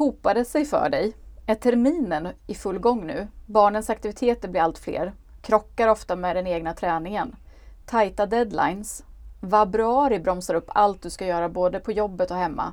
[0.00, 1.16] Hopar det sig för dig?
[1.46, 3.28] Är terminen i full gång nu?
[3.46, 5.12] Barnens aktiviteter blir allt fler.
[5.42, 7.36] Krockar ofta med den egna träningen.
[7.86, 9.04] Tajta deadlines.
[9.40, 12.72] Vabruari bromsar upp allt du ska göra både på jobbet och hemma.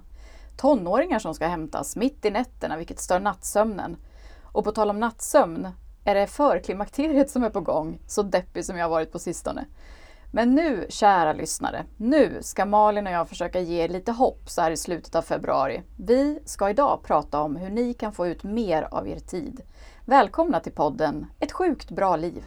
[0.58, 3.98] Tonåringar som ska hämtas mitt i nätterna vilket stör nattsömnen.
[4.44, 5.68] Och på tal om nattsömn,
[6.04, 8.00] är det förklimakteriet som är på gång?
[8.08, 9.66] Så deppig som jag har varit på sistone.
[10.32, 14.62] Men nu, kära lyssnare, nu ska Malin och jag försöka ge er lite hopp så
[14.62, 15.82] här i slutet av februari.
[15.98, 19.62] Vi ska idag prata om hur ni kan få ut mer av er tid.
[20.06, 22.44] Välkomna till podden Ett sjukt bra liv!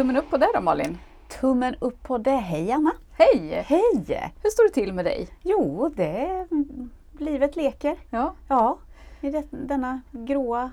[0.00, 0.98] Tummen upp på det då Malin!
[1.40, 2.36] Tummen upp på det.
[2.36, 2.92] Hej Anna!
[3.18, 3.64] Hej!
[3.66, 4.32] Hej!
[4.42, 5.28] Hur står det till med dig?
[5.42, 6.46] Jo, det
[7.18, 7.96] livet leker.
[8.10, 8.78] Ja, Ja,
[9.20, 10.70] i det, denna gråa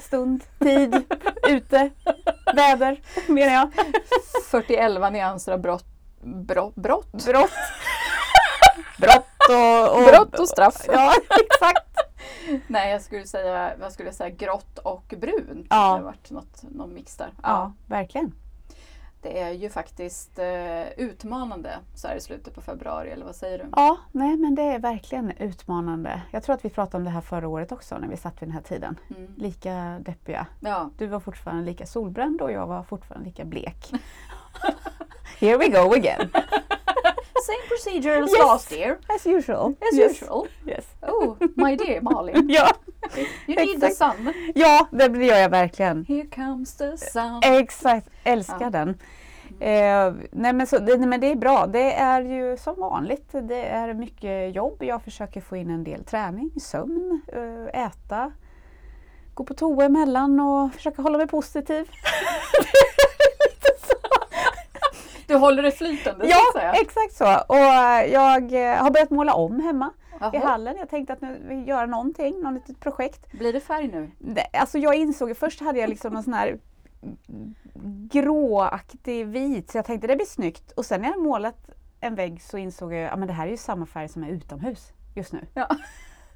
[0.00, 1.04] stund, tid,
[1.48, 1.90] ute,
[2.54, 3.70] väder menar jag.
[4.50, 5.86] 41 nyanser av brott.
[6.22, 6.74] Brott?
[6.74, 7.50] Brott, Brott.
[8.98, 10.86] Brott och, och, brott och straff.
[10.88, 11.96] Ja, exakt.
[12.66, 15.66] Nej, jag skulle säga, vad skulle jag säga, grått och brunt.
[15.70, 15.76] Ja.
[15.76, 17.32] Det har varit något, någon mix där.
[17.42, 18.32] Ja, verkligen.
[19.26, 23.58] Det är ju faktiskt eh, utmanande så här i slutet på februari, eller vad säger
[23.58, 23.64] du?
[23.76, 26.22] Ja, nej men det är verkligen utmanande.
[26.30, 28.48] Jag tror att vi pratade om det här förra året också när vi satt vid
[28.48, 28.98] den här tiden.
[29.16, 29.34] Mm.
[29.36, 30.46] Lika deppiga.
[30.60, 33.92] Ja, Du var fortfarande lika solbränd och jag var fortfarande lika blek.
[35.40, 36.30] Here we go again.
[37.42, 38.38] same procedure as Yes.
[38.46, 38.98] last year.
[39.16, 39.74] As usual.
[39.92, 40.22] As Yes.
[40.22, 40.46] usual.
[40.66, 40.84] Yes.
[41.02, 42.48] Oh, my dear Malin.
[42.50, 42.70] Ja,
[43.46, 44.32] You need the sun.
[44.54, 46.04] ja, det gör jag verkligen.
[46.08, 47.40] Here comes the sun.
[47.42, 48.70] Exakt, älskar Ja.
[48.70, 48.88] den.
[49.60, 51.66] Eh, nej, men så, det, nej men det är bra.
[51.66, 53.28] Det är ju som vanligt.
[53.32, 54.76] Det är mycket jobb.
[54.82, 58.32] Jag försöker få in en del träning, sömn, eh, äta,
[59.34, 61.90] gå på toa emellan och försöka hålla mig positiv.
[65.26, 66.72] Du håller det flytande så ja, säga.
[66.72, 67.40] exakt så.
[67.48, 70.46] Och eh, jag eh, har börjat måla om hemma i Jaha.
[70.46, 70.76] hallen.
[70.78, 73.32] Jag tänkte att nu vill jag göra någonting, något litet projekt.
[73.32, 74.10] Blir det färg nu?
[74.52, 76.58] Alltså jag insåg, först hade jag liksom någon sån här
[78.10, 80.72] gråaktig vit, så jag tänkte det blir snyggt.
[80.72, 81.70] Och sen när jag målat
[82.00, 84.92] en vägg så insåg jag att det här är ju samma färg som är utomhus
[85.14, 85.46] just nu.
[85.54, 85.68] Ja.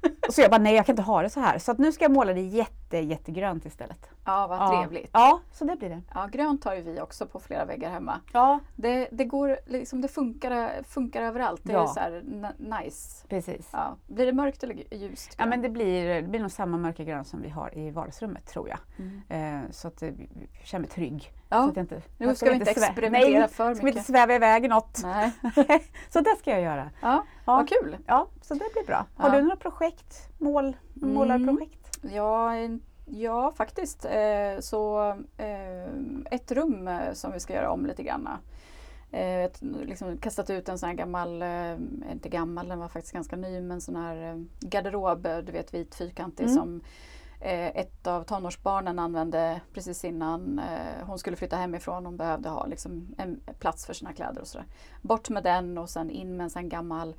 [0.29, 1.57] Så jag bara, nej jag kan inte ha det så här.
[1.59, 4.09] Så nu ska jag måla det jätte, jättegrönt istället.
[4.25, 4.69] Ja, vad ja.
[4.81, 5.09] trevligt.
[5.13, 6.01] Ja, så det blir det.
[6.13, 8.19] Ja, grönt har ju vi också på flera väggar hemma.
[8.33, 11.61] Ja, Det, det går liksom, det funkar, funkar överallt.
[11.63, 11.87] Det är Ja.
[11.87, 12.23] så här
[12.57, 13.27] nice.
[13.27, 13.69] precis.
[13.73, 13.95] Ja.
[14.07, 15.35] Blir det mörkt eller ljust?
[15.37, 18.45] Ja men det blir, det blir nog samma mörka grönt som vi har i vardagsrummet
[18.47, 18.79] tror jag.
[18.99, 19.63] Mm.
[19.65, 21.31] Eh, så att eh, jag känner mig trygg.
[21.49, 21.63] Ja.
[21.63, 23.83] Så att jag inte, Nu jag ska vi inte experimentera Nej, för ska vi inte
[23.83, 24.05] mycket.
[24.05, 24.99] sväva iväg i något.
[25.03, 25.31] Nej.
[26.09, 26.89] så det ska jag göra.
[27.01, 27.55] Ja, Ja.
[27.55, 27.97] vad kul.
[28.07, 29.05] Ja, så det blir bra.
[29.15, 29.35] Har Ja.
[29.35, 31.13] du några projekt, mål, Mm.
[31.13, 31.99] målarprojekt?
[32.01, 34.05] Ja, en- ja faktiskt.
[34.05, 35.85] Eh, så eh,
[36.31, 38.29] ett rum eh, som vi ska göra om lite grann.
[39.13, 41.43] Ett, liksom kastat ut en sån här gammal,
[42.11, 46.43] inte gammal, den var faktiskt ganska ny, men sån här garderob, du vet vit fyrkantig
[46.43, 46.55] Mm.
[46.55, 46.81] som
[47.43, 50.61] ett av tonårsbarnen använde precis innan
[51.03, 52.05] hon skulle flytta hemifrån.
[52.05, 54.67] Hon behövde ha liksom, en plats för sina kläder och sådär.
[55.01, 57.15] Bort med den och sen in med en sån gammal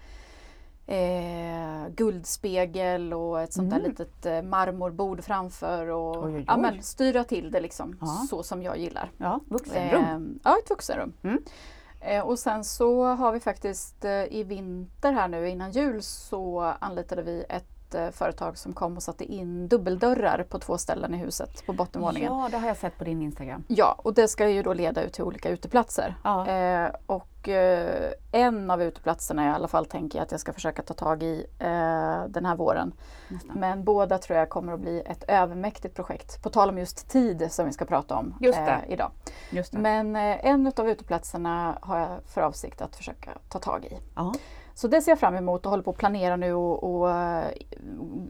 [0.92, 3.91] eh, guldspegel och ett sånt där Mm.
[3.91, 6.60] litet eh, marmorbord framför och Oj, oj, Ja, oj.
[6.62, 8.26] men, styra till det liksom Ja.
[8.30, 9.10] så som jag gillar.
[9.16, 10.03] Ja, vuxenrum.
[10.04, 11.12] Eh, ja, ett vuxenrum.
[11.22, 11.42] Mm.
[12.00, 16.60] Eh, och sen så har vi faktiskt eh, i vinter här nu innan jul så
[16.80, 21.16] anlitade vi ett eh, företag som kom och satte in dubbeldörrar på två ställen i
[21.16, 22.32] huset på bottenvåningen.
[22.32, 23.64] Ja, det har jag sett på din Instagram.
[23.69, 26.14] Ja, och det ska ju då leda ut till olika uteplatser.
[26.25, 26.48] Ja.
[26.48, 30.82] Eh, och eh, en av uteplatserna i alla fall tänker jag att jag ska försöka
[30.82, 31.69] ta tag i eh,
[32.28, 32.92] den här våren.
[33.28, 33.60] Nästan.
[33.60, 36.42] Men båda tror jag kommer att bli ett övermäktigt projekt.
[36.42, 38.80] På tal om just tid som vi ska prata om Just det.
[38.86, 39.10] eh, idag.
[39.70, 43.98] Men eh, en av uteplatserna har jag för avsikt att försöka ta tag i.
[44.14, 44.34] Ja.
[44.75, 47.44] Så det ser jag fram emot och håller på att planera nu och, och eh,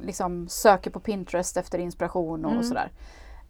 [0.03, 2.63] liksom söker på Pinterest efter inspiration och Mm.
[2.65, 2.91] sådär.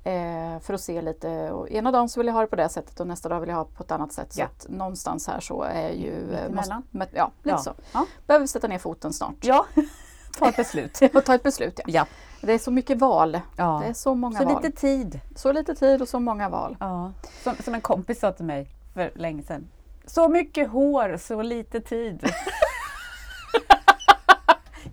[0.05, 1.51] Eh, för att se lite.
[1.51, 3.49] Och ena dagen så vill jag ha det på det sättet och nästa dag vill
[3.49, 4.35] jag ha det på ett annat sätt.
[4.39, 4.47] Ja.
[4.59, 6.33] Så att någonstans här så är ju...
[6.35, 6.83] eh, Mittemellan.
[6.91, 7.59] med, ja, lite Ja.
[7.59, 7.73] så.
[7.93, 8.07] Ja.
[8.27, 9.35] Behöver sätta ner foten snart.
[9.41, 9.67] ja,
[10.39, 10.99] ta ett beslut.
[11.15, 11.81] och ta ett beslut.
[11.81, 11.85] Ja.
[11.87, 12.07] Ja.
[12.47, 13.41] Det är så mycket val.
[13.57, 13.81] ja.
[13.85, 14.63] Det är så många Så val.
[14.63, 15.21] lite tid.
[15.37, 16.77] Så lite tid och så många val.
[16.81, 17.13] Ja.
[17.45, 19.69] Som, som en kompis sa till mig för länge sedan.
[20.07, 22.21] Så mycket hår, så lite tid.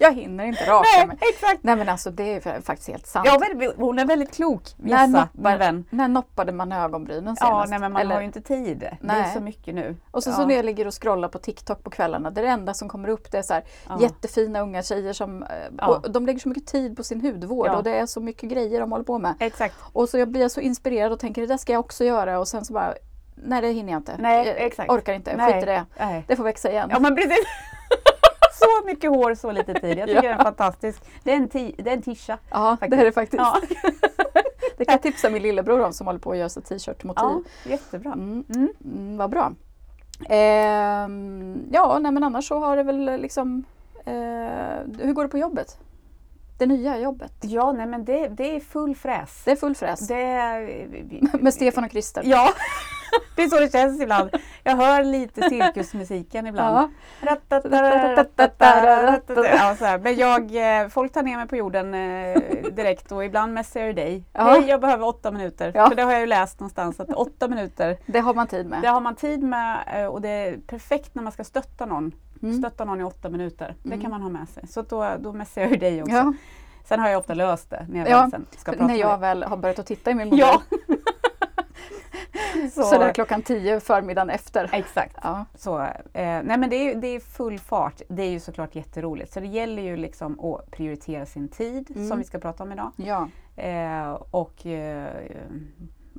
[0.01, 1.17] Jag hinner inte raka Nej, mig.
[1.21, 1.59] exakt.
[1.63, 3.27] Nej men alltså det är faktiskt helt sant.
[3.27, 5.85] Ja, men hon är väldigt klok, när, Jessa, noppar, min vän.
[5.89, 7.69] när noppade man ögonbrynen Ja, senast?
[7.69, 8.79] nej, men man Eller- har ju inte tid.
[8.79, 9.31] Det är Nej.
[9.33, 9.95] så mycket nu.
[10.11, 10.33] Och så, ja.
[10.33, 12.89] så när jag ligger och scrollar på TikTok på kvällarna, det är det enda som
[12.89, 13.97] kommer upp det är så här, Ja.
[14.01, 15.87] jättefina unga tjejer som eh, Ja.
[15.87, 17.77] och de lägger så mycket tid på sin hudvård Ja.
[17.77, 19.35] och det är så mycket grejer de håller på med.
[19.39, 19.75] Exakt.
[19.93, 22.47] Och så jag blir så inspirerad och tänker det där ska jag också göra och
[22.47, 22.93] sen så bara
[23.35, 24.15] Nej det hinner jag inte.
[24.19, 25.53] Nej, jag orkar inte, Nej.
[25.53, 25.85] skit i det.
[25.99, 26.23] Nej.
[26.27, 26.89] Det får växa igen.
[26.91, 27.45] Ja men precis.
[28.59, 29.97] Så mycket hår, så lite tid.
[29.97, 30.29] Jag tycker Ja.
[30.39, 31.03] är fantastisk.
[31.23, 32.37] Det är en, ti- det är en tisha.
[32.51, 33.01] Ja, det faktiskt.
[33.01, 33.41] är det faktiskt.
[33.43, 33.57] Ja.
[34.77, 37.23] Det kan jag tipsa min lillebror om som håller på att göra t-shirt-motiv.
[37.23, 38.13] ja, jättebra.
[38.13, 38.69] Mm, Mm.
[38.85, 39.51] mm, vad bra.
[40.29, 43.63] Ehm, ja, nej, men annars så har det väl liksom...
[44.05, 44.13] Eh,
[44.99, 45.77] hur går det på jobbet?
[46.57, 47.33] Det nya jobbet?
[47.41, 49.41] Ja, nej men det, det är full fräs.
[49.45, 50.07] Det är full fräs.
[50.07, 51.37] Det är...
[51.41, 52.21] Med Stefan och Christer.
[52.25, 52.49] Ja,
[53.35, 54.29] det är så det känns ibland.
[54.63, 56.77] Jag hör lite cirkusmusiken ibland.
[56.77, 56.89] Ja.
[59.57, 59.99] Ja, så här.
[59.99, 60.41] Men jag,
[60.83, 62.41] eh, folk tar ner mig på jorden eh,
[62.71, 64.23] direkt och ibland messar jag dig.
[64.33, 64.43] Ja.
[64.43, 65.71] Hej, jag behöver åtta minuter.
[65.75, 65.89] Ja.
[65.89, 68.81] För det har jag ju läst någonstans att åtta minuter, Det har man tid med.
[68.81, 72.11] det har man tid med eh, och det är perfekt när man ska stötta någon.
[72.41, 72.57] Mm.
[72.61, 73.75] Stötta någon i åtta minuter.
[73.83, 74.01] Det Mm.
[74.01, 74.67] kan man ha med sig.
[74.67, 76.15] Så då, då messar jag ju dig också.
[76.15, 76.33] Ja.
[76.85, 79.43] Sen har jag ofta löst det när jag Ja, väl ska prata När jag väl
[79.43, 80.39] har börjat att titta i min mobil.
[80.39, 80.61] Ja.
[82.71, 84.69] Så, där klockan tio förmiddagen efter.
[84.73, 85.17] Exakt.
[85.23, 85.45] Ja.
[85.55, 88.01] Så, eh, nej men det är, det är full fart.
[88.07, 89.33] Det är ju såklart jätteroligt.
[89.33, 92.07] Så det gäller ju liksom att prioritera sin tid Mm.
[92.09, 92.91] som vi ska prata om idag.
[92.95, 93.27] ja.
[93.55, 95.07] Eh, och eh,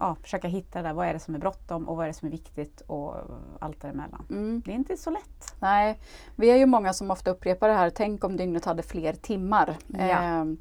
[0.01, 2.27] ja, försöka hitta där, vad är det som är bråttom och vad är det som
[2.29, 3.15] är viktigt och
[3.61, 4.27] allt däremellan.
[4.31, 4.63] Mm.
[4.65, 5.55] Det är inte så lätt.
[5.61, 5.99] Nej,
[6.37, 7.91] vi är ju många som ofta upprepar det här.
[7.91, 9.77] Tänk om dygnet hade fler timmar.
[9.87, 9.99] Ja.
[9.99, 10.59] Ehm,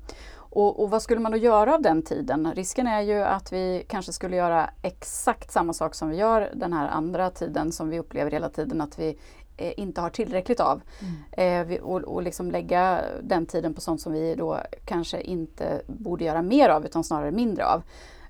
[0.50, 2.51] och, och vad skulle man då göra av den tiden?
[2.56, 6.74] Risken är ju att vi kanske skulle göra exakt samma sak som vi gör den
[6.74, 9.18] här andra tiden som vi upplever hela tiden att vi
[9.57, 10.81] eh, inte har tillräckligt av.
[11.31, 15.81] Eh, vi, och, och liksom lägga den tiden på sånt som vi då kanske inte
[15.88, 17.84] borde göra mer av utan snarare mindre av.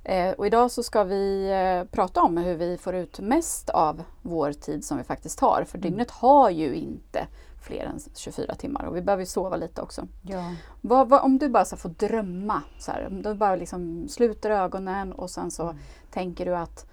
[0.04, 4.04] Eh, och idag så ska vi eh, prata om hur vi får ut mest av
[4.22, 5.64] vår tid som vi faktiskt har.
[5.64, 7.28] För dygnet har ju inte
[7.62, 10.08] fler än 24 timmar och vi behöver ju sova lite också.
[10.22, 10.54] Ja.
[10.82, 14.50] Vad, vad, om du bara så får drömma, så här, om du bara liksom sluter
[14.50, 15.76] ögonen och sen så
[16.12, 16.86] tänker du att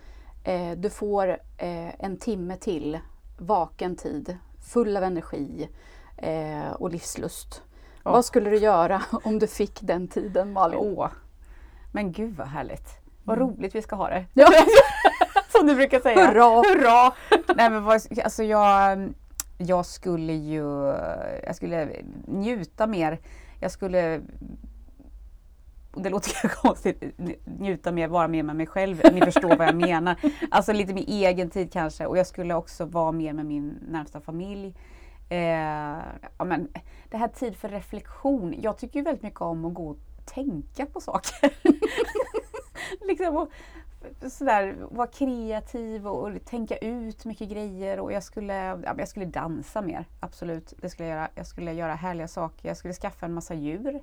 [0.44, 2.98] eh, du får eh, en timme till
[3.38, 4.38] vaken tid,
[4.72, 5.68] full av energi
[6.16, 7.62] eh, och livslust.
[8.04, 8.12] Åh.
[8.12, 10.78] Vad skulle du göra om du fick den tiden Malin?
[10.82, 11.08] Åh.
[11.92, 12.88] Men gud vad härligt.
[13.24, 13.48] Vad Mm.
[13.50, 14.24] roligt vi ska ha det.
[14.32, 14.48] Ja.
[15.48, 16.26] Som du brukar säga.
[16.26, 16.44] Hurra!
[16.44, 17.12] Hurra!
[17.56, 18.98] Nej, men vad, alltså jag,
[19.58, 20.94] jag skulle ju
[21.44, 21.88] jag skulle
[22.26, 23.20] njuta mer.
[23.60, 24.20] Jag skulle
[25.96, 27.02] det låter kanske konstigt,
[27.44, 29.02] njuta mer, vara mer med mig själv.
[29.12, 30.16] Ni förstår vad jag menar.
[30.50, 32.06] Alltså lite mer egen tid kanske.
[32.06, 34.74] Och jag skulle också vara mer med min närmsta familj.
[35.28, 35.98] Eh,
[36.38, 36.68] ja, men,
[37.10, 38.54] det här tid för reflektion.
[38.62, 41.52] Jag tycker ju väldigt mycket om att gå och tänka på saker.
[43.06, 43.50] liksom och,
[44.30, 48.00] sådär, vara kreativ och, och tänka ut mycket grejer.
[48.00, 50.74] Och jag skulle, ja, jag skulle dansa mer, absolut.
[50.82, 51.28] Det skulle jag göra.
[51.34, 52.68] Jag skulle göra härliga saker.
[52.68, 54.00] Jag skulle skaffa en massa djur.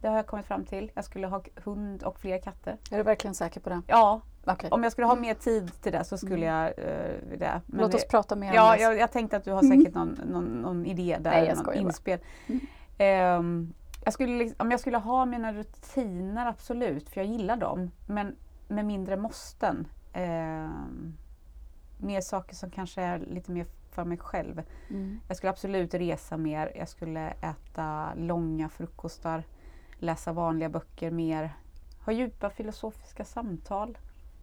[0.00, 0.90] Det har jag kommit fram till.
[0.94, 2.76] Jag skulle ha hund och fler katter.
[2.90, 3.82] Är du verkligen säker på det?
[3.86, 4.70] Ja, Okej.
[4.70, 7.60] om jag skulle ha mer tid till det så skulle jag eh, det.
[7.66, 8.82] Men Låt oss det- prata mer Ja, om det.
[8.82, 12.18] jag, jag tänkte att du har säkert någon, någon, någon idé där, Nej, någon inspel.
[12.46, 12.60] Mm.
[12.98, 13.72] Ehm,
[14.04, 17.90] jag skulle, liksom- om jag skulle ha mina rutiner, absolut, för jag gillar dem.
[18.08, 18.36] Men
[18.68, 19.86] med mindre måsten.
[20.12, 21.16] Ehm,
[21.98, 24.62] mer saker som kanske är lite mer för mig själv.
[24.90, 25.20] Mm.
[25.28, 26.72] Jag skulle absolut resa mer.
[26.76, 29.42] Jag skulle äta långa frukostar.
[29.98, 31.56] Läsa vanliga böcker mer.
[32.04, 33.98] Ha djupa filosofiska samtal.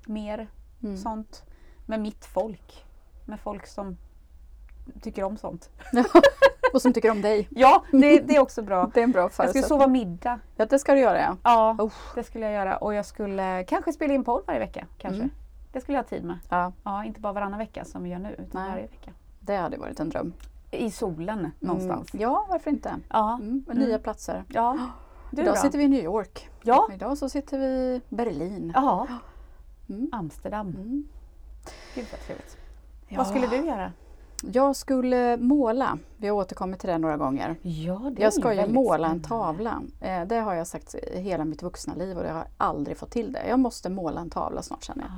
[0.06, 0.48] Mer
[0.84, 0.98] Mm.
[0.98, 1.44] sånt.
[1.86, 2.86] Med mitt folk.
[3.26, 3.98] Med folk som
[5.02, 5.70] tycker om sånt.
[6.74, 7.48] Och som tycker om dig.
[7.56, 8.92] Ja, det, det är också bra.
[8.94, 10.40] Det är en bra Jag skulle sova middag.
[10.56, 11.38] Ja, det ska du göra ja.
[11.44, 12.16] Ja, Usch.
[12.16, 12.78] det skulle jag göra.
[12.78, 14.86] Och jag skulle kanske spela in podd varje vecka.
[14.98, 15.20] Kanske.
[15.22, 15.30] Mm.
[15.72, 16.40] Det skulle jag ha tid med.
[16.50, 16.72] ja.
[16.84, 18.70] Ja, inte bara varannan vecka som vi gör nu, utan Nej.
[18.72, 19.12] varje vecka.
[19.40, 20.34] Det hade varit en dröm.
[20.72, 22.14] I solen någonstans.
[22.14, 22.22] Mm.
[22.24, 22.96] Ja, varför inte?
[23.10, 23.34] Ja.
[23.34, 23.66] Mm.
[23.72, 23.84] Mm.
[23.84, 24.44] Nya platser.
[24.48, 24.78] ja.
[25.32, 25.60] Du Idag då?
[25.62, 26.50] sitter vi i New York.
[26.64, 26.90] Ja.
[26.94, 28.72] Idag så sitter vi i Berlin.
[28.76, 29.08] ja.
[29.90, 30.10] Mm.
[30.12, 30.68] Amsterdam.
[30.68, 31.08] Mm.
[31.96, 32.58] Gud vad trevligt.
[33.08, 33.18] Ja.
[33.18, 33.92] Vad skulle du göra?
[34.44, 35.98] Jag skulle måla.
[36.18, 37.56] Vi har återkommit till det några gånger.
[37.62, 39.82] Ja, det Jag ska ju måla en tavla.
[40.02, 43.34] Eh, det har jag sagt hela mitt vuxna liv och jag har aldrig fått till
[43.34, 43.48] det.
[43.50, 45.12] Jag måste måla en tavla snart känner jag.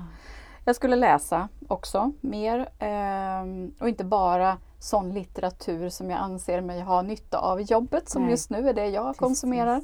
[0.65, 6.81] Jag skulle läsa också mer ehm, och inte bara sån litteratur som jag anser mig
[6.81, 8.31] ha nytta av i jobbet som Nej.
[8.31, 9.19] just nu är det jag Precis.
[9.19, 9.81] konsumerar.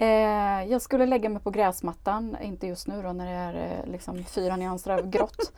[0.00, 3.90] Eh, jag skulle lägga mig på gräsmattan, inte just nu då när det är eh,
[3.92, 5.52] liksom fyra nyanser av grått.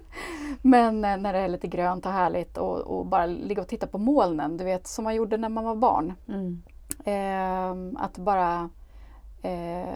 [0.62, 3.86] Men eh, när det är lite grönt och härligt och, och, bara ligga och titta
[3.86, 6.12] på molnen, du vet som man gjorde när man var barn.
[6.28, 6.62] Mm.
[7.04, 8.70] Eh, att bara
[9.42, 9.88] eh,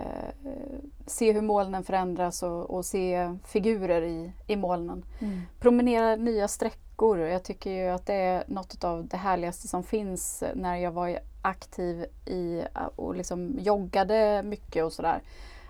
[1.07, 5.05] se hur molnen förändras och, och, se figurer i, i molnen.
[5.19, 5.41] Mm.
[5.61, 7.19] Promenera nya sträckor.
[7.19, 11.19] Jag tycker ju att det är något av det härligaste som finns när jag var
[11.43, 12.65] aktiv i
[12.97, 15.23] och liksom joggade mycket och sådär.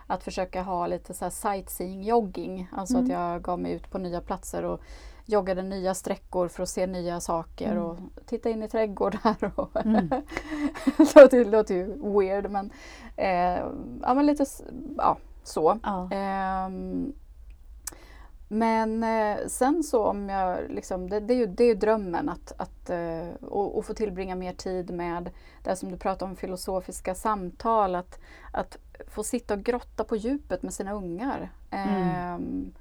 [0.06, 2.66] Att försöka ha lite så sightseeing-jogging.
[2.72, 3.04] Alltså mm.
[3.04, 4.80] att jag gav mig ut på nya platser och
[5.24, 7.84] joggade nya sträckor för att se nya saker mm.
[7.84, 9.52] och titta in i trädgårdar.
[9.54, 10.08] Och mm.
[11.30, 12.70] det låter ju weird men,
[13.16, 13.62] eh,
[14.02, 14.46] ja, men lite
[14.96, 15.78] ja, så.
[15.82, 16.08] Ja.
[16.12, 16.70] Eh,
[18.48, 22.28] men eh, sen så om jag liksom, det, det, är ju, det är ju drömmen
[22.28, 25.30] att, att eh, och, och, få tillbringa mer tid med
[25.62, 27.94] det som du pratar om, filosofiska samtal.
[27.94, 28.18] Att,
[28.52, 28.78] att
[29.08, 31.50] få sitta och grotta på djupet med sina ungar.
[31.70, 31.94] Mm.
[31.94, 32.72] Ehm,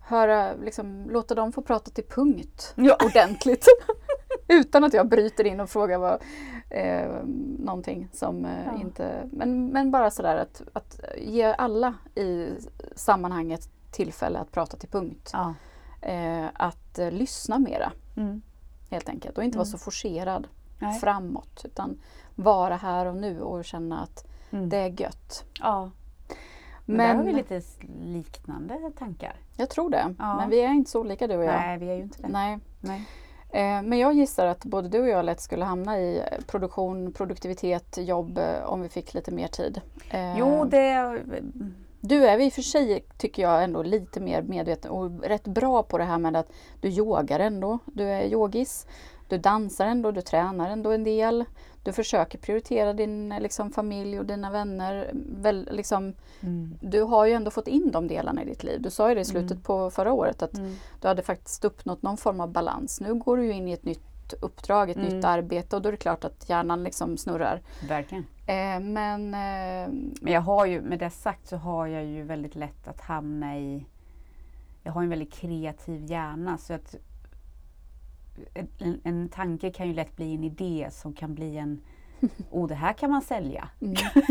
[0.00, 2.96] höra, liksom, låta dem få prata till punkt ja.
[3.04, 3.66] ordentligt.
[4.48, 6.22] Utan att jag bryter in och frågar vad,
[6.70, 7.08] eh,
[7.58, 8.80] någonting som eh, ja.
[8.80, 9.28] inte...
[9.32, 12.48] Men, men bara sådär att, att ge alla i
[12.94, 15.30] sammanhanget tillfälle att prata till punkt.
[15.32, 15.54] Ja.
[16.00, 17.92] Eh, att eh, lyssna mera.
[18.16, 18.42] Mm.
[18.90, 19.58] Helt enkelt och inte mm.
[19.58, 20.98] vara så forcerad Nej.
[21.00, 22.00] framåt utan
[22.34, 24.68] vara här och nu och känna att mm.
[24.68, 25.44] det är gött.
[25.60, 25.90] Ja.
[26.84, 27.62] Men, men där har vi lite
[28.04, 29.36] liknande tankar.
[29.56, 30.14] Jag tror det.
[30.18, 30.36] Ja.
[30.36, 31.54] Men vi är inte så olika du och jag.
[31.54, 32.28] Nej, vi är ju inte det.
[32.28, 32.58] Nej.
[32.80, 33.06] Nej.
[33.50, 37.98] Eh, men jag gissar att både du och jag lätt skulle hamna i produktion, produktivitet,
[37.98, 39.80] jobb eh, om vi fick lite mer tid.
[40.10, 41.22] Eh, jo, det...
[42.00, 45.82] Du är i och för sig, tycker jag, ändå lite mer medveten och rätt bra
[45.82, 47.78] på det här med att du yogar ändå.
[47.86, 48.86] Du är yogis.
[49.28, 51.44] Du dansar ändå, du tränar ändå en del.
[51.82, 55.10] Du försöker prioritera din liksom, familj och dina vänner.
[55.14, 56.78] Väl, liksom, mm.
[56.80, 58.82] Du har ju ändå fått in de delarna i ditt liv.
[58.82, 59.62] Du sa ju det i slutet mm.
[59.62, 60.76] på förra året att mm.
[61.00, 63.00] du hade faktiskt uppnått någon form av balans.
[63.00, 65.24] Nu går du ju in i ett nytt uppdrag, ett nytt mm.
[65.24, 67.62] arbete och då är det klart att hjärnan liksom snurrar.
[67.88, 68.26] Verkligen.
[68.48, 69.88] Eh, men, eh,
[70.20, 73.58] men jag har ju, med det sagt så har jag ju väldigt lätt att hamna
[73.58, 73.86] i
[74.82, 76.94] jag har en väldigt kreativ hjärna så att
[78.78, 81.80] en, en tanke kan ju lätt bli en idé som kan bli en
[82.50, 83.68] Oh, det här kan man sälja.
[83.80, 83.94] Mm.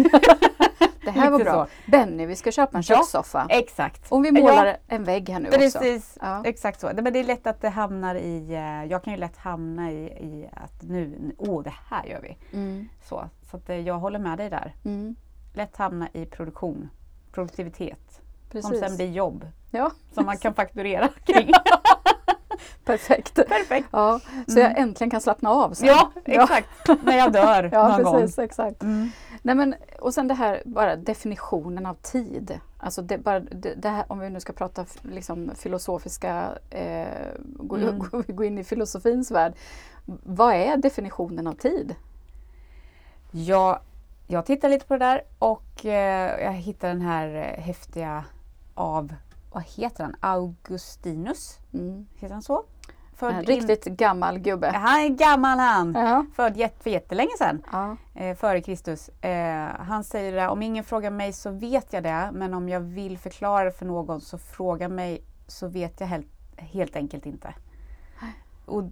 [1.04, 1.66] det här var bra.
[1.66, 1.92] Så.
[1.92, 3.48] Benny, vi ska köpa en kökssoffa.
[3.50, 4.12] Ja, exakt.
[4.12, 4.76] Om vi målar ja.
[4.88, 5.80] en vägg här nu Precis, också.
[5.80, 6.42] Precis, ja.
[6.46, 6.92] exakt så.
[6.96, 10.06] Men det är lätt att det hamnar i, eh, jag kan ju lätt hamna i,
[10.06, 12.38] i att nu, åh oh, det här gör vi.
[12.58, 12.90] Mm.
[13.04, 14.76] Så, så att eh, jag håller med dig där.
[14.86, 15.16] Mm.
[15.54, 16.90] Lätt hamna i produktion,
[17.32, 18.22] produktivitet.
[18.50, 18.70] Precis.
[18.70, 19.48] Som sen blir jobb.
[19.72, 19.92] Ja.
[20.12, 21.52] Som man kan fakturera kring.
[22.86, 23.36] Perfekt.
[23.36, 23.88] Perfekt.
[23.92, 24.84] Ja, så jag mm.
[24.84, 25.88] äntligen kan slappna av sen.
[25.88, 26.70] Ja, exakt.
[26.88, 26.96] Ja.
[27.04, 28.46] När jag dör ja, någon precis, gång.
[28.46, 28.84] Exakt.
[28.84, 29.10] Mm.
[29.42, 32.60] Nej, men, och sen det här bara definitionen av tid.
[32.78, 37.08] Alltså det, bara, det, det här, om vi nu ska prata liksom, filosofiska, eh,
[37.40, 38.00] gå, mm.
[38.12, 39.54] gå, gå, in i filosofins värld.
[40.24, 41.96] Vad är definitionen av tid?
[43.46, 43.82] Ja,
[44.28, 48.26] jag tittar lite på det där och eh, jag hittade den här eh, häftiga
[48.74, 49.14] av
[49.52, 51.58] vad heter han, Augustinus?
[51.74, 52.08] Mm.
[52.16, 52.64] Heter han så?
[53.16, 53.96] Född en riktigt in...
[53.96, 54.68] gammal gubbe.
[54.68, 55.94] Han är gammal han!
[55.94, 56.26] Ja.
[56.36, 57.98] Född jätt, för jättelänge sedan, ja.
[58.16, 59.10] eh, före Kristus.
[59.10, 62.80] Eh, han säger det, om ingen frågar mig så vet jag det, men om jag
[62.80, 66.28] vill förklara det för någon så fråga mig så vet jag helt,
[66.58, 67.54] helt enkelt inte.
[68.66, 68.84] Och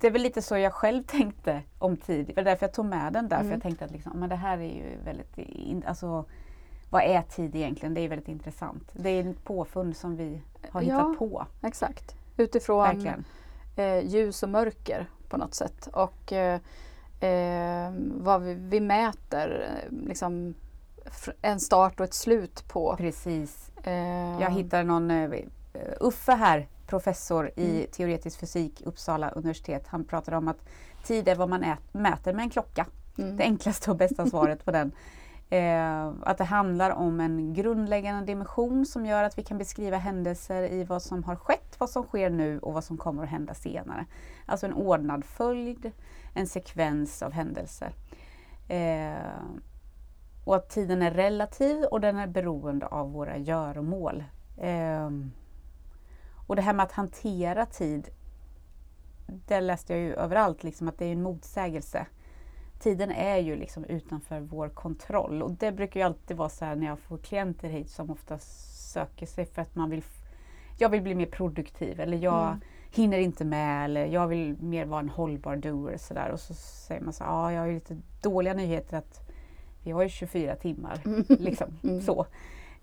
[0.00, 2.26] det är väl lite så jag själv tänkte om tid.
[2.26, 3.48] Det var därför jag tog med den där, mm.
[3.48, 6.24] för jag tänkte att liksom, men det här är ju väldigt, alltså,
[6.90, 7.94] vad är tid egentligen?
[7.94, 8.90] Det är väldigt intressant.
[8.92, 11.46] Det är ett påfund som vi har hittat ja, på.
[11.62, 13.08] Exakt, utifrån
[13.76, 15.88] eh, ljus och mörker på något sätt.
[15.92, 16.60] Och eh,
[17.20, 20.54] eh, vad vi, vi mäter, eh, liksom
[21.42, 22.96] en start och ett slut på.
[22.96, 23.70] Precis.
[23.82, 25.30] Eh, Jag hittade någon eh,
[26.00, 27.90] Uffe här, professor i mm.
[27.92, 29.86] teoretisk fysik, Uppsala universitet.
[29.86, 30.68] Han pratade om att
[31.04, 32.86] tid är vad man ät, mäter med en klocka.
[33.18, 33.36] Mm.
[33.36, 34.92] Det enklaste och bästa svaret på den.
[35.52, 40.62] Eh, att det handlar om en grundläggande dimension som gör att vi kan beskriva händelser
[40.62, 43.54] i vad som har skett, vad som sker nu och vad som kommer att hända
[43.54, 44.06] senare.
[44.46, 45.92] Alltså en ordnad följd,
[46.34, 47.94] en sekvens av händelser.
[48.68, 49.40] Eh,
[50.44, 54.24] och att tiden är relativ och den är beroende av våra göromål.
[54.56, 55.10] Eh,
[56.50, 58.08] och det här med att hantera tid,
[59.26, 62.06] det läste jag ju överallt, liksom att det är en motsägelse
[62.80, 66.76] tiden är ju liksom utanför vår kontroll och det brukar ju alltid vara så här
[66.76, 68.38] när jag får klienter hit som ofta
[68.92, 70.02] söker sig för att man vill
[70.78, 72.60] jag vill bli mer produktiv eller jag mm.
[72.92, 77.00] hinner inte med eller jag vill mer vara en hållbar doer sådär och så säger
[77.00, 79.20] man så ja jag har ju lite dåliga nyheter att
[79.84, 81.00] vi har ju 24 timmar.
[81.04, 81.24] Mm.
[81.28, 82.02] Liksom, Mm.
[82.02, 82.26] så.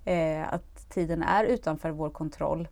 [0.05, 2.67] Eh, att tiden är utanför vår kontroll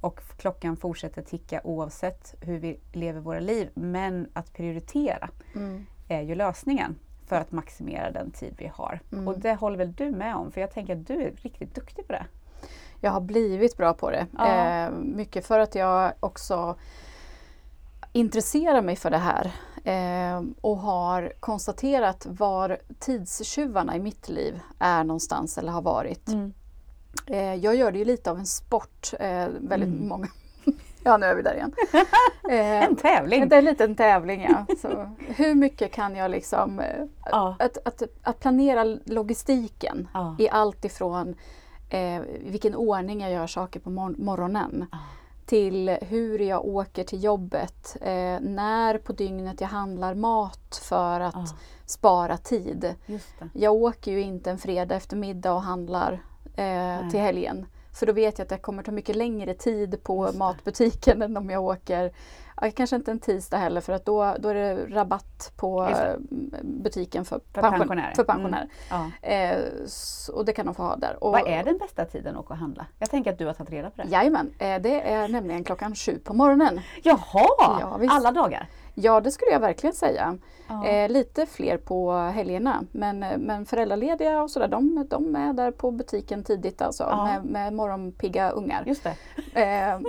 [0.00, 3.70] och klockan fortsätter ticka oavsett hur vi lever våra liv.
[3.74, 5.86] Men att prioritera Mm.
[6.08, 9.00] är ju lösningen för att maximera den tid vi har.
[9.12, 9.28] Mm.
[9.28, 10.52] Och det håller väl du med om?
[10.52, 12.26] För jag tänker att du är riktigt duktig på det.
[13.00, 14.26] Jag har blivit bra på det.
[14.38, 14.46] Ja.
[14.46, 16.76] Eh, mycket för att jag också
[18.12, 19.52] intresserar mig för det här
[19.84, 26.28] eh, och har konstaterat var tidstjuvarna i mitt liv är någonstans eller har varit.
[26.28, 26.48] Eh,
[27.60, 29.10] jag gör det ju lite av en sport.
[29.20, 30.08] Eh, väldigt Mm.
[30.08, 30.28] många
[31.04, 31.72] Ja, nu är vi där igen.
[32.50, 33.48] Eh, En tävling!
[33.48, 34.76] det är en liten tävling ja.
[34.82, 37.56] Så, hur mycket kan jag liksom eh, Ja.
[37.58, 40.36] att, att, att planera logistiken Ja.
[40.38, 41.34] i allt ifrån
[41.90, 44.98] eh, vilken ordning jag gör saker på mor- morgonen Ja.
[45.46, 51.54] till hur jag åker till jobbet, eh, när på dygnet jag handlar mat för att
[51.86, 52.94] spara tid.
[53.52, 56.22] Jag åker ju inte en fredag eftermiddag och handlar
[56.58, 57.66] eh, till helgen.
[57.92, 61.50] För då vet jag att det kommer ta mycket längre tid på matbutiken än om
[61.50, 62.12] jag åker
[62.60, 66.14] ja, Kanske inte en tisdag heller för att då, då är det rabatt på eh,
[66.62, 68.14] butiken för, För pension- pensionärer.
[68.14, 68.68] För pensionärer.
[68.90, 69.10] Ja.
[69.22, 71.24] Eh, s- och det kan de få ha där.
[71.24, 72.86] Och, Vad är den bästa tiden att åka och handla?
[72.98, 74.08] Jag tänker att du har tagit reda på det.
[74.08, 76.80] Jajamän, eh, det är nämligen klockan sju på morgonen.
[77.02, 77.78] Jaha!
[77.80, 78.12] Ja, visst.
[78.14, 78.66] Alla dagar?
[78.94, 80.38] Ja, det skulle jag verkligen säga.
[80.68, 80.86] Ja.
[80.86, 82.84] Eh, lite fler på helgerna.
[82.92, 87.24] Men, eh, men föräldralediga och sådär, de, de är där på butiken tidigt alltså Ja.
[87.24, 88.84] med, med morgonpigga ungar.
[88.86, 89.06] Just.
[89.06, 89.14] Eh,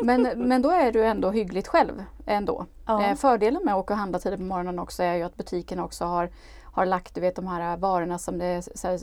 [0.04, 2.66] men, men då är du ändå hyggligt själv ändå.
[2.88, 3.04] Ja.
[3.04, 5.80] Eh, fördelen med att åka och handla tidigt på morgonen också är ju att butiken
[5.80, 6.30] också har,
[6.64, 9.00] har lagt du vet, de här varorna som det är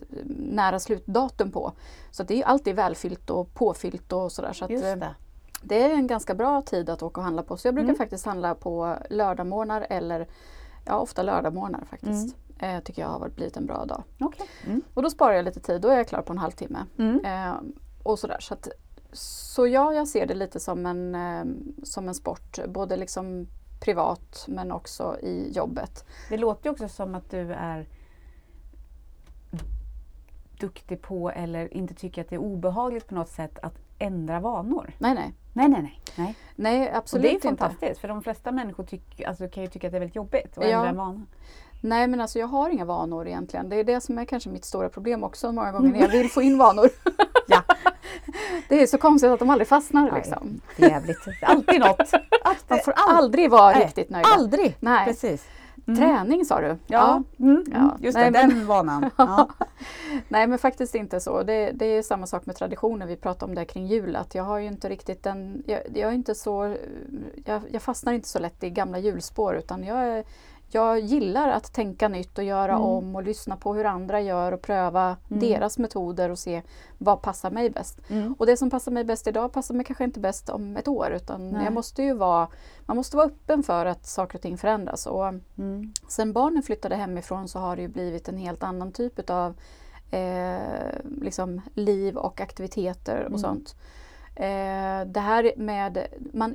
[0.54, 1.72] nära slutdatum på.
[2.10, 4.52] Så det är alltid välfyllt och påfyllt och sådär.
[4.52, 5.14] Så eh, det.
[5.62, 7.56] det är en ganska bra tid att åka och handla på.
[7.56, 7.98] Så jag brukar Mm.
[7.98, 10.26] faktiskt handla på lördagmorgnar eller
[10.86, 12.36] ja, ofta lördagmorgnar faktiskt.
[12.58, 14.02] Eh, tycker jag har varit- blivit en bra dag.
[14.20, 14.46] Okej.
[14.66, 14.82] Mm.
[14.94, 16.78] Och då sparar jag lite tid, då är jag klar på en halvtimme.
[16.98, 17.24] Mm.
[17.24, 17.54] Eh,
[18.02, 18.40] och sådär.
[18.40, 18.68] Så, att,
[19.12, 21.44] så ja, jag ser det lite som en, eh,
[21.82, 22.58] som en sport.
[22.68, 23.46] Både liksom
[23.80, 26.04] privat men också i jobbet.
[26.28, 27.88] Det låter ju också som att du är
[30.60, 34.90] duktig på eller inte tycker att det är obehagligt på något sätt att ändra vanor.
[34.98, 35.34] Nej, nej.
[35.52, 36.00] Nej, nej, nej.
[36.16, 36.34] nej.
[36.56, 37.48] Nej, absolut det är ju inte.
[37.48, 40.58] fantastiskt för de flesta människor tyck, alltså, kan ju tycka att det är väldigt jobbigt
[40.58, 40.70] att Ja.
[40.70, 41.26] ändra en vana.
[41.80, 43.68] Nej, men alltså jag har inga vanor egentligen.
[43.68, 46.30] Det är det som är kanske mitt stora problem också många gånger när jag vill
[46.30, 46.88] få in vanor.
[47.48, 47.62] Ja.
[48.68, 50.60] Det är så konstigt att de aldrig fastnar Nej, liksom.
[50.76, 51.18] Jävligt.
[51.42, 52.00] Alltid något.
[52.44, 54.28] Att Man får aldrig vara Nej, riktigt nöjda.
[54.34, 54.76] Aldrig!
[54.80, 55.06] Nej.
[55.06, 55.46] Precis.
[55.88, 56.00] Mm.
[56.00, 56.76] Träning sa du?
[56.86, 57.96] Ja, mm, Ja.
[58.00, 59.10] just Nej, det, men- den vanan.
[59.16, 59.48] Ja.
[60.28, 61.42] Nej men faktiskt inte så.
[61.42, 63.06] Det, det är samma sak med traditioner.
[63.06, 64.16] Vi pratade om det kring jul.
[64.16, 65.62] Att jag har ju inte riktigt den...
[65.66, 66.76] Jag, jag är inte så...
[67.44, 70.24] Jag, jag fastnar inte så lätt i gamla hjulspår utan jag, är-
[70.70, 72.84] jag gillar att tänka nytt och göra Mm.
[72.84, 75.40] om och lyssna på hur andra gör och pröva Mm.
[75.40, 76.62] deras metoder och se
[76.98, 77.98] vad passar mig bäst.
[78.10, 78.32] Mm.
[78.38, 81.10] Och det som passar mig bäst idag passar mig kanske inte bäst om ett år
[81.12, 81.64] utan Nej.
[81.64, 82.48] jag måste ju vara,
[82.86, 85.06] man måste vara öppen för att saker och ting förändras.
[85.06, 85.92] Och Mm.
[86.08, 89.54] Sen barnen flyttade hemifrån så har det ju blivit en helt annan typ av
[90.10, 90.58] eh,
[91.20, 93.38] liksom liv och aktiviteter och Mm.
[93.38, 93.74] sånt.
[94.36, 96.54] Eh, det här med man,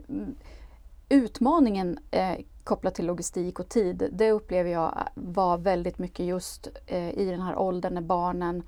[1.09, 7.09] utmaningen eh, kopplat till logistik och tid, det upplever jag var väldigt mycket just eh,
[7.19, 8.63] i den här åldern när barnen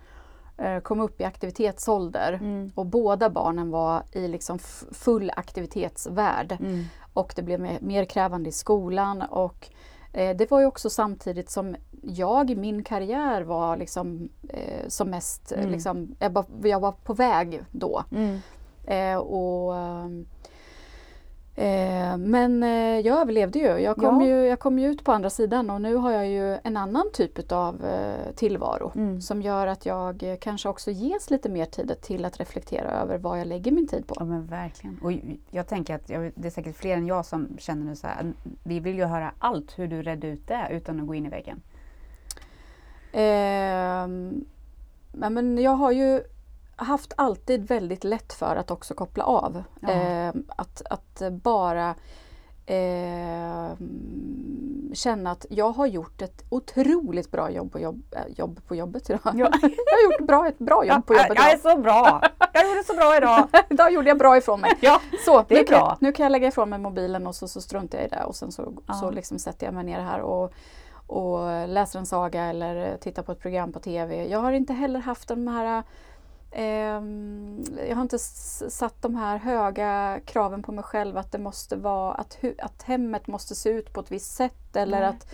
[0.57, 2.33] eh, kom upp i aktivitetsålder.
[2.33, 2.71] Mm.
[2.75, 4.59] Och båda barnen var i liksom
[4.91, 6.83] full aktivitetsvärld Mm.
[7.13, 9.21] och det blev mer, mer krävande i skolan.
[9.21, 9.67] Och
[10.13, 15.09] eh, det var ju också samtidigt som jag i min karriär var liksom, eh, som
[15.09, 15.69] mest, Mm.
[15.69, 18.03] liksom, jag, var, jag var på väg då.
[18.11, 18.39] Mm.
[18.85, 20.25] Eh, och, ehm,
[21.55, 23.65] eh, men eh, jag överlevde ju.
[23.67, 24.27] Jag kom, Ja.
[24.27, 24.45] ju.
[24.45, 27.51] jag kom ju ut på andra sidan och nu har jag ju en annan typ
[27.51, 29.21] av eh, tillvaro Mm.
[29.21, 33.17] som gör att jag eh, kanske också ges lite mer tid till att reflektera över
[33.17, 34.15] vad jag lägger min tid på.
[34.19, 34.99] Ja men verkligen.
[35.03, 35.11] Och
[35.51, 38.33] jag tänker att jag, det är säkert fler än jag som känner nu så här.
[38.63, 41.29] Vi vill ju höra allt hur du redde ut det utan att gå in i
[41.29, 41.61] väggen.
[43.11, 44.45] Ehm,
[45.11, 46.21] men jag har ju
[46.75, 49.63] haft alltid väldigt lätt för att också koppla av.
[49.79, 49.89] Ja.
[49.89, 51.95] Ehm, att, att bara
[52.65, 53.77] ehm,
[54.93, 59.09] känna att jag har gjort ett otroligt bra jobb på, jobb, äh, jobb på jobbet
[59.09, 59.19] idag.
[59.23, 59.31] Ja.
[59.61, 61.75] jag har gjort bra, ett bra jobb på jobbet jag är idag.
[61.75, 62.21] så bra!
[62.53, 63.47] Jag gjorde så bra idag!
[63.69, 64.77] Idag gjorde jag bra ifrån mig.
[64.81, 65.87] Ja, Så, Det är nu, kan, bra.
[65.89, 68.23] jag- nu kan jag lägga ifrån mig mobilen och så, så struntar jag i det
[68.23, 68.93] och sen så, Ja.
[68.93, 70.53] så liksom sätter jag mig ner här och,
[71.07, 74.27] och läser en saga eller tittar på ett program på TV.
[74.27, 75.83] Jag har inte heller haft de här
[77.87, 82.13] jag har inte satt de här höga kraven på mig själv att det måste vara
[82.13, 85.09] att, att hemmet måste se ut på ett visst sätt eller Nej.
[85.09, 85.27] att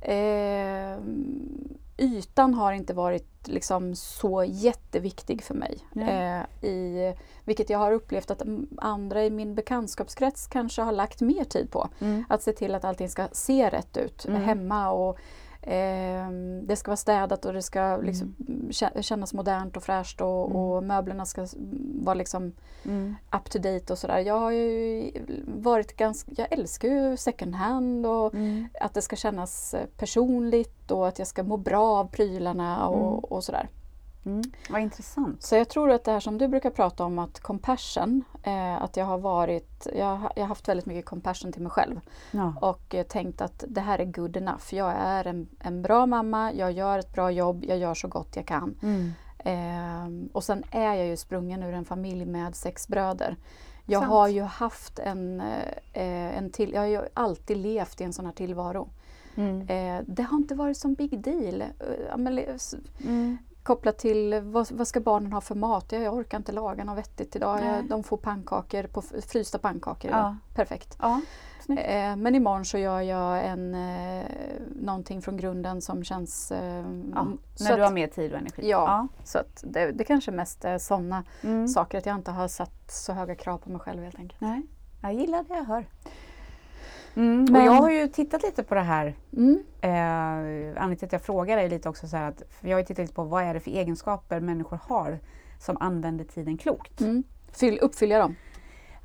[0.00, 5.78] ehm, ytan har inte varit liksom så jätteviktig för mig.
[5.96, 7.14] Eh, i,
[7.44, 8.42] vilket jag har upplevt att
[8.76, 11.88] andra i min bekantskapskrets kanske har lagt mer tid på.
[12.00, 12.24] Mm.
[12.28, 14.42] Att se till att allting ska se rätt ut Mm.
[14.42, 15.24] hemma och ehm,
[16.66, 18.34] det ska vara städat och det ska liksom
[18.70, 20.56] kä- kännas modernt och fräscht och, Mm.
[20.56, 21.46] och möblerna ska
[22.04, 22.52] vara liksom
[22.84, 23.14] Mm.
[23.36, 24.18] up to date och sådär.
[24.18, 25.10] Jag har ju
[25.46, 28.68] varit ganska, jag älskar ju second hand och Mm.
[28.80, 32.96] att det ska kännas eh, personligt och att jag ska må bra av prylarna och,
[33.12, 33.18] Mm.
[33.18, 33.68] och sådär.
[34.26, 34.42] Mm.
[34.70, 35.42] Vad intressant.
[35.42, 38.96] Så jag tror att det här som du brukar prata om att compassion, eh, att
[38.96, 42.54] jag har varit, jag, jag har haft väldigt mycket compassion till mig själv Ja.
[42.60, 44.74] och eh, tänkt att det här är good enough.
[44.74, 48.36] Jag är en, en bra mamma, jag gör ett bra jobb, jag gör så gott
[48.36, 48.74] jag kan.
[48.82, 49.12] Mm.
[49.38, 53.36] Ehm, och sen är jag ju sprungen ur en familj med sex bröder.
[53.84, 54.12] Jag Sant.
[54.12, 55.40] har ju haft en,
[55.92, 58.88] eh, en till, jag har ju alltid levt i en sån här tillvaro.
[59.34, 59.60] Mm.
[59.68, 61.60] Eh, det har inte varit som big deal.
[61.62, 61.68] Eh,
[63.04, 63.38] Mm.
[63.66, 65.92] Kopplat till vad, vad ska barnen ha för mat?
[65.92, 67.60] Ja, jag orkar inte laga något vettigt idag.
[67.60, 67.82] Nej.
[67.88, 70.20] De får pannkakor, på, frysta pannkakor idag.
[70.20, 70.36] Ja.
[70.54, 70.98] Perfekt.
[71.00, 71.20] Ja.
[71.68, 74.24] Eh, men imorgon så gör jag en, eh,
[74.82, 76.52] någonting från grunden som känns...
[76.52, 77.26] Eh, Ja.
[77.60, 78.68] När du att- har mer tid och energi.
[78.70, 81.68] Ja, så att det, det kanske mest är sådana Mm.
[81.68, 84.40] saker att jag inte har satt så höga krav på mig själv helt enkelt.
[84.40, 84.62] Nej,
[85.02, 85.86] jag gillar det jag hör.
[87.16, 87.44] Mm.
[87.50, 89.14] Men- Och jag har ju tittat lite på det här.
[89.36, 89.62] Mm.
[89.80, 93.02] Eh, anledningen till att jag frågar dig lite också så att, jag har ju tittat
[93.02, 95.18] lite på vad är det för egenskaper människor har
[95.60, 97.00] som använder tiden klokt.
[97.00, 97.22] Mm.
[97.52, 98.34] Fyll, uppfylla dem.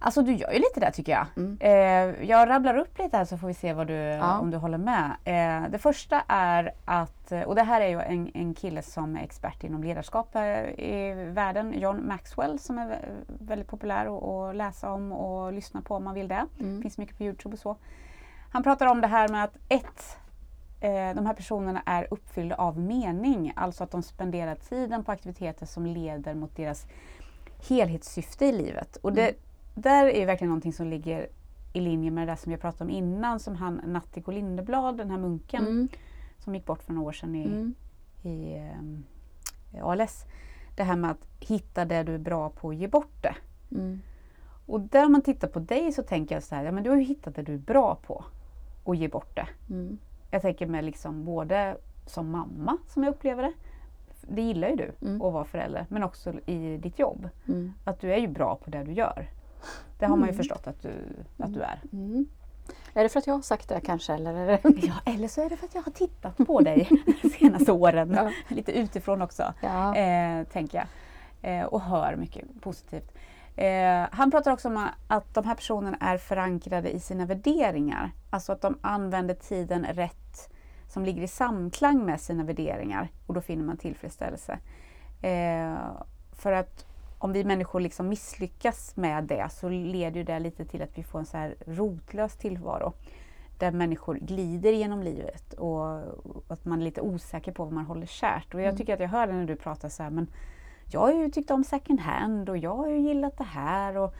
[0.03, 1.25] Alltså du gör ju lite det tycker jag.
[1.37, 1.57] Mm.
[1.59, 4.39] Eh, jag rabblar upp lite här så får vi se vad du, Ja.
[4.39, 5.11] om du håller med.
[5.23, 9.23] Eh, det första är att, och det här är ju en, en kille som är
[9.23, 14.55] expert inom ledarskap eh, i världen, John Maxwell som är vä- väldigt populär att- att
[14.55, 16.45] läsa om och lyssna på om man vill det.
[16.59, 16.81] Mm.
[16.81, 17.75] finns mycket på Youtube och så.
[18.51, 20.17] Han pratar om det här med att ett,
[20.81, 25.65] eh, de här personerna är uppfyllda av mening, alltså att de spenderar tiden på aktiviteter
[25.65, 26.85] som leder mot deras
[27.69, 28.95] helhetssyfte i livet.
[28.95, 29.35] Och det, Mm.
[29.73, 31.27] Där är verkligen någonting som ligger
[31.73, 35.11] i linje med det där som jag pratade om innan, som han Nattiko Lindeblad, den
[35.11, 35.87] här munken Mm.
[36.37, 37.73] som gick bort för några år sedan i, Mm.
[38.21, 38.55] i
[39.73, 40.25] eh, ALS.
[40.75, 43.35] Det här med att hitta det du är bra på och ge bort det.
[43.71, 44.01] Mm.
[44.65, 46.89] Och där om man tittar på dig så tänker jag så här, ja men du
[46.89, 48.23] har ju hittat det du är bra på
[48.83, 49.47] och ge bort det.
[49.69, 49.97] Mm.
[50.31, 53.53] Jag tänker med liksom både som mamma som jag upplever det,
[54.21, 55.21] det gillar ju du Mm.
[55.21, 57.29] att vara förälder, men också i ditt jobb.
[57.47, 57.73] Mm.
[57.83, 59.29] Att du är ju bra på det du gör.
[59.99, 60.37] Det har man ju Mm.
[60.37, 60.93] förstått att du,
[61.37, 61.79] att du är.
[61.93, 62.25] Mm.
[62.93, 64.13] Är det för att jag har sagt det kanske?
[64.13, 64.59] Eller.
[64.87, 66.89] Ja, eller så är det för att jag har tittat på dig
[67.21, 68.11] de senaste åren.
[68.15, 68.31] Ja.
[68.55, 69.95] Lite utifrån också, Ja.
[69.95, 70.87] eh, tänker jag.
[71.59, 73.11] Eh, och hör mycket positivt.
[73.55, 78.11] Eh, han pratar också om att de här personerna är förankrade i sina värderingar.
[78.29, 80.49] Alltså att de använder tiden rätt
[80.87, 84.59] som ligger i samklang med sina värderingar och då finner man tillfredsställelse.
[85.21, 85.75] Eh,
[86.33, 86.85] för att
[87.23, 91.19] om vi människor liksom misslyckas med det så leder det lite till att vi får
[91.19, 92.93] en så här rotlös tillvaro
[93.59, 95.97] där människor glider genom livet och
[96.47, 98.53] att man är lite osäker på vad man håller kärt.
[98.53, 98.77] Och jag Mm.
[98.77, 100.27] tycker att jag hör det när du pratar så här, men
[100.91, 104.13] jag har ju tyckt om second hand och jag har ju gillat det här och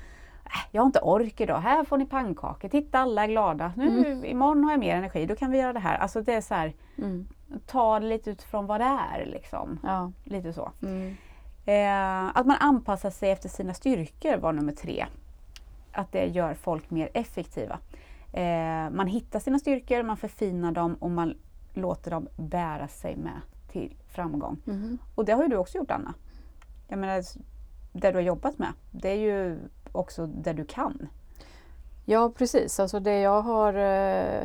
[0.45, 4.21] äh, jag har inte ork idag, här får ni pannkakor, titta alla är glada, nu
[4.25, 5.97] imorgon har jag mer energi, då kan vi göra det här.
[5.97, 7.27] Alltså det är så här, Mm.
[7.65, 8.85] ta det lite utifrån vad det
[9.15, 9.79] är liksom.
[9.83, 10.11] Ja.
[10.23, 10.71] Lite så.
[10.81, 11.15] Mm.
[11.65, 15.05] Eh, att man anpassar sig efter sina styrkor var nummer tre.
[15.91, 17.79] Att det gör folk mer effektiva.
[18.33, 21.37] Eh, man hittar sina styrkor, man förfinar dem och man
[21.73, 24.57] låter dem bära sig med till framgång.
[24.67, 24.97] Mm.
[25.15, 26.13] Och det har ju du också gjort Anna.
[26.87, 27.23] Jag menar,
[27.93, 29.59] det du har jobbat med, det är ju
[29.91, 31.07] också det du kan.
[32.05, 34.43] Ja precis, alltså det jag har eh,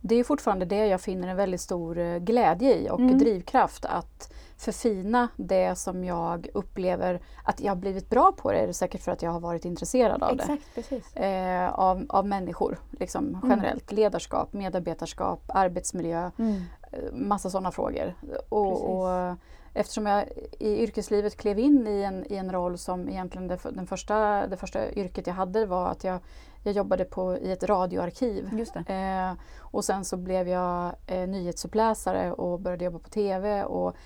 [0.00, 3.18] Det är fortfarande det jag finner en väldigt stor eh, glädje i och Mm.
[3.18, 8.66] drivkraft att förfina det som jag upplever att jag har blivit bra på det är
[8.66, 10.42] det säkert för att jag har varit intresserad av det.
[10.42, 11.16] Exakt, precis.
[11.16, 13.40] Eh, av, av människor liksom, Mm.
[13.50, 13.92] generellt.
[13.92, 16.54] Ledarskap, medarbetarskap, arbetsmiljö, Mm.
[16.92, 18.14] eh, massa sådana frågor.
[18.48, 19.36] Och, och
[19.74, 20.24] eftersom jag
[20.58, 24.56] i yrkeslivet klev in i en, i en roll som egentligen det, den första, det
[24.56, 26.18] första yrket jag hade var att jag,
[26.62, 28.66] jag jobbade på, i ett radioarkiv.
[28.86, 28.94] Det.
[28.94, 33.64] Eh, och sen så blev jag eh, nyhetsuppläsare och började jobba på TV.
[33.64, 33.96] Och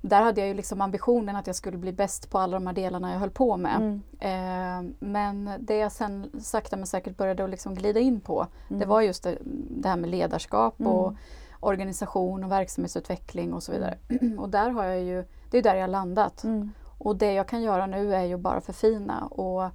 [0.00, 2.74] där hade jag ju liksom ambitionen att jag skulle bli bäst på alla de här
[2.74, 3.76] delarna jag höll på med.
[3.76, 4.02] Mm.
[4.20, 8.74] Eh, men det jag sen sakta men säkert började att liksom glida in på det
[8.74, 8.88] Mm.
[8.88, 9.38] var just det,
[9.70, 10.92] det här med ledarskap Mm.
[10.92, 11.14] och
[11.60, 13.98] organisation och verksamhetsutveckling och så vidare.
[14.38, 16.44] och där har jag ju, det är där jag har landat.
[16.44, 16.70] Mm.
[16.98, 19.70] Och det jag kan göra nu är ju bara förfina och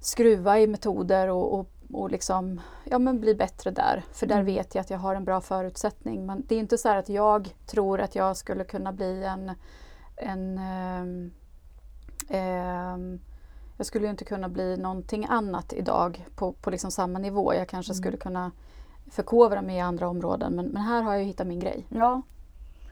[0.00, 4.04] skruva i metoder och, och och liksom, ja, men bli bättre där.
[4.12, 4.46] För där Mm.
[4.46, 6.26] vet jag att jag har en bra förutsättning.
[6.26, 9.52] Men det är inte så att jag tror att jag skulle kunna bli en,
[10.16, 11.30] en ehm,
[12.28, 13.20] ehm,
[13.76, 17.54] jag skulle ju inte kunna bli någonting annat idag på, på liksom samma nivå.
[17.54, 18.02] Jag kanske Mm.
[18.02, 18.50] skulle kunna
[19.10, 21.86] förkovra mig i andra områden men, men här har jag ju hittat min grej.
[21.88, 22.22] Ja.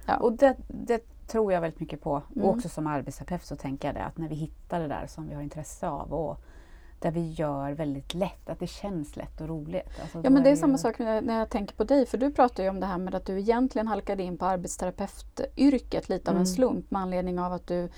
[0.06, 0.16] Ja.
[0.16, 2.22] Och det, det tror jag väldigt mycket på.
[2.34, 2.44] Mm.
[2.44, 5.28] Och också som arbetsterapeut så tänker jag det att när vi hittar det där som
[5.28, 6.40] vi har intresse av och
[7.00, 10.00] där vi gör väldigt lätt, att det känns lätt och roligt.
[10.02, 12.18] Alltså, Ja men det är ju- samma sak när, när jag tänker på dig för
[12.18, 16.30] du pratar ju om det här med att du egentligen halkade in på arbetsterapeutyrket lite
[16.30, 16.46] av en Mm.
[16.46, 17.88] slump med anledning av att du,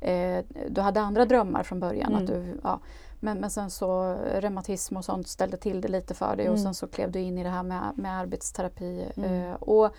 [0.00, 2.14] eh, du hade andra drömmar från början.
[2.14, 2.34] Att Mm.
[2.44, 2.80] du, ja,
[3.20, 6.64] men, men sen så reumatism och sånt ställde till det lite för dig och Mm.
[6.64, 9.04] sen så klev du in i det här med, med arbetsterapi.
[9.16, 9.32] Mm.
[9.50, 9.94] Eh, och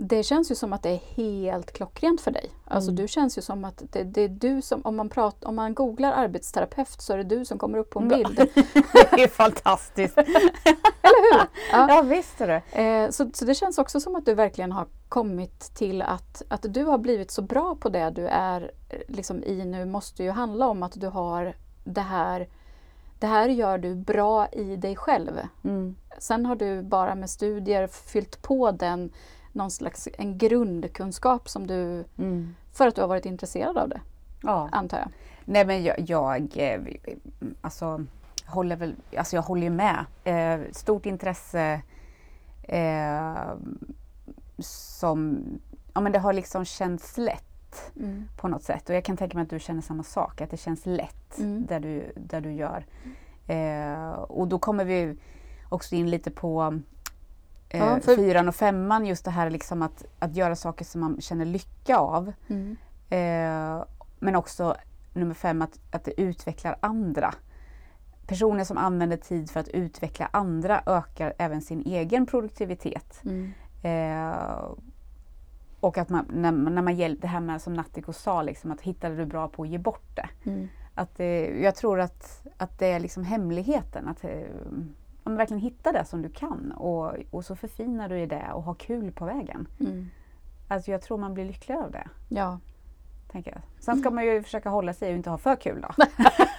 [0.00, 2.50] det känns ju som att det är helt klockrent för dig.
[2.64, 2.96] Alltså Mm.
[3.02, 5.74] du känns ju som att det, det är du som, om man, prat, om man
[5.74, 8.36] googlar arbetsterapeut så är det du som kommer upp på en bild.
[8.92, 10.18] det är fantastiskt!
[11.72, 11.86] Ja.
[11.88, 12.82] ja visst är det.
[12.82, 16.64] Eh, så, så det känns också som att du verkligen har kommit till att, att
[16.68, 20.30] du har blivit så bra på det du är eh, liksom, i nu måste ju
[20.30, 22.48] handla om att du har det här
[23.18, 25.40] det här gör du bra i dig själv.
[25.64, 25.96] Mm.
[26.18, 29.12] Sen har du bara med studier fyllt på den
[29.58, 32.54] någon slags en grundkunskap som du, Mm.
[32.72, 34.00] för att du har varit intresserad av det,
[34.42, 34.68] Ja.
[34.72, 35.08] antar jag.
[35.44, 36.80] Nej men jag, jag eh,
[37.60, 38.04] alltså,
[38.46, 40.04] håller väl, alltså jag håller ju med.
[40.24, 41.80] Eh, stort intresse
[42.62, 43.34] eh,
[44.58, 45.44] som,
[45.94, 47.44] ja men det har liksom känts lätt
[47.96, 48.24] Mm.
[48.36, 48.88] på något sätt.
[48.88, 51.66] Och jag kan tänka mig att du känner samma sak, att det känns lätt Mm.
[51.66, 52.86] där, du, där du gör.
[53.46, 55.16] Eh, och då kommer vi
[55.68, 56.80] också in lite på
[57.68, 61.00] eh, Ja, för- fyran och femman, just det här liksom att, att göra saker som
[61.00, 62.32] man känner lycka av.
[62.48, 62.76] Mm.
[63.10, 63.84] Eh,
[64.18, 64.76] men också
[65.12, 67.34] nummer fem, att, att det utvecklar andra.
[68.26, 73.20] Personer som använder tid för att utveckla andra ökar även sin egen produktivitet.
[73.24, 73.52] Mm.
[73.82, 74.68] Eh,
[75.80, 78.70] och att man, när, man- när man hjälper, det här med som Nattiko sa, liksom,
[78.70, 80.28] att hittade du bra på att ge bort det.
[80.50, 80.68] Mm.
[80.94, 84.30] Att det jag tror att, att det är liksom hemligheten, att eh,
[85.28, 88.62] man verkligen hittar det som du kan och, och så förfinar du i det och
[88.62, 89.68] har kul på vägen.
[89.80, 90.06] Mm.
[90.68, 92.08] Alltså jag tror man blir lycklig av det.
[92.28, 92.58] Ja.
[93.32, 93.60] Tänker jag.
[93.84, 95.88] Sen ska man ju försöka hålla sig och inte ha för kul då.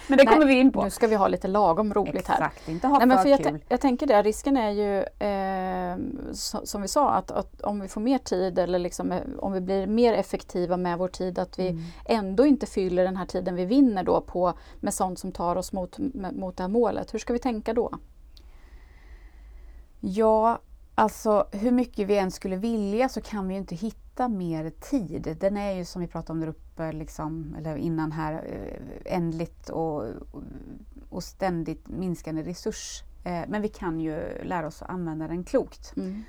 [0.07, 0.83] Men det Nej, kommer vi in på.
[0.83, 2.35] Nu ska vi ha lite lagom roligt här.
[2.35, 3.47] Exakt, inte ha Nej, men för för jag, kul.
[3.55, 5.97] tä- jag tänker det, risken är ju eh,
[6.31, 9.51] so- som vi sa att, att om vi får mer tid eller liksom, eh, om
[9.51, 11.81] vi blir mer effektiva med vår tid att vi Mm.
[12.05, 15.73] ändå inte fyller den här tiden vi vinner då på med sånt som tar oss
[15.73, 15.97] mot,
[16.33, 17.13] mot det här målet.
[17.13, 17.91] Hur ska vi tänka då?
[19.99, 20.59] Ja,
[20.95, 25.37] alltså hur mycket vi än skulle vilja så kan vi ju inte hitta mer tid.
[25.39, 29.69] Den är ju som vi pratade om där uppe, liksom, eller innan här, eh, ändligt
[29.69, 30.03] och,
[31.09, 33.03] och ständigt minskande resurs.
[33.23, 35.93] Eh, Men vi kan ju lära oss att använda den klokt.
[35.97, 36.23] Mm.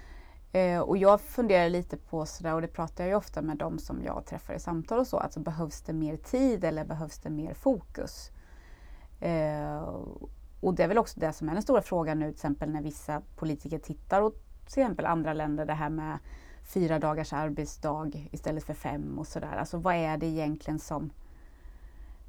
[0.52, 3.78] Eh, Och jag funderar lite på sådär, och det pratar jag ju ofta med de
[3.78, 7.30] som jag träffar i samtal och så, alltså behövs det mer tid eller behövs det
[7.30, 8.30] mer fokus?
[9.20, 9.88] Eh,
[10.60, 12.82] och det är väl också det som är den stora frågan nu, till exempel när
[12.82, 16.18] vissa politiker tittar åt till exempel andra länder, det här med
[16.62, 19.56] fyra dagars arbetsdag istället för fem och sådär.
[19.56, 21.10] Alltså vad är det egentligen som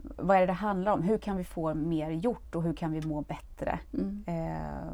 [0.03, 1.01] vad är det det handlar om?
[1.01, 3.79] Hur kan vi få mer gjort och hur kan vi må bättre?
[3.93, 4.23] Mm.
[4.27, 4.93] Eh,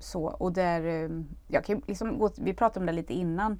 [0.00, 1.10] så, och där, eh,
[1.48, 3.58] jag kan liksom gå, vi pratade om det lite innan.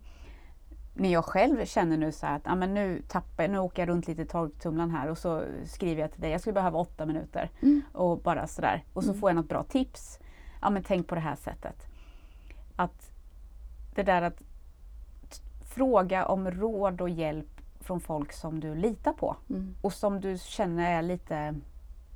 [0.96, 3.88] När jag själv känner nu så här att ah, men nu, tappar, nu åker jag
[3.88, 7.06] runt lite i torktumlaren här och så skriver jag till dig, jag skulle behöva åtta
[7.06, 7.50] minuter.
[7.62, 7.82] Mm.
[7.92, 8.84] Och bara sådär.
[8.92, 9.20] Och så Mm.
[9.20, 10.18] får jag något bra tips.
[10.60, 11.86] Ja men tänk på det här sättet.
[12.76, 13.10] Att
[13.94, 14.42] det där att
[15.74, 19.36] fråga om råd och hjälp från folk som du litar på.
[19.50, 19.74] Mm.
[19.80, 21.54] Och som du känner är lite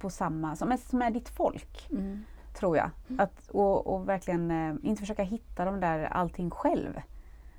[0.01, 2.25] på samma, som är, som är ditt folk Mm.
[2.55, 2.91] tror jag.
[3.19, 7.01] Att, och, och verkligen eh, inte försöka hitta de där allting själv.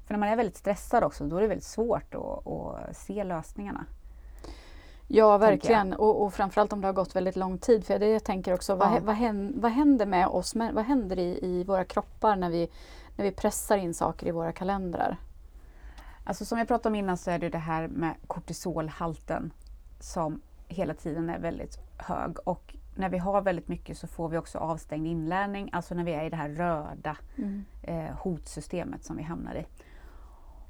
[0.10, 3.24] För när man är väldigt stressad också, då är det väldigt svårt att, att se
[3.24, 3.86] lösningarna.
[5.08, 5.94] Ja, verkligen.
[5.94, 7.86] Och, och framförallt om det har gått väldigt lång tid.
[7.86, 8.92] För det jag tänker också, vad, Ja.
[8.94, 10.56] hä- vad, händer, vad händer med oss?
[10.56, 12.70] Vad händer i, i våra kroppar när vi,
[13.16, 15.18] när vi pressar in saker i våra kalendrar?
[16.24, 19.54] Alltså som jag pratade om innan så är det det här med kortisolhalten
[20.00, 22.38] som hela tiden är väldigt hög.
[22.48, 26.12] Och när vi har väldigt mycket så får vi också avstängd inlärning, alltså när vi
[26.14, 27.66] är i det här röda Mm.
[27.84, 29.66] eh, hotsystemet som vi hamnar i.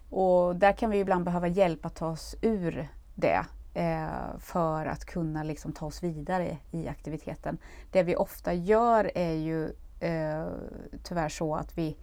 [0.10, 5.06] Och där kan vi ibland behöva hjälp att ta oss ur det eh, för att
[5.06, 7.58] kunna liksom ta oss vidare i aktiviteten.
[7.92, 9.66] Det vi ofta gör är ju
[10.00, 10.48] eh,
[11.04, 11.98] tyvärr så att vi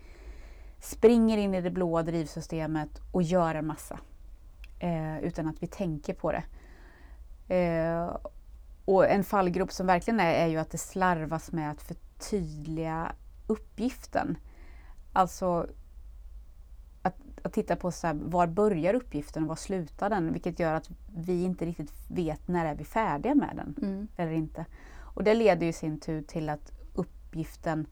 [0.80, 3.98] springer in i det blåa drivsystemet och gör en massa
[4.78, 6.44] eh, utan att vi tänker på det.
[7.54, 8.16] Eh,
[8.84, 13.12] och en fallgrop som verkligen är, är ju att det slarvas med att förtydliga
[13.46, 14.38] uppgiften.
[15.12, 15.66] Alltså
[17.46, 20.32] att, titta på så här, var börjar uppgiften och var slutar den?
[20.32, 24.08] Vilket gör att vi inte riktigt vet när är vi färdiga med den Mm.
[24.16, 24.66] eller inte.
[24.98, 27.86] Och det leder ju i sin tur till att uppgiften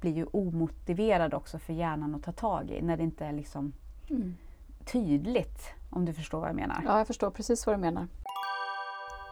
[0.00, 3.72] blir ju omotiverad också för hjärnan att ta tag i när det inte är liksom
[4.10, 4.34] Mm.
[4.84, 6.82] tydligt om du förstår vad jag menar.
[6.84, 8.06] Ja, jag förstår precis vad du menar.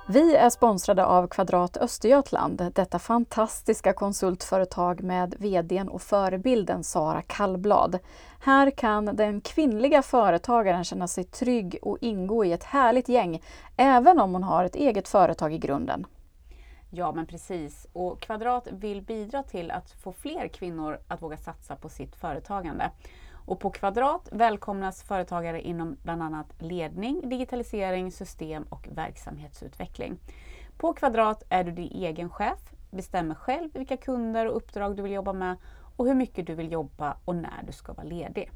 [0.08, 7.98] Vi är sponsrade av Kvadrat Östergötland, detta fantastiska konsultföretag med VDn och förebilden Sara Kallblad.
[8.40, 13.42] Här kan den kvinnliga företagaren känna sig trygg och ingå i ett härligt gäng,
[13.76, 16.06] även om hon har ett eget företag i grunden.
[16.90, 21.76] Ja men precis och Kvadrat vill bidra till att få fler kvinnor att våga satsa
[21.76, 22.90] på sitt företagande.
[23.46, 30.18] Och på Kvadrat välkomnas företagare inom bland annat ledning, digitalisering, system och verksamhetsutveckling.
[30.78, 32.58] På Kvadrat är du din egen chef,
[32.90, 35.56] bestämmer själv vilka kunder och uppdrag du vill jobba med
[35.96, 38.50] och hur mycket du vill jobba och när du ska vara ledig.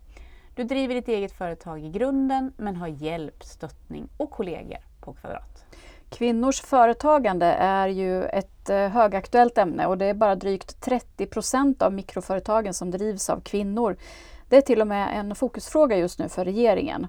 [0.55, 5.65] Du driver ditt eget företag i grunden men har hjälp, stöttning och kollegor på Kvadrat.
[6.09, 11.83] Kvinnors företagande är ju ett eh, högaktuellt ämne och det är bara drygt 30 procent
[11.83, 13.97] av mikroföretagen som drivs av kvinnor.
[14.51, 17.07] Det är till och med en fokusfråga just nu för regeringen.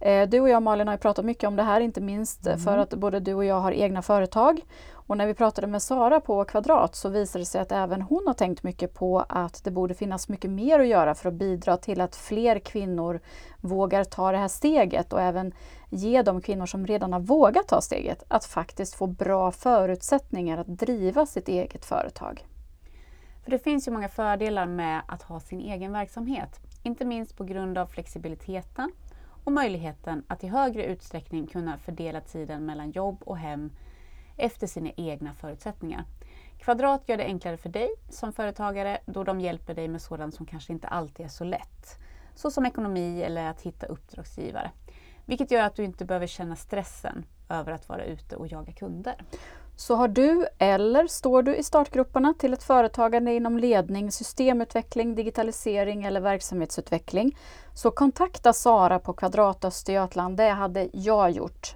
[0.00, 2.58] Eh, Du och jag Malin har pratat mycket om det här, inte minst Mm.
[2.58, 4.60] för att både du och jag har egna företag.
[4.92, 8.22] Och när vi pratade med Sara på Kvadrat så visade det sig att även hon
[8.26, 11.76] har tänkt mycket på att det borde finnas mycket mer att göra för att bidra
[11.76, 13.20] till att fler kvinnor
[13.60, 15.52] vågar ta det här steget och även
[15.90, 20.66] ge de kvinnor som redan har vågat ta steget att faktiskt få bra förutsättningar att
[20.66, 22.46] driva sitt eget företag.
[23.44, 26.60] För det finns ju många fördelar med att ha sin egen verksamhet.
[26.86, 28.92] Inte minst på grund av flexibiliteten
[29.44, 33.72] och möjligheten att i högre utsträckning kunna fördela tiden mellan jobb och hem
[34.36, 36.04] efter sina egna förutsättningar.
[36.58, 40.46] Kvadrat gör det enklare för dig som företagare då de hjälper dig med sådant som
[40.46, 41.98] kanske inte alltid är så lätt.
[42.34, 44.70] Såsom ekonomi eller att hitta uppdragsgivare.
[45.24, 49.14] Vilket gör att du inte behöver känna stressen över att vara ute och jaga kunder.
[49.76, 56.04] Så har du eller står du i startgrupperna till ett företagande inom ledning, systemutveckling, digitalisering
[56.04, 57.36] eller verksamhetsutveckling
[57.74, 60.36] så kontakta Sara på Kvadrat Östergötland.
[60.36, 61.74] Det hade jag gjort.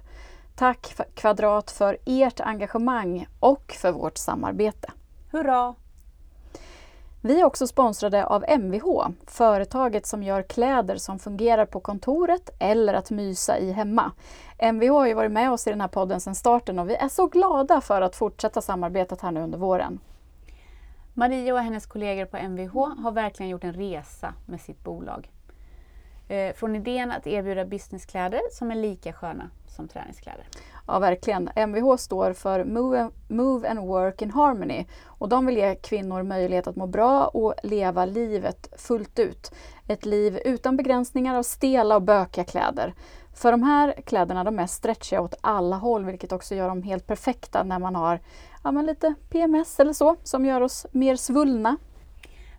[0.55, 4.91] Tack Kvadrat för ert engagemang och för vårt samarbete.
[5.31, 5.75] Hurra!
[7.21, 12.93] Vi är också sponsrade av Mvh, företaget som gör kläder som fungerar på kontoret eller
[12.93, 14.11] att mysa i hemma.
[14.61, 17.09] Mvh har ju varit med oss i den här podden sedan starten och vi är
[17.09, 19.99] så glada för att fortsätta samarbetet här nu under våren.
[21.13, 25.29] Maria och hennes kollegor på Mvh har verkligen gjort en resa med sitt bolag.
[26.27, 30.45] Eh, från idén att erbjuda businesskläder som är lika sköna som träningskläder.
[30.91, 31.49] Ja, verkligen.
[31.55, 36.67] Mvh står för Move, Move and Work in Harmony och de vill ge kvinnor möjlighet
[36.67, 39.51] att må bra och leva livet fullt ut.
[39.87, 42.93] Ett liv utan begränsningar av stela och bökiga kläder.
[43.33, 47.07] För de här kläderna de är stretchiga åt alla håll vilket också gör dem helt
[47.07, 48.19] perfekta när man har
[48.63, 51.77] ja, men lite PMS eller så som gör oss mer svullna.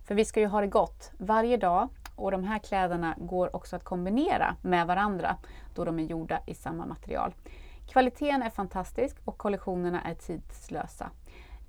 [0.07, 3.75] För vi ska ju ha det gott varje dag och de här kläderna går också
[3.75, 5.35] att kombinera med varandra
[5.75, 7.33] då de är gjorda i samma material.
[7.91, 11.09] Kvaliteten är fantastisk och kollektionerna är tidslösa.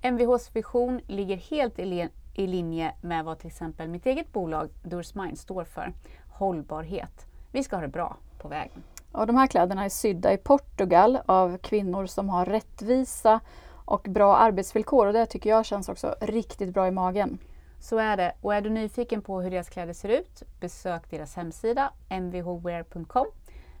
[0.03, 4.69] Mvhs vision ligger helt i, li- i linje med vad till exempel mitt eget bolag
[4.83, 5.93] Doors Mind står för.
[6.29, 7.25] Hållbarhet.
[7.51, 8.83] Vi ska ha det bra på vägen.
[9.11, 13.39] Och de här kläderna är sydda i Portugal av kvinnor som har rättvisa
[13.85, 17.37] och bra arbetsvillkor och det tycker jag känns också riktigt bra i magen.
[17.79, 18.35] Så är det.
[18.41, 23.25] Och är du nyfiken på hur deras kläder ser ut, besök deras hemsida mvhwear.com.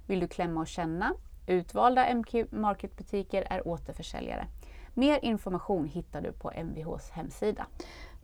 [0.07, 1.13] Vill du klämma och känna?
[1.47, 4.47] Utvalda MQ Market-butiker är återförsäljare.
[4.93, 7.65] Mer information hittar du på Mvhs hemsida.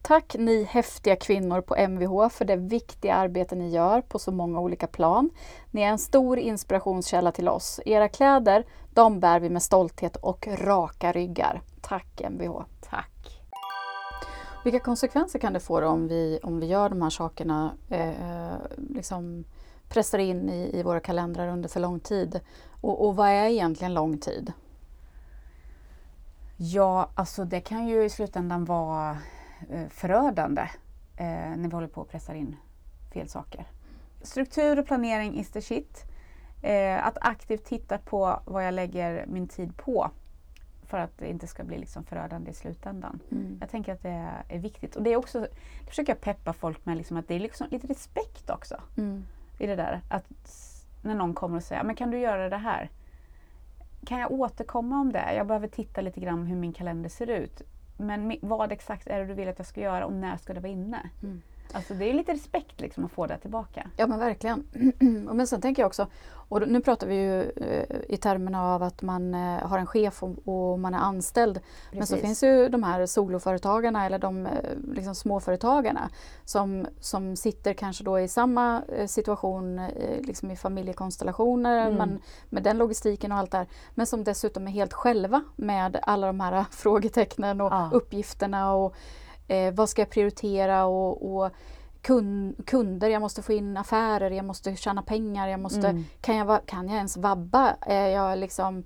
[0.02, 4.60] Tack ni häftiga kvinnor på Mvh för det viktiga arbete ni gör på så många
[4.60, 5.30] olika plan.
[5.72, 7.80] Ni är en stor inspirationskälla till oss.
[7.86, 11.62] Era kläder, de bär vi med stolthet och raka ryggar.
[11.82, 12.62] Tack Mvh!
[12.82, 13.42] Tack!
[14.64, 18.56] Vilka konsekvenser kan det få om vi, om vi gör de här sakerna, eh,
[18.90, 19.46] liksom
[19.90, 22.40] pressar in i, i våra kalendrar under för lång tid?
[22.82, 24.54] Och, och vad är egentligen lång tid?
[26.58, 29.18] Ja, alltså det kan ju i slutändan vara
[29.70, 30.62] eh, förödande
[31.18, 32.56] eh, när vi håller på och pressar in
[33.14, 33.66] fel saker.
[34.22, 36.04] Struktur och planering is the shit.
[36.62, 40.12] Eh, att aktivt titta på vad jag lägger min tid på
[40.84, 43.20] för att det inte ska bli liksom förödande i slutändan.
[43.32, 43.58] Mm.
[43.62, 44.96] Jag tänker att det är viktigt.
[44.96, 47.68] Och det är också, det försöker jag peppa folk med, liksom att det är liksom
[47.72, 49.24] lite respekt också Mm
[49.60, 50.02] i det där.
[50.10, 50.26] Att
[51.02, 52.90] när någon kommer och säger, men kan du göra det här?
[54.06, 55.34] Kan jag återkomma om det?
[55.34, 57.62] Jag behöver titta lite grann hur min kalender ser ut.
[57.98, 60.60] men vad exakt är det du vill att jag ska göra och när ska det
[60.60, 61.10] vara inne?
[61.24, 61.42] Mm.
[61.74, 63.88] Alltså det är lite respekt liksom att få det tillbaka.
[63.98, 64.60] Ja men verkligen.
[65.30, 68.84] Och Men sen tänker jag också, och nu pratar vi ju eh, i termerna av
[68.84, 71.60] att man eh, har en chef och, man är anställd.
[71.92, 72.28] Men så Precis.
[72.28, 74.52] finns ju de här soloföretagarna eller de eh,
[74.94, 76.10] liksom småföretagarna
[76.46, 79.82] som, som sitter kanske då i samma situation
[80.22, 81.98] liksom i familjekonstellationer Mm.
[81.98, 83.68] men med den logistiken och allt där.
[83.96, 87.90] Men som dessutom är helt själva med alla de här frågetecknen och Ja.
[87.94, 88.96] uppgifterna och
[89.50, 91.52] eh, vad ska jag prioritera och, och
[92.02, 96.04] kun, kunder, jag måste få in affärer, jag måste tjäna pengar, jag måste, Mm.
[96.22, 97.76] kan, jag, kan jag ens vabba?
[97.82, 98.84] Är jag liksom,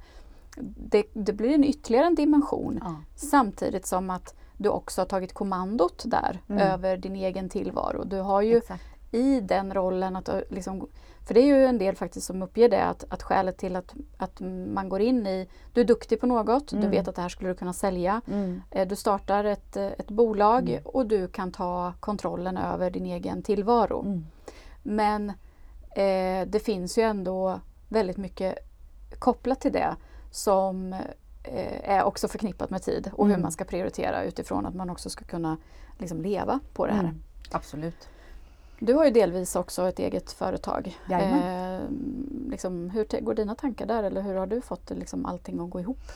[0.77, 2.95] det, det blir en ytterligare en dimension Ja.
[3.15, 6.61] samtidigt som att du också har tagit kommandot där Mm.
[6.61, 8.03] över din egen tillvaro.
[8.03, 8.83] Du har ju Exakt.
[9.11, 10.87] i den rollen att du liksom,
[11.25, 13.93] för det är ju en del faktiskt som uppger det att, att skälet till att,
[14.17, 14.39] att
[14.73, 16.91] man går in i, du är duktig på något, du Mm.
[16.91, 18.61] vet att det här skulle du kunna sälja, Mm.
[18.71, 20.81] Eh, Du startar ett, eh, ett bolag Mm.
[20.85, 24.01] och du kan ta kontrollen över din egen tillvaro.
[24.01, 24.25] Mm.
[24.83, 25.29] Men
[25.95, 27.59] eh, det finns ju ändå
[27.89, 28.55] väldigt mycket
[29.19, 29.95] kopplat till det
[30.31, 30.93] som
[31.43, 33.41] eh, är också förknippat med tid och hur Mm.
[33.41, 35.57] man ska prioritera utifrån att man också ska kunna
[35.97, 37.03] liksom, leva på det här.
[37.03, 37.21] Mm.
[37.51, 38.09] Absolut.
[38.79, 40.97] Du har ju delvis också ett eget företag.
[41.09, 41.81] Eh,
[42.49, 45.79] liksom, hur går dina tankar där eller hur har du fått liksom, allting att gå
[45.79, 46.11] ihop?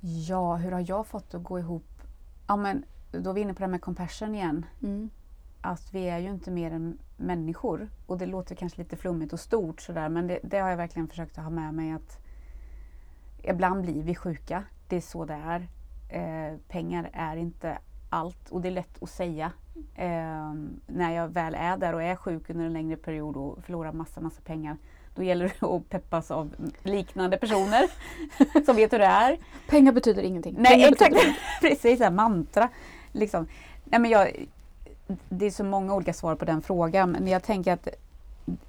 [0.00, 2.02] Ja, hur har jag fått att gå ihop?
[2.46, 4.66] Ja, men då är vi inne på det här med compassion igen.
[4.82, 5.10] Mm.
[5.60, 7.88] Att vi är ju inte mer än människor.
[8.06, 11.08] Och det låter kanske lite flummigt och stort sådär men det, det har jag verkligen
[11.08, 12.18] försökt att ha med mig att
[13.42, 14.64] ibland blir vi sjuka.
[14.88, 15.68] Det är så det är.
[16.08, 17.78] Eh, pengar är inte
[18.10, 19.52] allt och det är lätt att säga.
[19.94, 20.54] Eh,
[20.86, 24.20] när jag väl är där och är sjuk under en längre period och förlorar massa,
[24.20, 24.76] massa pengar.
[25.14, 27.86] Då gäller det att peppas av liknande personer
[28.66, 29.38] som vet hur det är.
[29.68, 30.56] Pengar betyder ingenting.
[30.58, 31.16] Nej Pengar exakt,
[31.60, 32.68] precis här mantra.
[33.12, 33.46] Liksom.
[33.84, 34.46] Nej, men jag,
[35.28, 37.88] det är så många olika svar på den frågan men jag tänker att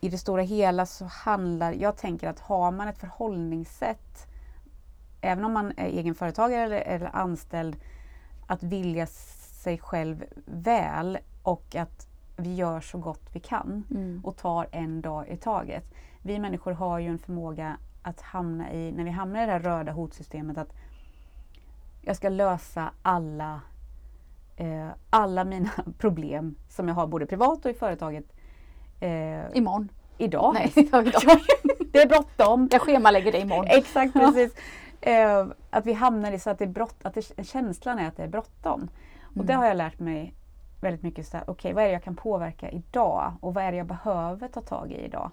[0.02, 4.28] i det stora hela så handlar, jag tänker att har man ett förhållningssätt
[5.22, 7.76] även om man är egenföretagare eller, eller anställd
[8.47, 9.08] att vilja
[9.62, 12.07] sig själv väl och att
[12.38, 14.22] vi gör så gott vi kan Mm.
[14.24, 15.84] och tar en dag i taget.
[16.22, 19.59] Vi människor har ju en förmåga att hamna i, när vi hamnar i det här
[19.59, 20.74] röda hotsystemet, att
[22.01, 23.62] jag ska lösa alla,
[24.57, 28.26] eh, alla mina problem som jag har både privat och i företaget
[28.99, 29.89] eh, Imorgon.
[30.18, 30.53] idag.
[30.53, 31.03] Nej, idag.
[31.91, 32.70] det är bråttom.
[32.72, 33.66] Jag schemalägger det imorgon.
[33.70, 34.55] Exakt, precis.
[35.01, 38.18] Eh, att vi hamnar i så att, det är brott, att det, känslan är att
[38.18, 38.89] det är bråttom.
[39.32, 39.45] Och Mm.
[39.47, 40.34] det har jag lärt mig
[40.82, 41.27] väldigt mycket.
[41.27, 43.34] så här, Okej, vad är det jag kan påverka idag?
[43.39, 45.32] Och vad är det jag behöver ta tag i idag?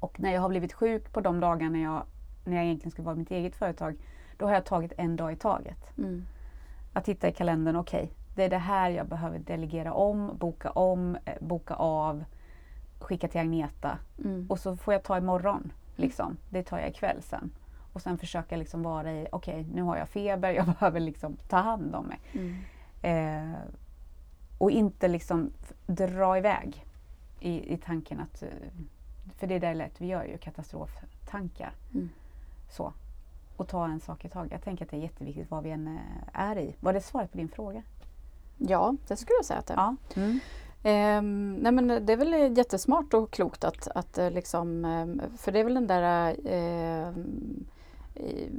[0.00, 2.02] Och när jag har blivit sjuk på de dagar när jag,
[2.44, 3.96] när jag egentligen skulle vara mitt eget företag,
[4.36, 5.98] då har jag tagit en dag i taget.
[5.98, 6.24] Mm.
[6.92, 11.16] Att titta i kalendern, okej, det är det här jag behöver delegera om, boka om,
[11.24, 12.24] eh, boka av,
[13.00, 13.98] skicka till Agneta.
[14.24, 14.46] Mm.
[14.50, 15.72] Och så får jag ta imorgon.
[15.96, 16.36] Liksom.
[16.50, 17.50] Det tar jag ikväll sen.
[17.92, 21.56] Och sen försöka liksom vara i, okej nu har jag feber, jag behöver liksom ta
[21.56, 22.18] hand om mig.
[22.32, 22.56] Mm.
[23.02, 23.52] Eh,
[24.58, 25.50] och inte liksom
[25.86, 26.86] dra iväg
[27.40, 28.48] i, i tanken att, eh,
[29.38, 31.72] för det är det lätt vi gör ju, katastroftankar.
[31.94, 32.10] Mm.
[32.70, 32.92] Så.
[33.56, 34.52] Och ta en sak i taget.
[34.52, 36.74] Jag tänker att det är jätteviktigt vad vi än eh, är i.
[36.80, 37.82] Var det svaret på din fråga?
[38.58, 39.76] Ja, det skulle jag säga att det är.
[39.76, 39.96] Ja.
[40.16, 40.40] Mm.
[40.82, 44.82] Ehm, nej men det är väl jättesmart och klokt att, att eh, liksom,
[45.38, 47.66] för det är väl den där ehm,
[48.20, 48.50] i-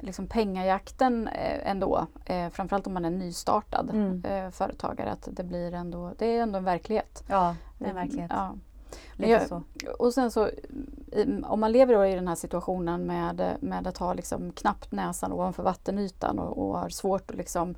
[0.00, 4.22] liksom pengajakten eh, ändå, eh, framförallt om man är nystartad Mm.
[4.24, 7.24] eh, företagare, att det blir ändå, det är ändå en verklighet.
[7.26, 8.30] Ja, det är en verklighet.
[8.34, 8.54] Ja.
[9.16, 9.40] Jag-.
[9.98, 10.50] Och sen så
[11.44, 15.32] om man lever då i den här situationen med, med att ha liksom knappt näsan
[15.32, 17.74] ovanför vattenytan och, och har svårt att liksom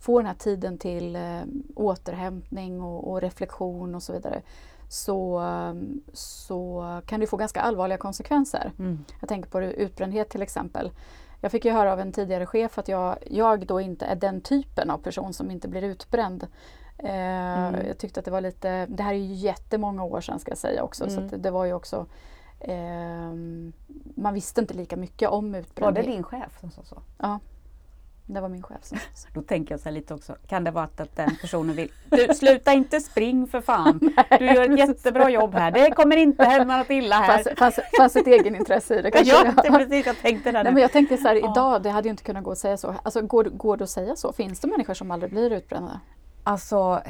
[0.00, 1.40] få den här tiden till eh,
[1.74, 4.42] återhämtning och, och reflektion och så vidare
[4.88, 5.74] så, eh,
[6.12, 8.72] så kan det få ganska allvarliga konsekvenser.
[8.78, 9.04] Mm.
[9.20, 10.90] Jag tänker på utbrändhet till exempel.
[11.40, 14.40] Jag fick ju höra av en tidigare chef att jag, jag då inte är den
[14.40, 16.42] typen av person som inte blir utbränd.
[16.42, 16.48] Eh,
[17.68, 17.86] Mm.
[17.86, 20.58] Jag tyckte att det var lite, det här är ju jättemånga år sedan ska jag
[20.58, 21.34] säga också så Mm.
[21.34, 22.06] att det, var ju också
[22.60, 23.72] ehm,
[24.14, 26.04] man visste inte lika mycket om Var utbrändhet.
[26.06, 27.02] det din chef som sa så?
[28.30, 28.98] Det var min chef som
[29.34, 32.72] Då tänker jag så lite också, kan det vara att, den personen vill Du sluta
[32.72, 34.00] inte spring för fan!
[34.38, 37.42] Du gör ett jättebra jobb här, det kommer inte hända något illa här.
[37.44, 39.32] fanns, fanns, fanns ett egenintresse i det kanske.
[39.32, 41.90] ja, det är precis, jag tänkte det Nej, men jag tänkte så här, idag, det
[41.90, 42.94] hade ju inte kunnat gå att säga så.
[43.02, 44.32] Alltså, går, går det att säga så?
[44.32, 46.00] Finns det människor som aldrig blir utbrända?
[46.44, 47.02] Alltså,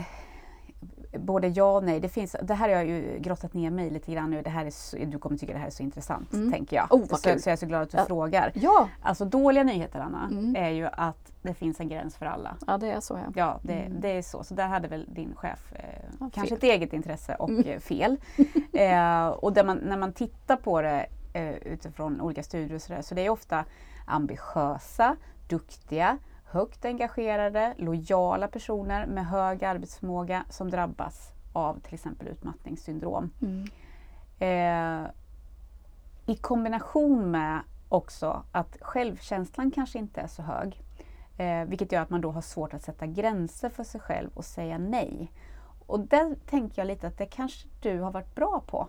[1.13, 2.01] både ja och nej.
[2.01, 4.43] Det, finns, det här har jag ju grottat ner mig lite grann nu.
[4.43, 6.53] Det här är så, du kommer tycka det här är så intressant, Mm.
[6.53, 6.93] tänker jag.
[6.93, 7.41] Oh, så, kul.
[7.43, 8.05] så jag är så glad att du Ja.
[8.07, 8.53] frågar.
[8.55, 10.57] Ja, Alltså dåliga nyheter, Anna, Mm.
[10.57, 12.57] är ju att det finns en gräns för alla.
[12.67, 13.33] ja det är så ja.
[13.35, 14.01] Ja, det, Mm.
[14.01, 14.45] det är så.
[14.45, 15.85] Så där hade väl din chef eh,
[16.21, 16.57] Ja, kanske fel.
[16.57, 17.65] ett eget intresse och Mm.
[17.65, 18.17] eh, fel.
[18.73, 23.15] eh, och man, när man tittar på det eh, utifrån olika studier och sådär, så
[23.15, 23.65] det är ofta
[24.07, 25.17] ambitiösa,
[25.49, 26.19] duktiga,
[26.51, 33.31] högt engagerade, lojala personer med hög arbetsförmåga som drabbas av till exempel utmattningssyndrom.
[33.43, 33.69] Mm.
[34.39, 35.11] Eh,
[36.27, 40.83] I kombination med också att självkänslan kanske inte är så hög.
[41.39, 44.45] Eh, vilket gör att man då har svårt att sätta gränser för sig själv och
[44.45, 45.33] säga nej.
[45.87, 48.89] Och där tänker jag lite att det kanske du har varit bra på.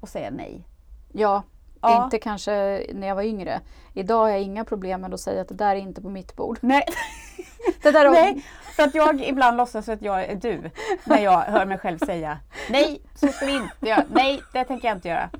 [0.00, 0.64] Att säga nej.
[1.12, 1.42] Ja,
[1.80, 2.04] Ja.
[2.04, 3.60] inte kanske när jag var yngre.
[3.94, 6.36] Idag har jag inga problem med att säga att det där är inte på mitt
[6.36, 6.58] bord.
[6.60, 6.84] Nej,
[7.82, 8.44] Det där nej,
[8.76, 10.70] för att jag ibland låtsas att jag är du
[11.04, 12.38] när jag hör mig själv säga
[12.70, 14.04] nej, så ska vi inte göra.
[14.10, 15.30] Nej, det tänker jag inte göra.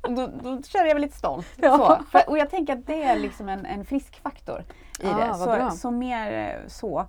[0.00, 1.46] Och Då, då känner jag mig lite stolt.
[1.56, 2.00] Ja.
[2.10, 4.64] För, och jag tänker att det är liksom en, en frisk faktor
[5.00, 5.70] i Ja, det.
[5.70, 7.00] Så, så mer eh, så.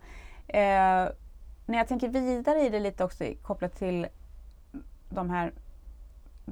[0.48, 1.08] Eh,
[1.66, 4.08] när jag tänker vidare i det lite också kopplat till
[5.10, 5.54] de här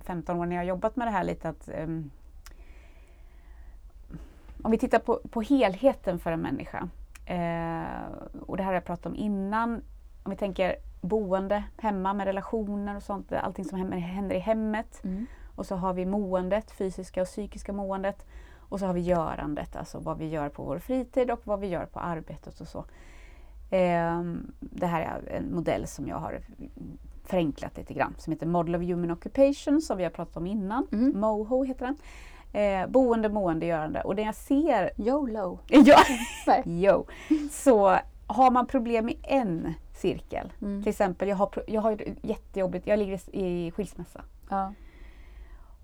[0.04, 2.12] 15 åren jag har jobbat med det här lite att ehm,
[4.64, 6.89] om vi tittar på, på helheten för en människa.
[7.26, 7.84] Eh,
[8.46, 9.82] och det här har jag pratat om innan.
[10.24, 13.34] Om vi tänker boende hemma med relationer och sånt.
[13.34, 15.04] Allting som händer, i hemmet.
[15.04, 15.26] Mm.
[15.56, 18.26] Och så har vi måendet, fysiska och psykiska måendet.
[18.70, 21.68] Och så har vi görandet, alltså vad vi gör på vår fritid och vad vi
[21.68, 22.86] gör på arbetet och så.
[23.70, 26.39] Ehm, det här är en modell som jag har
[27.26, 30.88] förenklat lite grann som heter Model of Human Occupation som vi har pratat om innan.
[30.92, 31.20] Mm.
[31.20, 31.98] MOHO heter den.
[32.54, 34.02] Eh, boende, mående, görande.
[34.02, 35.60] Och det jag ser YOLO.
[35.68, 35.98] Ja,
[36.66, 37.06] jo.
[37.52, 37.98] Så
[38.28, 40.84] har man problem i en cirkel, Mm.
[40.84, 44.22] till exempel jag har, jag har jättejobbigt, jag ligger i skilsmässa.
[44.50, 44.74] Ja.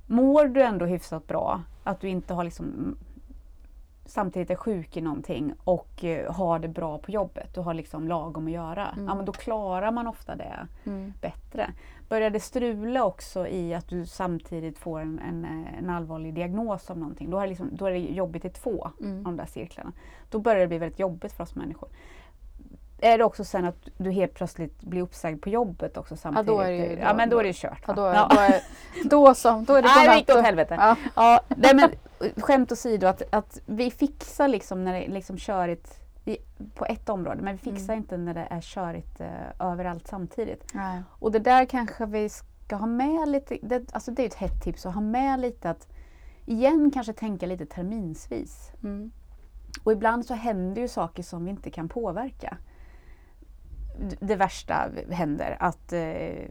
[0.07, 2.97] Mår du ändå hyfsat bra, att du inte har liksom
[4.11, 8.07] samtidigt är sjuk i någonting och eh, har det bra på jobbet, du har liksom
[8.07, 9.07] lagom att göra, Mm.
[9.07, 11.13] ja men då klarar man ofta det Mm.
[11.21, 11.71] bättre.
[12.09, 16.89] Börjar det strula också i att du samtidigt får en, en, eh, en allvarlig diagnos
[16.89, 19.23] av någonting, då är, det liksom, då är det jobbigt i två av Mm.
[19.23, 19.91] de där cirklarna.
[20.29, 21.89] Då börjar det bli väldigt jobbigt för oss människor.
[23.03, 26.47] Är det också sen att du helt plötsligt blir uppsagd på jobbet också samtidigt?
[26.47, 27.83] då är det ju- ja men då är det kört.
[27.87, 28.27] Ja, då, är, Ja.
[28.35, 28.61] då, är,
[29.09, 30.75] då, som, då är det Nej, det gick åt helvete.
[30.79, 30.95] Ja.
[31.15, 31.89] Ja, nej, men
[32.37, 36.37] skämt åsido att, att vi fixar liksom när det är liksom körigt i,
[36.75, 37.97] på ett område men vi fixar Mm.
[38.03, 40.73] inte när det är körigt eh, överallt samtidigt.
[40.73, 41.03] Nej.
[41.09, 44.63] Och det där kanske vi ska ha med lite, det, alltså det är ett hett
[44.63, 45.87] tips att ha med lite att
[46.45, 48.71] igen kanske tänka lite terminsvis.
[48.83, 49.11] Mm.
[49.83, 52.57] Och ibland så händer ju saker som vi inte kan påverka.
[54.19, 56.45] Det värsta händer att eh,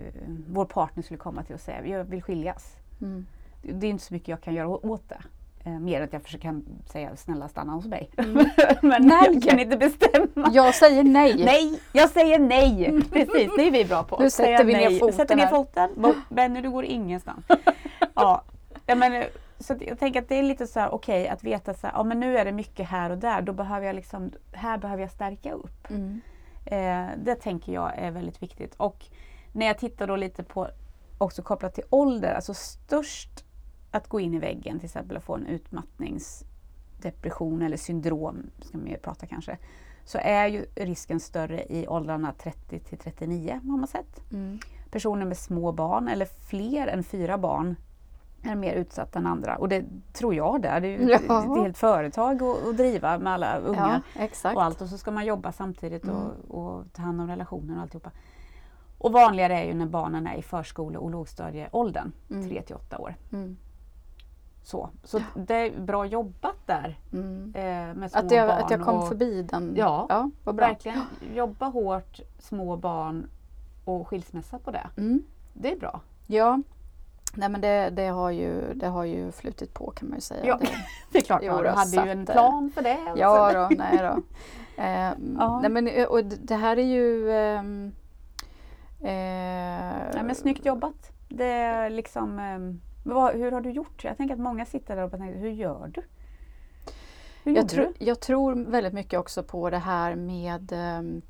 [0.49, 2.77] vår partner skulle komma till och säga jag vill skiljas.
[3.01, 3.27] Mm.
[3.63, 5.21] Det är inte så mycket jag kan göra åt det.
[5.65, 6.61] Eh, mer att jag försöker
[6.93, 8.11] säga snälla stanna hos mig.
[8.17, 9.07] Men Mm.
[9.07, 9.29] Nej.
[9.33, 10.51] jag kan inte bestämma.
[10.53, 11.45] Jag säger nej.
[11.45, 13.03] Nej, jag säger nej!
[13.13, 14.19] Precis, det är vi bra på.
[14.19, 15.91] Nu Säga sätter vi ner foten Sätter ner foten.
[15.97, 17.45] Bo- Benny, du går ingenstans.
[18.15, 18.43] ja.
[18.87, 19.25] Ja, men,
[19.59, 22.03] så jag tänker att det är lite så här okej att veta så här, ja
[22.03, 23.43] men nu är det mycket här och där.
[23.43, 25.91] Då behöver jag liksom, här behöver jag stärka upp.
[25.91, 26.21] Mm.
[26.67, 28.75] Eh, det tänker jag är väldigt viktigt.
[28.75, 29.07] Och
[29.53, 30.69] när jag tittar då lite på,
[31.19, 33.45] också kopplat till ålder, alltså störst
[33.91, 38.85] att gå in i väggen till exempel och få en utmattningsdepression eller syndrom, ska man
[38.85, 39.59] mer prata kanske,
[40.05, 44.33] så är ju risken större i åldrarna 30 till 39 har man sett.
[44.33, 44.59] Mm.
[44.91, 47.77] Personer med små barn eller fler än fyra barn
[48.43, 49.57] är mer utsatta än andra.
[49.57, 50.81] Och det tror jag det.
[50.81, 51.17] Det är ju Ja.
[51.17, 54.03] ett helt företag att, driva med alla ungar
[54.43, 56.17] Ja, och allt och så ska man jobba samtidigt Mm.
[56.17, 58.11] och, och ta hand om relationer och alltihopa.
[58.99, 62.49] Och vanligare är ju när barnen är i förskole och lågstadieåldern, Mm.
[62.49, 63.15] 3 till 8 år.
[63.33, 63.57] Mm.
[64.63, 67.53] Så, så det är bra jobbat där Mm.
[67.55, 68.65] eh, med små Att, jag, barn.
[68.65, 69.73] att jag kom och förbi den.
[69.77, 70.67] Ja, ja vad bra.
[70.67, 70.99] Verkligen
[71.35, 73.27] jobba hårt, små barn
[73.85, 74.87] och skilsmässa på det.
[74.97, 75.23] Mm.
[75.53, 76.01] Det är bra.
[76.27, 76.61] Ja,
[77.35, 80.47] nej men det, det, har ju, det har ju flutit på kan man ju säga.
[80.47, 80.57] Ja.
[80.61, 80.69] Det,
[81.13, 82.99] Det är klart, Jo, du hade ju en eh, plan för det.
[83.17, 84.23] ja då, nej då.
[84.83, 85.59] Eh, Ja.
[85.61, 87.31] nej men, eh, och det här är ju...
[87.33, 87.93] ehm,
[89.01, 89.07] eh,
[90.15, 91.13] Nej, men snyggt jobbat.
[91.29, 94.05] Det är liksom, ehm, vad, hur har du gjort?
[94.05, 96.03] Jag tänker att många sitter där och tänker, hur gör du?
[97.45, 98.05] Hur Jag, tro, du?
[98.05, 101.23] jag tror väldigt mycket också på det här med ehm,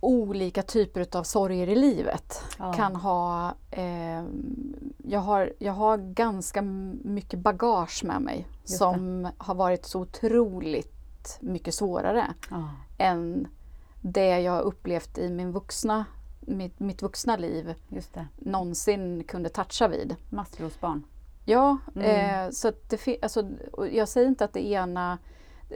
[0.00, 2.42] olika typer av sorger i livet.
[2.58, 2.72] Ja.
[2.72, 4.74] Kan ha, ehm,
[5.04, 11.38] jag, har, jag har ganska mycket bagage med mig Just som har varit så otroligt
[11.40, 12.70] mycket svårare Ja.
[12.98, 13.48] än
[14.00, 16.04] det jag har upplevt i min vuxna
[16.46, 18.26] mitt, mitt vuxna liv Just det.
[18.38, 20.16] någonsin kunde toucha vid.
[20.30, 21.04] Maslows barn.
[21.44, 22.06] Ja, Mm.
[22.46, 23.48] eh, så det, alltså,
[23.92, 25.18] jag säger inte att det ena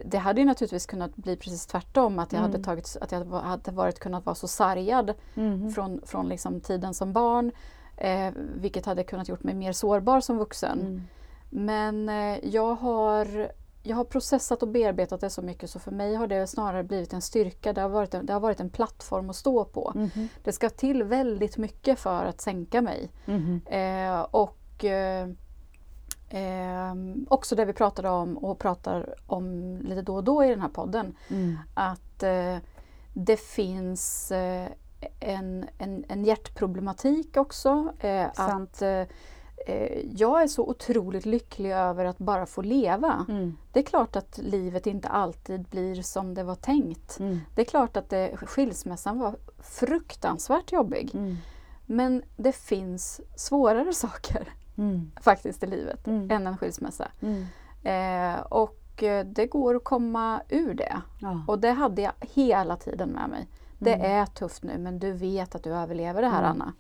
[0.04, 2.62] det hade ju naturligtvis kunnat bli precis tvärtom, att jag, hade, Mm.
[2.62, 5.70] tagit, att jag hade varit, kunnat vara så sargad Mhm.
[5.70, 7.52] från, från liksom tiden som barn,
[7.96, 10.80] eh, vilket hade kunnat gjort mig mer sårbar som vuxen.
[10.80, 11.02] Mm.
[11.50, 13.52] Men eh, jag, har,
[13.82, 17.12] jag har processat och bearbetat det så mycket så för mig har det snarare blivit
[17.12, 17.72] en styrka.
[17.72, 19.92] Det har varit en, det har varit en plattform att stå på.
[19.94, 20.28] Mhm.
[20.44, 23.10] Det ska till väldigt mycket för att sänka mig.
[23.24, 23.60] Mhm.
[23.66, 25.28] Eh, och eh,
[26.30, 30.60] ehm, också det vi pratade om och pratar om lite då och då i den
[30.60, 31.16] här podden.
[31.28, 31.56] Mm.
[31.74, 32.56] Att eh,
[33.14, 34.68] det finns eh,
[35.20, 37.92] en, en, en hjärtproblematik också.
[37.98, 39.06] Eh, att eh, eh,
[40.14, 43.26] jag är så otroligt lycklig över att bara få leva.
[43.28, 43.56] Mm.
[43.72, 47.18] Det är klart att livet inte alltid blir som det var tänkt.
[47.20, 47.40] Mm.
[47.54, 51.11] Det är klart att det, skilsmässan var fruktansvärt jobbig.
[51.14, 51.36] Mm.
[51.86, 54.48] Men det finns svårare saker
[54.78, 55.11] Mm.
[55.20, 56.30] faktiskt i livet Mm.
[56.30, 57.08] än en skilsmässa.
[57.22, 57.44] Mm.
[57.82, 61.00] Eh, och eh, det går att komma ur det.
[61.20, 61.44] Ja.
[61.48, 63.48] Och det hade jag hela tiden med mig.
[63.78, 66.42] Det är tufft nu men du vet att du överlever det här.
[66.42, 66.72] Anna.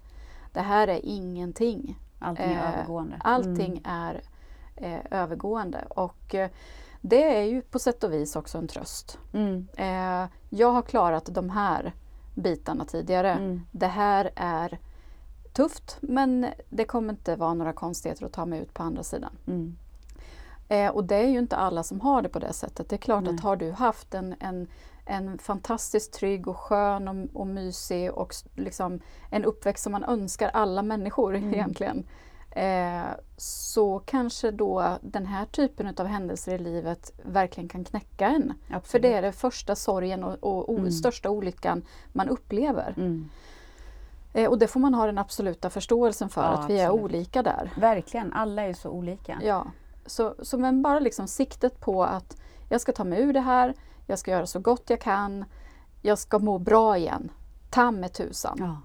[0.52, 1.98] Det här är ingenting.
[2.20, 3.16] Allting är Eh, övergående.
[3.24, 3.82] Allting Mm.
[3.84, 4.22] är
[4.76, 5.84] eh, övergående.
[5.88, 6.50] Och eh,
[7.00, 9.18] det är ju på sätt och vis också en tröst.
[9.32, 9.68] Mm.
[9.76, 11.92] Eh, jag har klarat de här
[12.34, 13.32] bitarna tidigare.
[13.32, 13.62] Mm.
[13.72, 14.78] Det här är
[15.52, 19.32] tufft men det kommer inte vara några konstigheter att ta mig ut på andra sidan.
[19.46, 19.76] Mm.
[20.68, 22.88] Eh, och det är ju inte alla som har det på det sättet.
[22.88, 23.34] Det är klart Nej.
[23.34, 24.66] att har du haft en, en,
[25.10, 29.00] en fantastiskt trygg och skön och, och mysig och liksom
[29.30, 31.54] en uppväxt som man önskar alla människor Mm.
[31.54, 32.06] egentligen.
[32.50, 33.02] Eh,
[33.36, 38.52] så kanske då den här typen av händelser i livet verkligen kan knäcka en.
[38.66, 38.86] Absolut.
[38.86, 40.90] För det är den första sorgen och, och o- Mm.
[40.90, 41.82] största olyckan
[42.12, 42.94] man upplever.
[42.96, 43.28] Mm.
[44.32, 47.04] Eh, och det får man ha den absoluta förståelsen för Ja, att vi är absolut.
[47.04, 47.70] olika där.
[47.76, 49.38] Verkligen, alla är så olika.
[49.42, 49.66] Ja,
[50.06, 52.36] så, så men bara liksom siktet på att
[52.68, 53.74] jag ska ta mig ur det här,
[54.10, 55.44] jag ska göra så gott jag kan,
[56.02, 57.32] jag ska må bra igen.
[57.70, 58.56] Ta med tusan.
[58.58, 58.76] Ja.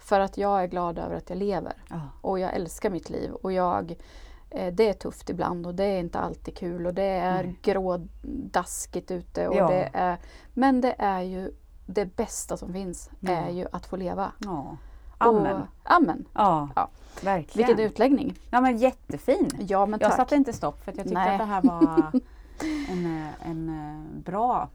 [0.00, 2.00] För att jag är glad över att jag lever Ja.
[2.20, 3.94] och jag älskar mitt liv och jag
[4.50, 7.58] eh, det är tufft ibland och det är inte alltid kul och det är Nej.
[7.62, 9.48] grådaskigt ute.
[9.48, 9.68] Och Ja.
[9.68, 10.16] det är,
[10.54, 11.50] men det är ju
[11.86, 13.32] det bästa som finns Ja.
[13.32, 14.32] är ju att få leva.
[14.38, 14.76] ja.
[15.20, 15.56] Amen.
[15.56, 16.24] Och, amen.
[16.34, 16.88] Ja, Ja.
[17.22, 17.66] verkligen.
[17.68, 18.34] Vilken utläggning.
[18.50, 19.50] Ja men jättefin.
[19.58, 20.16] Ja men Jag tack.
[20.16, 21.32] satte inte stopp för att jag tyckte Nej.
[21.32, 22.12] att det här var
[22.88, 24.68] en, eh, en eh, bra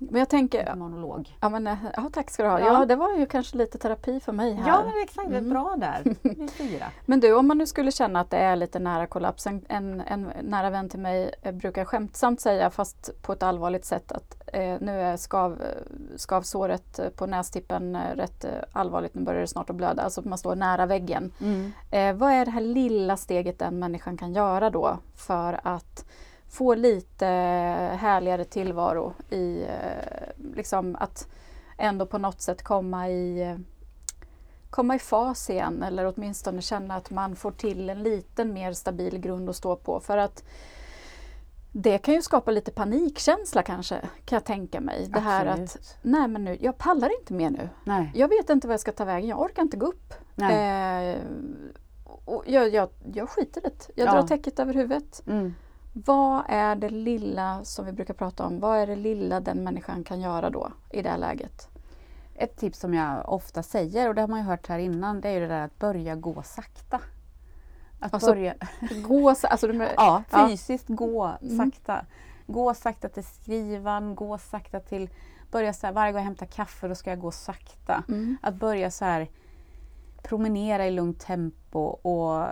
[0.00, 1.36] Men jag tänker, monolog.
[1.40, 2.60] Ja, men, eh, ja, tack ska du ha.
[2.60, 2.66] Ja.
[2.66, 2.84] Ja.
[2.86, 4.68] det var ju kanske lite terapi för mig här.
[4.68, 5.48] Ja men exakt, Mm.
[5.48, 6.16] bra där.
[6.22, 6.86] Vi fyra.
[7.06, 9.46] Men du, om man nu skulle känna att det är lite nära kollaps.
[9.46, 14.12] En, en, en nära vän till mig brukar skämtsamt säga, fast på ett allvarligt sätt,
[14.12, 15.62] att eh, nu är skav,
[16.16, 19.14] skavsåret på nästippen eh, rätt allvarligt.
[19.14, 20.02] Nu börjar det snart att blöda.
[20.02, 21.32] Alltså man står nära väggen.
[21.40, 21.72] Mm.
[21.90, 26.04] Eh, vad är det här lilla steget den människan kan göra då för att
[26.48, 27.26] få lite
[28.00, 31.28] härligare tillvaro i eh, liksom att
[31.76, 33.56] ändå på något sätt komma i eh,
[34.70, 39.18] komma i fas igen eller åtminstone känna att man får till en liten mer stabil
[39.18, 40.44] grund att stå på för att
[41.72, 45.06] det kan ju skapa lite panikkänsla kanske kan jag tänka mig.
[45.08, 45.96] Det här att Absolut.
[46.02, 47.68] nej men nu, jag pallar inte mer nu.
[47.84, 48.12] Nej.
[48.14, 50.14] Jag vet inte vad jag ska ta vägen, jag orkar inte gå upp.
[50.34, 51.10] Nej.
[51.12, 51.18] Eh,
[52.24, 53.88] och jag, jag, jag skiter i det.
[53.94, 54.12] Jag Ja.
[54.12, 55.22] drar täcket över huvudet.
[55.26, 55.54] Mm.
[55.92, 58.60] Vad är det lilla som vi brukar prata om?
[58.60, 61.68] Vad är det lilla den människan kan göra då i det här läget?
[62.34, 65.28] Ett tips som jag ofta säger och det har man ju hört här innan det
[65.28, 67.00] är ju det där att börja gå sakta.
[68.00, 68.54] Att Alltså, börja,
[69.08, 70.48] Gå, så- alltså, du, ja, ja.
[70.48, 71.56] fysiskt gå Mm.
[71.72, 72.04] sakta.
[72.46, 75.10] Gå sakta till skrivan, gå sakta till
[75.50, 78.02] Börja så här, varje gång jag hämtar kaffe då ska jag gå sakta.
[78.08, 79.28] mm, Att börja så här
[80.22, 82.46] promenera i lugnt tempo och,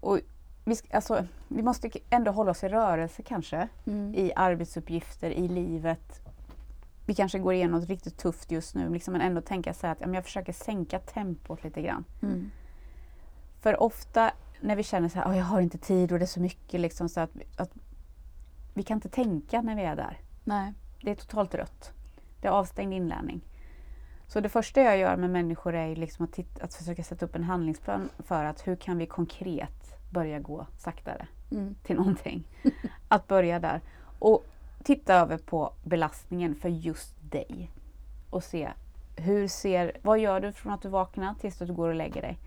[0.00, 0.18] och
[0.68, 6.20] vi, alltså, vi måste ändå hålla oss i rörelse kanske mm, i arbetsuppgifter, i livet.
[7.06, 9.92] Vi kanske går igenom något riktigt tufft just nu liksom, men ändå tänka så här
[9.92, 12.04] att ja, jag försöker sänka tempot lite grann.
[12.22, 12.50] mm,
[13.60, 16.26] För ofta när vi känner så här, "Åh, jag har inte tid och det är
[16.26, 17.70] så mycket liksom, så att, att
[18.74, 20.18] vi kan inte tänka när vi är där.
[20.44, 20.72] nej.
[21.02, 21.92] Det är totalt rött.
[22.40, 23.40] Det är avstängd inlärning.
[24.26, 27.34] Så det första jag gör med människor är liksom att, titta, att försöka sätta upp
[27.34, 32.44] en handlingsplan för att hur kan vi konkret börja gå saktare Mm, till någonting.
[33.08, 33.80] Att börja där.
[34.18, 34.44] Och
[34.82, 37.70] titta över på belastningen för just dig.
[38.30, 38.68] Och se
[39.16, 42.38] hur ser, vad gör du från att du vaknar tills du går och lägger dig?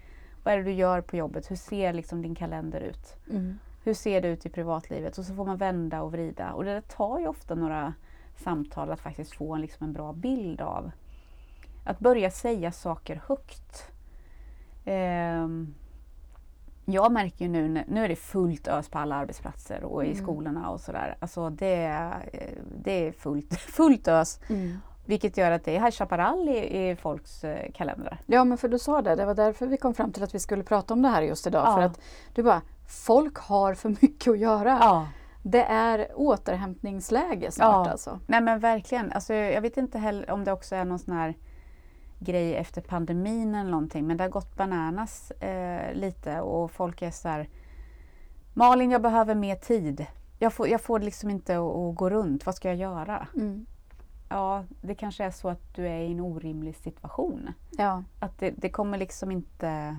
[0.43, 1.51] Vad är det du gör på jobbet?
[1.51, 3.16] Hur ser liksom din kalender ut?
[3.30, 5.18] mm, Hur ser det ut i privatlivet?
[5.18, 6.53] Och så får man vända och vrida.
[6.53, 7.93] Och det tar ju ofta några
[8.36, 10.91] samtal att faktiskt få en, liksom en bra bild av
[11.84, 13.91] Att börja säga saker högt.
[14.86, 15.74] Ehm,
[16.86, 20.23] jag märker ju nu, nu är det fullt ös på alla arbetsplatser och i Mm.
[20.23, 21.17] skolorna och sådär.
[21.19, 22.29] Alltså det, är-
[22.84, 24.39] det är fullt, fullt ös.
[25.05, 28.17] Vilket gör att det är High Chaparral i, i folks eh, kalendrar.
[28.25, 30.39] Ja men för du sa det, det var därför vi kom fram till att vi
[30.39, 31.63] skulle prata om det här just idag.
[31.67, 31.75] Ja.
[31.75, 31.99] För att
[32.34, 34.77] du bara, folk har för mycket att göra.
[34.82, 35.07] Ja.
[35.43, 37.91] Det är återhämtningsläge snart Ja.
[37.91, 38.19] alltså.
[38.27, 39.11] Nej men verkligen.
[39.11, 41.36] Alltså, jag vet inte heller om det också är någon sån här
[42.24, 44.07] grej efter pandemin eller någonting.
[44.07, 47.49] Men det har gått bananas eh, lite och folk är så här
[48.53, 50.05] Malin, jag behöver mer tid.
[50.39, 52.45] Jag får, jag får liksom inte att, gå runt.
[52.45, 53.28] Vad ska jag göra?
[53.36, 53.65] Mm.
[54.30, 57.49] Ja, det kanske är så att du är i en orimlig situation.
[57.78, 58.03] Ja.
[58.19, 59.97] Att det, det kommer liksom inte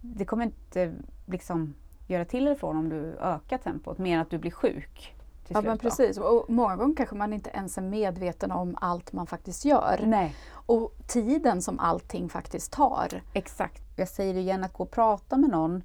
[0.00, 0.94] Det kommer inte
[1.26, 1.74] liksom
[2.06, 5.14] göra till eller från om du ökar tempot, mer än att du blir sjuk.
[5.48, 5.80] Ja men då.
[5.80, 6.18] precis.
[6.18, 10.00] Och många gånger kanske man inte ens är medveten om allt man faktiskt gör.
[10.06, 10.34] Nej,
[10.66, 13.22] Och tiden som allting faktiskt tar.
[13.32, 13.82] exakt.
[13.96, 15.82] Jag säger det igen, att gå och prata med någon,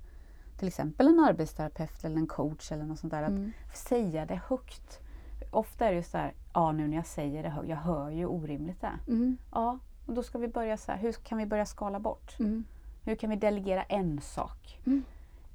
[0.58, 3.52] till exempel en arbetsterapeut eller en coach eller något sånt där, att Mm.
[3.74, 5.00] säga det högt.
[5.52, 8.10] Ofta är det ju så här, ja nu när jag säger det högt, jag hör
[8.10, 8.92] ju orimligt det.
[9.08, 9.38] Mm.
[9.52, 12.40] Ja, och då ska vi börja så här, hur kan vi börja skala bort?
[12.40, 12.64] Mm.
[13.04, 14.80] Hur kan vi delegera en sak?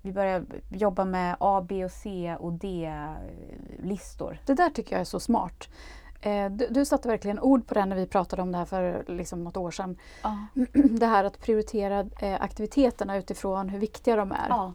[0.04, 4.38] Vi börjar jobba med A, B och C och D-listor.
[4.46, 5.68] Det där tycker jag är så smart.
[6.20, 9.04] Eh, Du, du satte verkligen ord på det när vi pratade om det här för
[9.08, 9.96] liksom något år sedan.
[10.22, 10.36] Ja.
[10.72, 14.46] Det här att prioritera eh, aktiviteterna utifrån hur viktiga de är.
[14.48, 14.72] ja.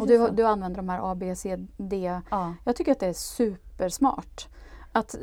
[0.00, 2.20] och du, du använder de här A, B, C, D.
[2.30, 2.54] ja.
[2.64, 4.48] Jag tycker att det är supersmart.
[4.92, 5.14] Att,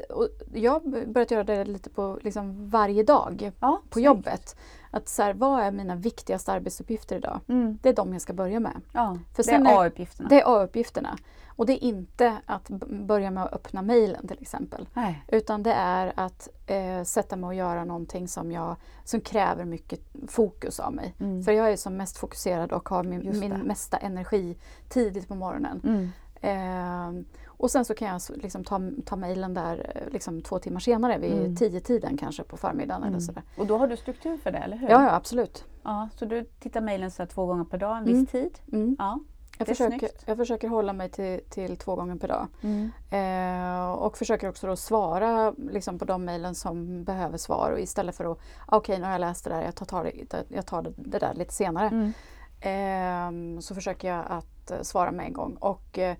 [0.54, 3.51] jag har börjat göra det lite på liksom varje dag
[3.89, 4.56] på jobbet.
[4.93, 7.39] Att så här, vad är mina viktigaste arbetsuppgifter idag?
[7.47, 7.79] Mm.
[7.81, 8.81] Det är de jag ska börja med.
[8.91, 10.29] Ja, För det är A-uppgifterna.
[10.29, 11.17] Det är A-uppgifterna.
[11.55, 14.87] Och det är inte att börja med att öppna mejlen till exempel.
[14.93, 15.23] Nej.
[15.27, 19.99] Utan det är att eh, sätta mig och göra någonting som, jag, som kräver mycket
[20.27, 21.15] fokus av mig.
[21.19, 21.43] Mm.
[21.43, 24.57] För jag är som mest fokuserad och har min, min mesta energi
[24.89, 25.81] tidigt på morgonen.
[25.83, 26.11] Mm.
[26.41, 27.23] Eh,
[27.58, 31.18] och sen så kan jag liksom ta, ta mejlen där eh, liksom två timmar senare
[31.18, 31.56] vid Mm.
[31.56, 33.22] tio tiden kanske på förmiddagen eller Mm.
[33.22, 33.43] sådär.
[33.58, 34.89] Och då har du struktur för det, eller hur?
[34.89, 35.66] Ja, ja absolut.
[35.84, 38.20] Ja, så du tittar mejlen två gånger per dag, en Mm.
[38.20, 38.60] viss tid?
[38.72, 38.95] Mm.
[38.99, 39.20] Ja.
[39.58, 42.47] Jag, försöker, jag försöker hålla mig till, till två gånger per dag.
[42.62, 42.91] Mm.
[43.12, 48.16] Eh, och försöker också då svara liksom, på de mejlen som behöver svar och istället
[48.16, 48.38] för att
[48.68, 51.54] okej nu har jag läst det där, jag tar, det, jag tar det, där lite
[51.54, 51.88] senare.
[51.88, 52.14] Mm.
[52.62, 55.56] Ehm, så försöker jag att eh, svara med en gång.
[55.60, 56.18] Och, eh, eh,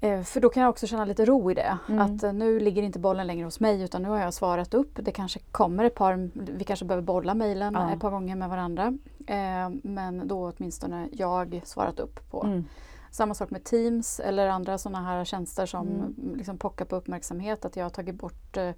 [0.00, 1.78] för då kan jag också känna lite ro i det.
[1.88, 2.00] Mm.
[2.00, 4.90] Att eh, nu ligger inte bollen längre hos mig utan nu har jag svarat upp.
[4.94, 7.92] Det kanske kommer ett par, vi kanske behöver bolla mejlen Ja.
[7.92, 8.98] ett par gånger med varandra.
[9.26, 12.44] Ehm, men då åtminstone jag svarat upp på.
[12.44, 12.64] Mm.
[13.10, 16.14] Samma sak med Teams eller andra sådana här tjänster som Mm.
[16.36, 17.64] liksom pockar på uppmärksamhet.
[17.64, 18.72] Att jag har tagit bort eh,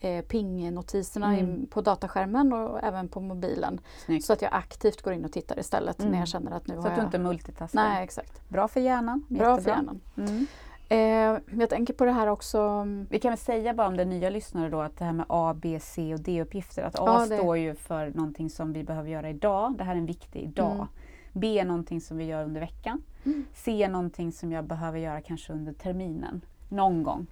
[0.00, 1.66] eh, ping-notiserna Mm.
[1.66, 3.80] på dataskärmen och även på mobilen.
[4.04, 4.24] Snyggt.
[4.26, 6.12] Så att jag aktivt går in och tittar istället Mm.
[6.12, 7.06] när jag känner att nu Så har att du jag...
[7.06, 7.78] inte multitaskar.
[7.88, 8.48] Nej, exakt.
[8.48, 9.24] Bra för hjärnan.
[9.28, 9.74] Bra för Jättebra.
[9.74, 10.00] hjärnan.
[10.16, 10.46] Mm.
[10.88, 12.86] Eh, jag tänker på det här också.
[13.10, 15.54] Vi kan väl säga bara om det nya lyssnare då att det här med A,
[15.56, 16.82] B, C och D-uppgifter.
[16.82, 19.74] Att A Ja, står ju för någonting som vi behöver göra idag.
[19.78, 20.74] Det här är en viktig idag.
[20.74, 20.86] Mm.
[21.32, 23.02] B är någonting som vi gör under veckan.
[23.24, 23.44] Mm.
[23.54, 26.40] C är någonting som jag behöver göra kanske under terminen.
[26.68, 27.26] Någon gång.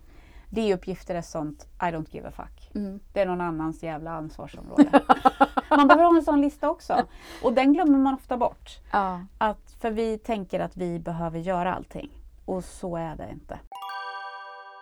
[0.50, 2.70] D-uppgifter är sånt I don't give a fuck.
[2.74, 3.00] Mm.
[3.12, 5.02] Det är någon annans jävla ansvarsområde.
[5.70, 7.06] man behöver ha en sån lista också.
[7.42, 8.80] Och den glömmer man ofta bort.
[8.92, 9.20] Ja.
[9.38, 12.10] Att, för vi tänker att vi behöver göra allting.
[12.44, 13.58] Och så är det inte.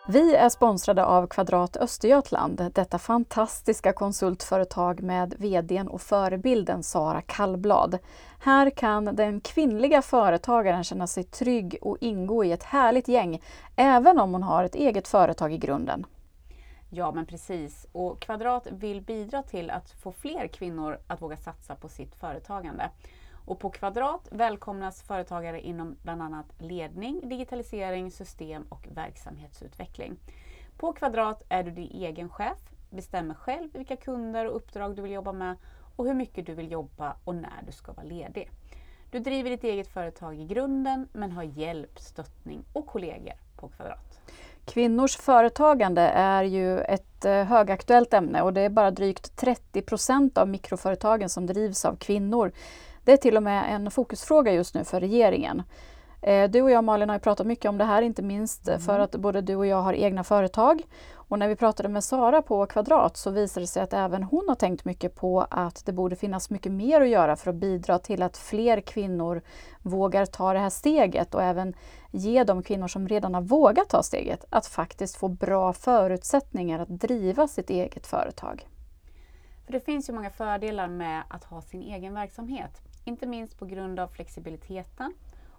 [0.08, 7.98] Vi är sponsrade av Kvadrat Östergötland, detta fantastiska konsultföretag med VDn och förebilden Sara Kallblad.
[8.38, 13.42] Här kan den kvinnliga företagaren känna sig trygg och ingå i ett härligt gäng,
[13.76, 16.06] även om hon har ett eget företag i grunden.
[16.90, 17.86] Ja men precis.
[17.92, 22.90] Och Kvadrat vill bidra till att få fler kvinnor att våga satsa på sitt företagande.
[23.44, 30.16] Och på Kvadrat välkomnas företagare inom bland annat ledning, digitalisering, system och verksamhetsutveckling.
[30.76, 32.58] På Kvadrat är du din egen chef,
[32.90, 35.56] bestämmer själv vilka kunder och uppdrag du vill jobba med
[35.96, 38.50] och hur mycket du vill jobba och när du ska vara ledig.
[39.10, 44.20] Du driver ditt eget företag i grunden men har hjälp, stöttning och kollegor på Kvadrat.
[44.64, 50.38] Kvinnors företagande är ju ett eh, högaktuellt ämne och det är bara drygt 30 procent
[50.38, 52.52] av mikroföretagen som drivs av kvinnor.
[53.04, 55.62] Det är till och med en fokusfråga just nu för regeringen.
[56.22, 58.98] Eh, Du och jag Malin har pratat mycket om det här, inte minst eh, för
[58.98, 60.82] att både du och jag har egna företag.
[61.14, 64.44] Och när vi pratade med Sara på Kvadrat så visade det sig att även hon
[64.48, 67.98] har tänkt mycket på att det borde finnas mycket mer att göra för att bidra
[67.98, 69.42] till att fler kvinnor
[69.82, 71.74] vågar ta det här steget och även
[72.10, 76.88] ge de kvinnor som redan har vågat ta steget att faktiskt få bra förutsättningar att
[76.88, 78.68] driva sitt eget företag.
[79.66, 82.91] För För det finns ju många fördelar med att ha sin egen verksamhet.
[83.04, 85.14] Inte minst på grund av flexibiliteten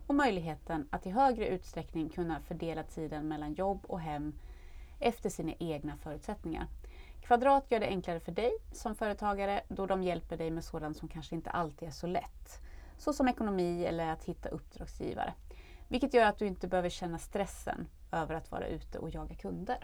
[0.08, 4.34] och möjligheten att i högre utsträckning kunna fördela tiden mellan jobb och hem
[5.00, 6.68] efter sina egna förutsättningar.
[7.22, 11.08] Kvadrat gör det enklare för dig som företagare då de hjälper dig med sådant som
[11.08, 12.62] kanske inte alltid är så lätt.
[12.98, 15.34] Såsom ekonomi eller att hitta uppdragsgivare.
[15.88, 19.78] Vilket gör att du inte behöver känna stressen över att vara ute och jaga kunder.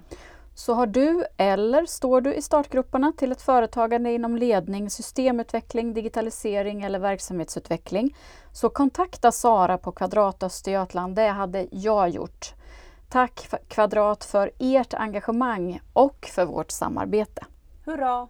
[0.59, 6.81] Så har du eller står du i startgrupperna till ett företagande inom ledning, systemutveckling, digitalisering
[6.81, 8.15] eller verksamhetsutveckling
[8.51, 11.15] så kontakta Sara på Kvadrat Östergötland.
[11.15, 12.53] Det hade jag gjort.
[13.09, 17.45] Tack Kvadrat för ert engagemang och för vårt samarbete.
[17.85, 18.27] Hurra!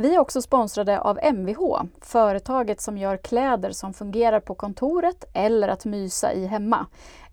[0.00, 5.68] Vi är också sponsrade av Mvh, företaget som gör kläder som fungerar på kontoret eller
[5.68, 6.86] att mysa i hemma.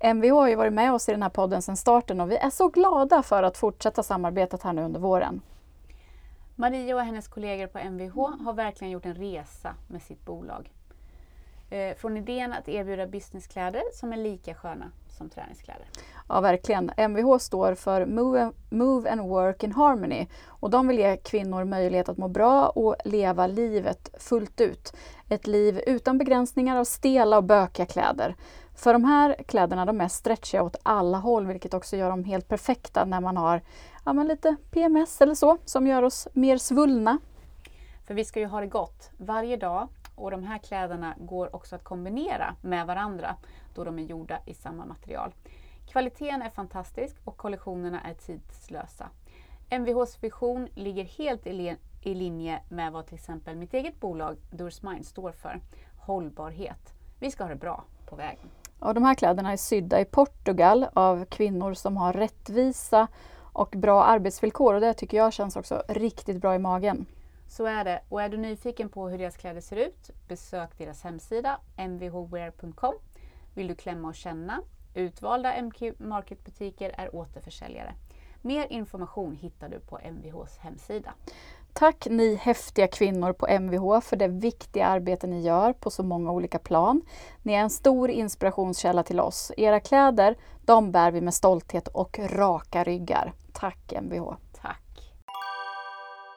[0.04, 2.50] Mvh har ju varit med oss i den här podden sedan starten och vi är
[2.50, 5.42] så glada för att fortsätta samarbetet här nu under våren.
[6.56, 10.72] Maria och hennes kollegor på Mvh har verkligen gjort en resa med sitt bolag.
[11.70, 15.86] Eh, från idén att erbjuda businesskläder som är lika sköna som träningskläder.
[16.30, 16.92] Ja, verkligen.
[16.98, 22.10] Mvh står för Move, Move and Work in Harmony och de vill ge kvinnor möjlighet
[22.10, 24.94] att må bra och leva livet fullt ut.
[25.30, 28.36] Ett liv utan begränsningar av stela och bökiga kläder.
[28.76, 32.48] För de här kläderna de är stretchiga åt alla håll vilket också gör dem helt
[32.48, 33.62] perfekta när man har
[34.06, 37.18] ja, men lite PMS eller så som gör oss mer svullna.
[38.08, 39.88] För vi ska ju ha det gott varje dag
[40.18, 43.36] och de här kläderna går också att kombinera med varandra
[43.76, 45.34] då de är gjorda i samma material.
[45.92, 49.10] Kvaliteten är fantastisk och kollektionerna är tidslösa.
[49.70, 55.04] Mvhs vision ligger helt i, i linje med vad till exempel mitt eget bolag Dursmine
[55.04, 55.62] står för.
[55.98, 56.94] Hållbarhet.
[57.20, 58.50] Vi ska ha det bra på vägen.
[58.80, 63.08] Och de här kläderna är sydda i Portugal av kvinnor som har rättvisa
[63.54, 67.06] och bra arbetsvillkor och det tycker jag känns också riktigt bra i magen.
[67.48, 68.02] Så är det.
[68.10, 72.94] Och är du nyfiken på hur deras kläder ser ut, besök deras hemsida mvhwear.com.
[73.54, 74.62] Vill du klämma och känna?
[74.94, 77.94] Utvalda MQ Market-butiker är återförsäljare.
[78.42, 81.14] Mer information hittar du på Mvhs hemsida.
[81.74, 86.32] Tack ni häftiga kvinnor på Mvh för det viktiga arbete ni gör på så många
[86.32, 87.02] olika plan.
[87.44, 89.52] Ni är en stor inspirationskälla till oss.
[89.58, 90.36] Era kläder,
[90.66, 93.34] de bär vi med stolthet och raka ryggar.
[93.54, 94.34] Tack Mvh!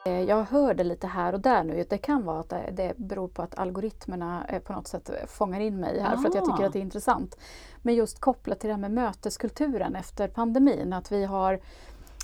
[0.05, 3.41] Eh, jag hörde lite här och där nu, det kan vara att det beror på
[3.41, 6.21] att algoritmerna eh, på något sätt fångar in mig här Aha.
[6.21, 7.37] för att jag tycker att det är intressant.
[7.81, 11.59] Men just kopplat till det här med möteskulturen efter pandemin, att vi har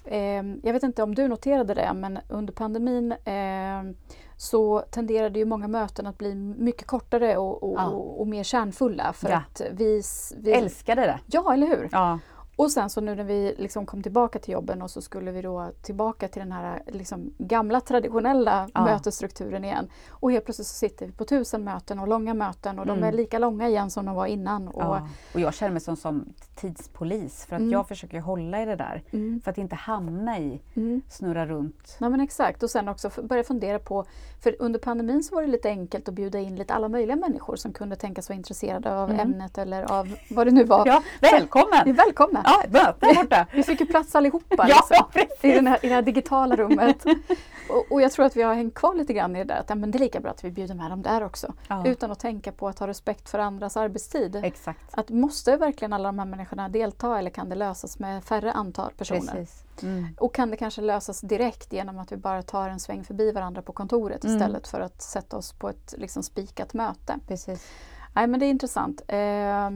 [0.06, 3.96] eh, jag vet inte om du noterade det, men under pandemin eh,
[4.38, 7.86] så tenderade ju många möten att bli mycket kortare och, och, ja.
[7.86, 9.14] och, och mer kärnfulla.
[9.14, 9.38] För ja.
[9.38, 10.02] att vi,
[10.38, 11.20] vi älskade det.
[11.26, 11.90] Ja, eller hur?
[11.92, 12.20] Ja.
[12.58, 15.42] Och sen så nu när vi liksom kom tillbaka till jobben och så skulle vi
[15.42, 18.84] då tillbaka till den här liksom gamla traditionella ja.
[18.86, 19.90] mötesstrukturen igen.
[20.10, 23.02] Och helt plötsligt så sitter vi på tusen möten och långa möten och mm.
[23.02, 24.68] de är lika långa igen som de var innan.
[24.68, 25.08] Och, ja.
[25.34, 27.72] och jag känner mig som, som tidspolis för att mm.
[27.72, 29.04] jag försöker hålla i det där.
[29.12, 29.42] Mm.
[29.44, 31.02] För att inte hamna i mm.
[31.10, 31.98] snurra runt.
[32.00, 34.06] Ja men exakt och sen också börja fundera på,
[34.44, 37.56] för under pandemin så var det lite enkelt att bjuda in lite alla möjliga människor
[37.56, 39.20] som kunde tänkas vara intresserade av mm.
[39.20, 40.86] ämnet eller av vad det nu var.
[40.88, 41.84] Ja, välkommen!
[41.86, 42.42] Så, välkomna!
[42.46, 43.48] Ja, möte borta.
[43.54, 47.06] vi fick ju plats allihopa liksom, ja, i, den här, i det här digitala rummet.
[47.70, 49.70] och, och, jag tror att vi har hängt kvar lite grann i det där att
[49.70, 51.54] ja, men det är lika bra att vi bjuder med dem där också.
[51.68, 51.88] Ja.
[51.88, 54.36] Utan att tänka på att ha respekt för andras arbetstid.
[54.44, 54.98] Exakt.
[54.98, 58.92] Att måste verkligen alla de här människorna delta eller kan det lösas med färre antal
[58.98, 59.48] personer?
[59.84, 60.16] Mm.
[60.20, 63.62] Och kan det kanske lösas direkt genom att vi bara tar en sväng förbi varandra
[63.62, 64.36] på kontoret mm.
[64.36, 67.20] istället för att sätta oss på ett liksom, spikat möte?
[67.28, 67.68] Precis.
[68.14, 69.02] Nej men det är intressant.
[69.08, 69.70] Eh,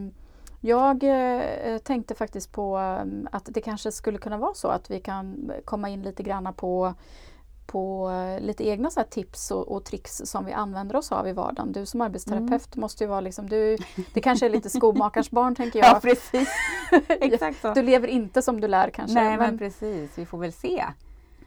[0.64, 5.00] jag eh, tänkte faktiskt på um, att det kanske skulle kunna vara så att vi
[5.00, 6.94] kan komma in lite grann på
[7.66, 8.10] på
[8.40, 11.72] lite egna så tips och, och, tricks som vi använder oss av i vardagen.
[11.72, 12.80] Du som arbetsterapeut mm.
[12.80, 13.76] måste ju vara liksom, du,
[14.12, 15.88] det kanske är lite skomakarens barn tänker jag.
[15.92, 16.48] Ja precis.
[17.08, 17.74] Exakt så.
[17.74, 19.14] Du lever inte som du lär kanske.
[19.14, 20.84] Nej men, men precis, vi får väl se.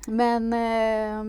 [0.07, 1.23] Men eh,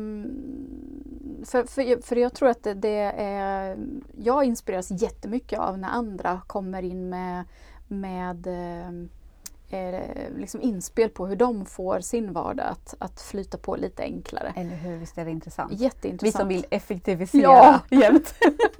[1.45, 3.79] för, för, för jag tror att det, det, är,
[4.17, 7.45] jag inspireras jättemycket av när andra kommer in med
[7.89, 8.47] med
[9.71, 14.53] eh, liksom inspel på hur de får sin vardag att, att flyta på lite enklare.
[14.57, 15.73] Eller hur, visst är det intressant?
[15.73, 16.35] Jätteintressant.
[16.35, 17.81] Vi som vill effektivisera ja.
[17.91, 18.35] jämt.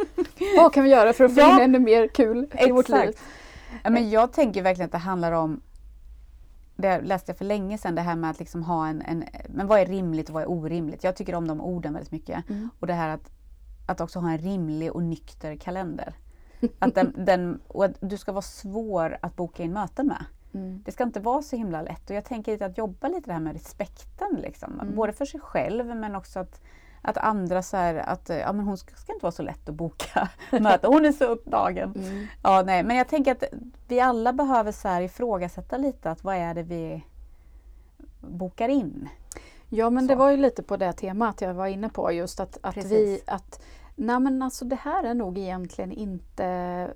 [0.57, 1.55] Vad kan vi göra för att få ja.
[1.55, 2.69] in ännu mer kul Exakt.
[2.69, 3.19] i vårt liv?
[3.83, 5.61] Ja, men jag tänker verkligen att det handlar om
[6.77, 9.67] det läste jag för länge sedan, det här med att liksom ha en, en, Men
[9.67, 11.05] vad är rimligt och vad är orimligt?
[11.05, 12.49] Jag tycker om de orden väldigt mycket.
[12.51, 12.71] Mm.
[12.81, 13.31] Och det här att,
[13.87, 16.15] att också ha en rimlig och nykter kalender.
[16.79, 20.25] Att den, den, och att du ska vara svår att boka in möten med.
[20.55, 20.83] Mm.
[20.85, 23.33] Det ska inte vara så himla lätt och jag tänker lite att jobba lite det
[23.33, 24.35] här med respekten.
[24.43, 24.81] Liksom.
[24.81, 24.95] Mm.
[24.97, 26.61] Både för sig själv men också att,
[27.03, 29.75] Att andra så här, att ja, men hon ska, ska inte vara så lätt att
[29.75, 30.29] boka
[30.61, 30.87] möte.
[30.87, 31.95] Hon är så upptagen.
[31.97, 32.27] Mm.
[32.43, 33.45] Ja, nej, men jag tänker att
[33.89, 37.05] vi alla behöver så här ifrågasätta lite att vad är det vi
[38.21, 39.09] bokar in?
[39.69, 40.09] Ja men Så.
[40.09, 43.21] det var ju lite på det temat jag var inne på just att, att vi
[43.27, 43.61] att
[43.97, 46.91] Nej men alltså det här är nog egentligen inte,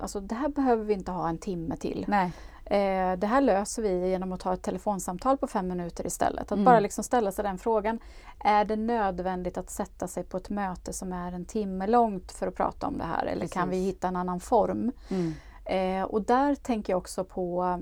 [0.00, 2.04] alltså det här behöver vi inte ha en timme till.
[2.08, 2.32] Nej.
[2.70, 6.42] Eh, det här löser vi genom att ta ett telefonsamtal på fem minuter istället.
[6.42, 6.64] Att Mm.
[6.64, 7.98] bara liksom ställa sig den frågan.
[8.44, 12.46] Är det nödvändigt att sätta sig på ett möte som är en timme långt för
[12.46, 13.26] att prata om det här?
[13.26, 13.88] Eller kan vi Precis.
[13.94, 14.92] hitta en annan form?
[15.08, 15.32] Mm.
[15.64, 17.80] Eh, och där tänker jag också på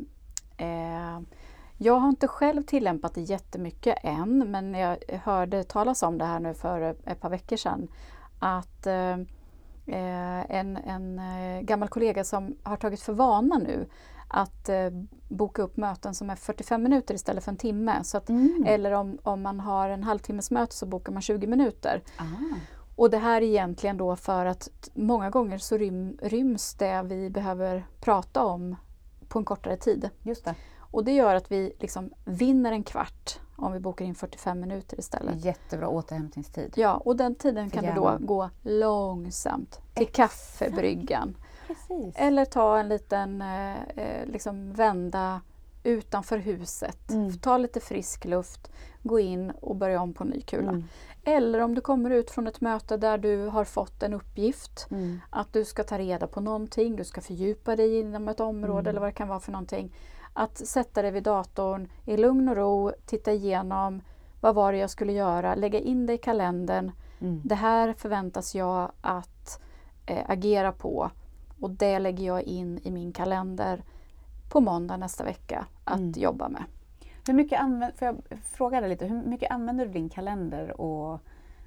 [0.56, 1.20] eh,
[1.78, 6.40] jag har inte själv tillämpat det jättemycket än men jag hörde talas om det här
[6.40, 7.88] nu för ett par veckor sedan.
[8.38, 9.12] Att eh,
[9.86, 13.86] eh, en, en eh, gammal kollega som har tagit för vana nu
[14.28, 14.90] att eh,
[15.28, 18.04] boka upp möten som är 45 minuter istället för en timme.
[18.04, 18.64] Så att, Mm.
[18.66, 22.02] Eller om, om man har en halvtimmes möte så bokar man 20 minuter.
[22.16, 22.24] Ah.
[22.96, 27.30] Och det här är egentligen då för att många gånger så rym, ryms det vi
[27.30, 28.76] behöver prata om
[29.28, 30.10] på en kortare tid.
[30.22, 30.54] Just det.
[30.90, 34.98] Och det gör att vi liksom vinner en kvart om vi bokar in 45 minuter
[34.98, 35.44] istället.
[35.44, 36.72] Jättebra återhämtningstid.
[36.76, 40.16] Ja, och den tiden För kan du då gå långsamt till Exakt.
[40.16, 41.36] kaffebryggan.
[41.66, 42.14] Precis.
[42.16, 45.40] Eller ta en liten eh, eh, liksom vända
[45.82, 47.10] utanför huset.
[47.10, 47.38] Mm.
[47.38, 48.70] Ta lite frisk luft,
[49.02, 50.70] gå in och börja om på ny kula.
[50.70, 50.84] Mm.
[51.24, 55.20] Eller om du kommer ut från ett möte där du har fått en uppgift Mm.
[55.30, 58.86] att du ska ta reda på någonting, du ska fördjupa dig inom ett område Mm.
[58.90, 59.94] eller vad det kan vara för någonting.
[60.32, 64.00] Att sätta dig vid datorn i lugn och ro, titta igenom
[64.40, 66.92] vad var det jag skulle göra, lägga in det i kalendern.
[67.20, 67.40] Mm.
[67.44, 69.60] Det här förväntas jag att
[70.06, 71.10] eh, agera på
[71.60, 73.82] och det lägger jag in i min kalender
[74.48, 76.12] på måndag nästa vecka att Mm.
[76.16, 76.64] jobba med.
[77.26, 81.20] Hur mycket använder, får jag fråga dig lite, hur mycket använder du din kalender och,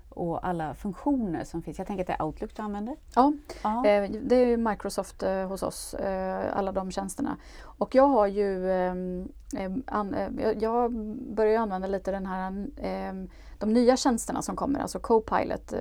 [0.09, 1.77] och alla funktioner som finns?
[1.77, 2.95] Jag tänker att det är Outlook du använder?
[3.15, 3.33] Ja,
[3.63, 3.85] Ja.
[3.85, 7.37] Eh, Det är ju Microsoft eh, hos oss, eh, alla de tjänsterna.
[7.63, 10.29] Och jag har ju ehm, em, an, eh,
[10.59, 10.93] jag-
[11.35, 13.29] börjar använda lite den här, em,
[13.59, 15.73] de nya tjänsterna som kommer, alltså Copilot.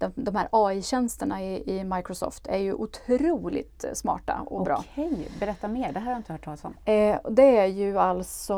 [0.00, 4.84] Eh, De, de här AI-tjänsterna i, i Microsoft är ju otroligt eh, smarta och bra.
[4.92, 5.92] Okej, berätta mer.
[5.92, 6.74] Det här har jag inte hört talas om.
[6.84, 8.54] Eh, det är ju alltså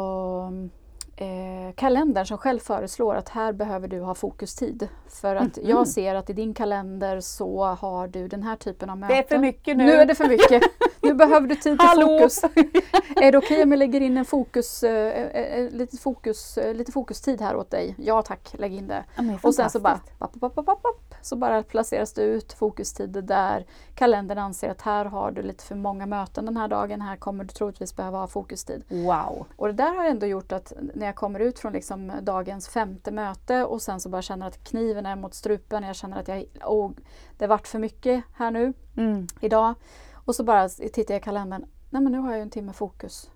[1.16, 4.88] eh, kalendern som själv föreslår att här behöver du ha fokustid.
[5.08, 5.68] För att Mhm.
[5.68, 9.16] jag ser att i din kalender så har du den här typen av möten.
[9.16, 9.84] Det är för mycket nu.
[9.84, 10.62] Nu är det för mycket.
[11.02, 12.06] Nu behöver du tid till Hallå!
[12.18, 12.44] fokus.
[13.16, 16.92] är det okej om jag lägger in en fokus, eh, eh, lite, fokus, eh, lite
[16.92, 17.94] fokustid här åt dig?
[17.98, 19.04] Ja tack, lägg in det.
[19.16, 20.82] Ja, Och sen så bara, papp, papp, papp,
[21.22, 25.74] så bara placeras det ut fokustider där kalendern anser att här har du lite för
[25.74, 28.84] många möten den här dagen, här kommer du troligtvis behöva ha fokustid.
[28.88, 29.46] Wow.
[29.56, 33.10] Och det där har ändå gjort att när jag kommer ut från liksom dagens femte
[33.10, 36.44] möte och sen så bara känner att kniven är mot strupen, jag känner att jag,
[36.64, 36.90] oh,
[37.38, 39.26] det vart för mycket här nu Mm.
[39.40, 39.74] idag.
[40.14, 42.72] Och så bara tittar jag i kalendern, nej men nu har jag ju en timme
[42.72, 43.30] fokus.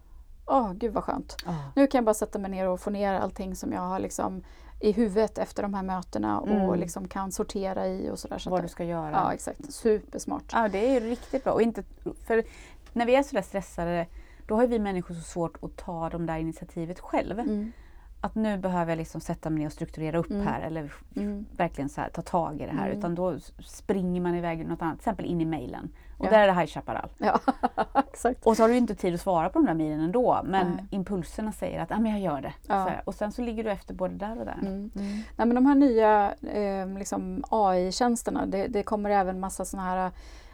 [0.47, 1.37] Åh, gud vad skönt.
[1.47, 1.53] Ah.
[1.77, 4.45] Nu kan jag bara sätta mig ner och få ner allting som jag har liksom
[4.85, 6.79] i huvudet efter de här mötena och Mm.
[6.81, 8.39] liksom kan sortera i och sådär.
[8.39, 9.11] Så Vad du ska göra.
[9.11, 9.73] Ja, exakt.
[9.75, 10.45] Supersmart.
[10.53, 11.53] Ja, det är riktigt bra.
[11.53, 11.83] Och inte,
[12.27, 12.45] för
[12.93, 14.07] när vi är sådär stressade,
[14.47, 17.39] då har vi människor så svårt att ta de där initiativet själv.
[17.39, 17.73] Mm.
[18.21, 20.47] Att nu behöver jag liksom sätta mig ner och strukturera upp Mm.
[20.47, 21.47] här eller Mm.
[21.57, 22.87] verkligen så här, ta tag i det här.
[22.87, 22.99] Mm.
[22.99, 25.91] Utan då springer man iväg något annat, till exempel in i mejlen.
[26.19, 26.31] Och Ja.
[26.31, 27.09] där är det High Chaparral.
[27.19, 27.41] Ja,
[28.13, 28.47] exakt.
[28.47, 30.41] Och så har du inte tid att svara på de där mejlen ändå.
[30.45, 30.85] Men Nej.
[30.91, 32.53] impulserna säger att ah, men jag gör det.
[32.67, 32.91] Ja.
[33.05, 34.59] Och sen så ligger du efter både där och där.
[34.61, 34.73] Mm.
[34.73, 34.91] Mm.
[35.37, 40.11] Nej, men de här nya eh, liksom AI-tjänsterna, det, det kommer även massa sådana här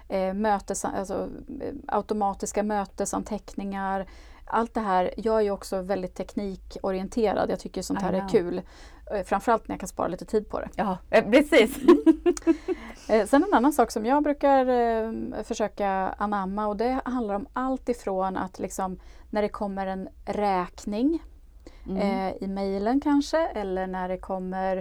[0.08, 1.28] eh, mötes, alltså,
[1.61, 4.06] eh, automatiska mötesanteckningar.
[4.51, 7.51] Allt det här, jag är ju också väldigt teknikorienterad.
[7.51, 8.62] Jag tycker sånt här är kul.
[9.12, 10.68] Eh, Framförallt när jag kan spara lite tid på det.
[10.76, 11.78] Ja, eh, precis.
[13.09, 15.88] Eh, sen en annan sak som jag brukar försöka
[16.18, 21.22] anamma och det handlar om allt ifrån att liksom när det kommer en räkning
[21.86, 21.96] Mm.
[22.28, 24.76] eh, i mejlen kanske eller när det kommer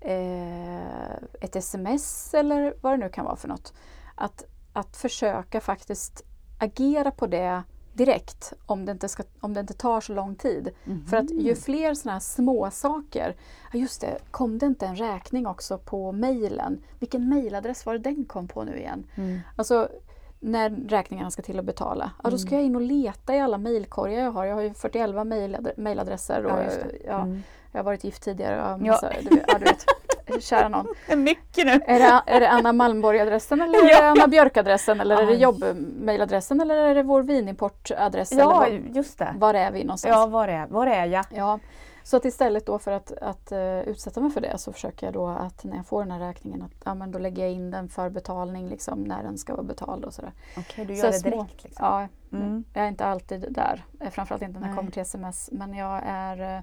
[0.00, 1.10] eh,
[1.40, 3.74] ett sms eller vad det nu kan vara för något.
[4.14, 6.22] Att, att försöka faktiskt
[6.58, 7.62] agera på det
[7.96, 10.70] direkt om det inte, ska, om det inte tar så lång tid.
[10.84, 11.06] Mhm.
[11.06, 13.36] För att ju fler sådana här små saker,
[13.72, 16.82] ja just det, kom det inte en räkning också på mejlen?
[16.98, 19.06] Vilken mejladress var det den kom på nu igen?
[19.14, 19.40] Mm.
[19.56, 19.88] Alltså
[20.40, 22.58] när räkningarna ska till att betala, ja, då ska Mm.
[22.60, 24.44] jag in och leta i alla mejlkorgar jag har.
[24.44, 26.70] Jag har ju 41 mejladre- mejladresser och Ja,
[27.06, 27.42] ja, Mm.
[27.72, 28.74] jag har varit gift tidigare.
[28.74, 28.92] Och Ja.
[28.92, 29.84] massa, du, ja, du vet,
[30.40, 30.86] kära någon.
[31.22, 31.72] Mycket nu.
[31.86, 36.60] Är det, är det Anna Malmborg-adressen eller är det Anna Björk-adressen eller är det jobbmejladressen
[36.60, 38.32] eller är det vår vinimportadress?
[38.32, 39.34] Ja, eller var, just det.
[39.38, 40.12] var är vi någonstans?
[40.12, 41.24] Ja, var är, var är jag?
[41.30, 41.58] Ja,
[42.04, 45.14] Så att istället då för att, att uh, utsätta mig för det så försöker jag
[45.14, 47.70] då att när jag får den här räkningen att ja, men då lägger jag in
[47.70, 50.32] den för betalning liksom, när den ska vara betald och sådär.
[50.52, 51.64] Okej, okay, du gör så det direkt?
[51.64, 51.86] Liksom.
[51.86, 52.64] Ja, mm.
[52.74, 53.84] jag är inte alltid där.
[54.00, 55.48] Eh, framförallt inte när det kommer till sms.
[55.52, 56.62] Men jag, är,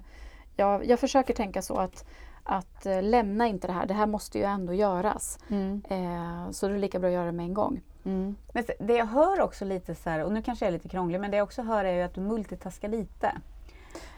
[0.56, 2.04] jag, jag försöker tänka så att
[2.44, 5.38] att eh, lämna inte det här, det här måste ju ändå göras.
[5.48, 5.82] Mm.
[5.88, 7.80] Eh, så det är lika bra att göra det med en gång.
[8.04, 8.36] Mm.
[8.52, 11.20] Men det jag hör också lite så här, och nu kanske jag är lite krånglig,
[11.20, 13.32] men det jag också hör är ju att du multitaskar lite.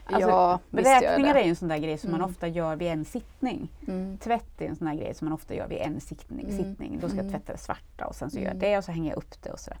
[0.05, 2.21] Alltså, ja, beräkningar är ju en sån där grej som mm.
[2.21, 3.69] man ofta gör vid en sittning.
[3.87, 4.17] Mm.
[4.17, 6.49] Tvätt är en sån där grej som man ofta gör vid en sittning.
[6.49, 6.57] Mm.
[6.57, 6.99] sittning.
[7.01, 7.39] Då ska jag mm.
[7.39, 8.59] tvätta det svarta och sen så gör jag mm.
[8.59, 9.79] det och så hänger jag upp det och sådär.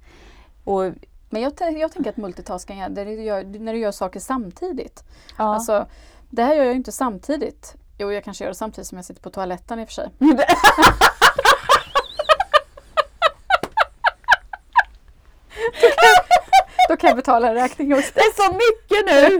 [0.63, 0.83] Och,
[1.29, 5.03] men jag, jag tänker att multitasking är du gör, när du gör saker samtidigt.
[5.37, 5.43] Ja.
[5.43, 5.85] Alltså,
[6.29, 7.75] det här gör jag inte samtidigt.
[7.99, 10.11] Jo, jag kanske gör det samtidigt som jag sitter på toaletten i och för sig.
[16.89, 18.11] Då kan jag betala en räkning också.
[18.13, 19.39] Det är så mycket nu!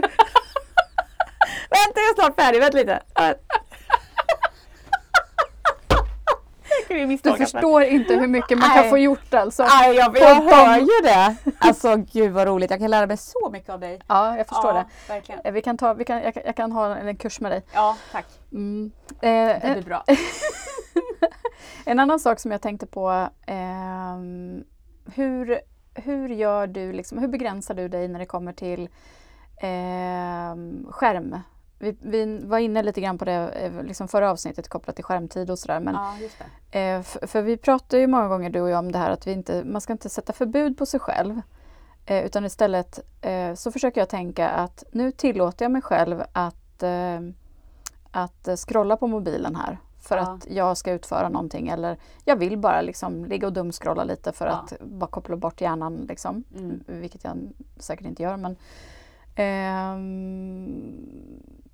[1.70, 2.60] Vänta, jag är snart färdig.
[2.60, 3.02] Vänta lite.
[7.22, 9.62] Du förstår inte hur mycket man kan få gjort alltså.
[9.62, 11.36] Nej, jag, jag hör ju det.
[11.58, 12.70] Alltså gud vad roligt.
[12.70, 14.00] Jag kan lära mig så mycket av dig.
[14.08, 15.12] Ja, jag förstår ja, det.
[15.12, 15.40] Verkligen.
[15.44, 17.62] Eh, vi kan ta, vi kan, jag, jag kan ha en kurs med dig.
[17.74, 18.26] Ja, tack.
[18.52, 18.92] Mm.
[19.08, 20.04] Eh, det blir bra.
[21.84, 23.28] en annan sak som jag tänkte på.
[23.46, 24.18] Eh,
[25.14, 25.60] hur,
[25.94, 28.88] hur gör du, liksom, hur begränsar du dig när det kommer till
[29.60, 31.36] eh, skärm?
[31.78, 35.50] Vi, vi, var inne lite grann på det eh, liksom förra avsnittet kopplat till skärmtid
[35.50, 35.82] och sådär.
[35.84, 36.14] ja,
[36.80, 39.26] eh, för, för, vi pratar ju många gånger du och jag om det här att
[39.26, 41.40] vi inte, man ska inte sätta förbud på sig själv.
[42.06, 46.82] Eh, utan istället eh, så försöker jag tänka att nu tillåter jag mig själv att,
[48.10, 50.22] att scrolla på mobilen här för ja.
[50.22, 54.46] att jag ska utföra någonting eller jag vill bara liksom ligga och dumskrolla lite för
[54.46, 54.52] ja.
[54.52, 56.06] att bara koppla bort hjärnan.
[56.08, 56.44] Liksom.
[56.56, 56.84] Mm.
[56.86, 57.36] Vilket jag
[57.76, 58.36] säkert inte gör.
[58.36, 58.56] Men,
[59.34, 59.98] eh,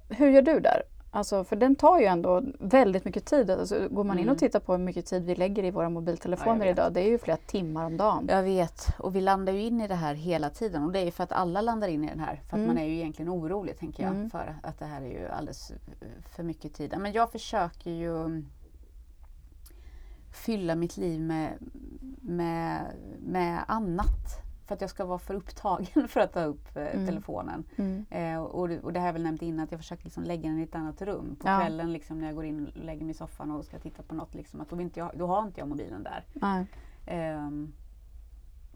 [0.09, 0.83] hur gör du där?
[1.11, 3.51] Alltså, för den tar ju ändå väldigt mycket tid.
[3.51, 4.39] Alltså, går man in och mm.
[4.39, 7.19] tittar på hur mycket tid vi lägger i våra mobiltelefoner ja, idag, det är ju
[7.19, 8.27] flera timmar om dagen.
[8.29, 11.05] Jag vet, och vi landar ju in i det här hela tiden och det är
[11.05, 12.35] ju för att alla landar in i den här.
[12.35, 12.67] För att mm.
[12.67, 14.31] man är ju egentligen orolig, tänker jag, mm.
[14.31, 15.73] för att det här är ju alldeles
[16.37, 16.95] för mycket tid.
[16.99, 18.43] Men jag försöker ju
[20.33, 21.53] fylla mitt liv med,
[22.21, 22.81] med,
[23.19, 27.07] med annat för att jag ska vara för upptagen för att ta upp eh, mm.
[27.07, 27.65] telefonen.
[27.77, 28.07] Mm.
[28.11, 30.61] Eh, och, och, det har jag väl nämnt innan att jag försöker liksom lägga den
[30.61, 31.37] i ett annat rum.
[31.41, 31.61] På ja.
[31.61, 34.15] kvällen liksom, när jag går in och lägger mig i soffan och ska titta på
[34.15, 36.25] något, liksom, att då, inte jag, då har inte jag mobilen där.
[37.07, 37.51] Eh,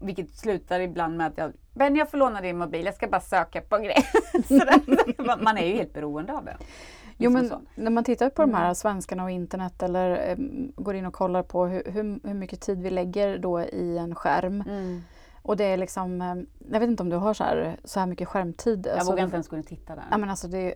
[0.01, 3.21] vilket slutar ibland med att jag, men jag får låna din mobil, jag ska bara
[3.21, 5.43] söka på grejer.
[5.43, 6.57] man är ju helt beroende av det.
[7.17, 7.61] Jo men så.
[7.75, 8.75] när man tittar på de här mm.
[8.75, 12.81] svenskarna och internet eller um, går in och kollar på hur, hur, hur, mycket tid
[12.81, 14.63] vi lägger då i en skärm.
[14.67, 15.01] Mm
[15.41, 16.35] och det är liksom, eh,
[16.71, 18.85] jag vet inte om du har så här, så här mycket skärmtid.
[18.85, 20.05] Jag alltså, vågar inte ens gå in och titta där.
[20.11, 20.75] Ja men alltså det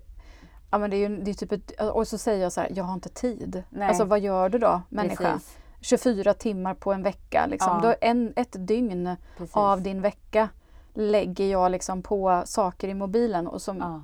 [0.72, 2.72] ja, men det är ju det är typ ett, och så säger jag så här,
[2.76, 3.64] jag har inte tid.
[3.70, 3.88] Nej.
[3.88, 5.34] Alltså vad gör du då människa?
[5.34, 5.57] Precis.
[5.84, 7.45] 24 timmar på en vecka.
[7.45, 7.82] Liksom.
[7.84, 7.93] Ja.
[7.93, 9.55] en, ett dygn Precis.
[9.55, 10.49] av din vecka
[10.93, 13.47] lägger jag liksom på saker i mobilen.
[13.47, 14.01] Och som, ja.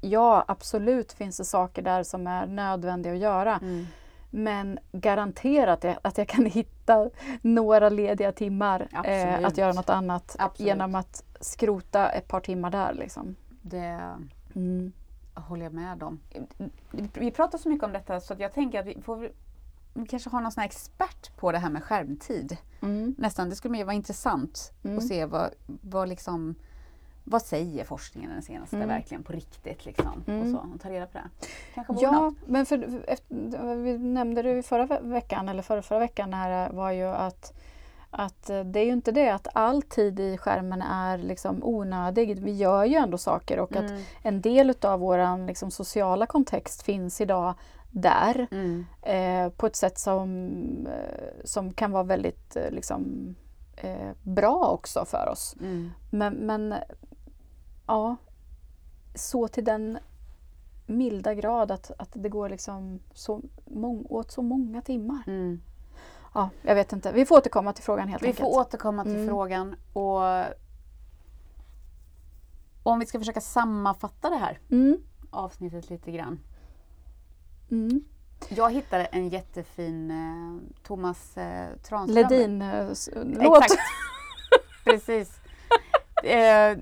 [0.00, 0.44] ja.
[0.48, 3.56] absolut finns det saker där som är nödvändiga att göra.
[3.62, 3.86] Mm.
[4.34, 7.10] Men garanterat att jag kan hitta
[7.42, 10.66] några lediga timmar eh, att göra något annat Absolut.
[10.66, 12.94] genom att skrota ett par timmar där.
[12.94, 13.36] Liksom.
[13.62, 14.00] Det
[14.54, 14.92] mm.
[15.34, 16.20] håller jag med om.
[17.12, 19.16] Vi pratar så mycket om detta så jag tänker att vi får
[19.94, 22.56] vi kanske har någon sån expert på det här med skärmtid.
[22.80, 23.14] Mm.
[23.18, 24.98] Nästan, det skulle vara intressant mm.
[24.98, 26.54] att se vad, vad liksom
[27.24, 28.88] vad säger forskningen den senaste mm.
[28.88, 29.84] verkligen på riktigt?
[29.84, 30.42] Liksom, mm.
[30.42, 31.46] och så, och ta reda på det.
[31.74, 32.34] Kanske ja, något.
[32.46, 37.04] men för, efter, vi nämnde det förra veckan, eller förra, förra veckan, här var ju
[37.04, 37.52] att
[38.14, 42.38] att det är ju inte det att all tid i skärmen är liksom onödig.
[42.38, 43.84] Vi gör ju ändå saker och mm.
[43.84, 47.54] att en del av vår liksom, sociala kontext finns idag
[47.90, 48.86] där mm.
[49.02, 50.48] eh, på ett sätt som,
[50.86, 53.34] eh, som kan vara väldigt eh, liksom,
[53.76, 55.56] eh, bra också för oss.
[55.60, 55.90] Mm.
[56.10, 56.74] Men, men
[57.86, 58.16] ja,
[59.14, 59.98] så till den
[60.86, 65.22] milda grad att, att det går liksom så mång, åt så många timmar.
[65.26, 65.62] Mm.
[66.34, 67.12] Ja, jag vet inte.
[67.12, 68.40] Vi får återkomma till frågan helt vi enkelt.
[68.40, 69.28] Vi får återkomma till mm.
[69.28, 69.74] frågan.
[69.92, 70.22] Och
[72.82, 74.96] om vi ska försöka sammanfatta det här mm.
[75.30, 76.40] avsnittet lite grann.
[77.70, 78.04] Mm.
[78.48, 82.28] Jag hittade en jättefin eh, Thomas eh, Tranström.
[82.28, 83.62] Ledin-låt.
[83.62, 83.80] Exakt.
[84.84, 85.40] Precis.
[86.24, 86.78] Eh,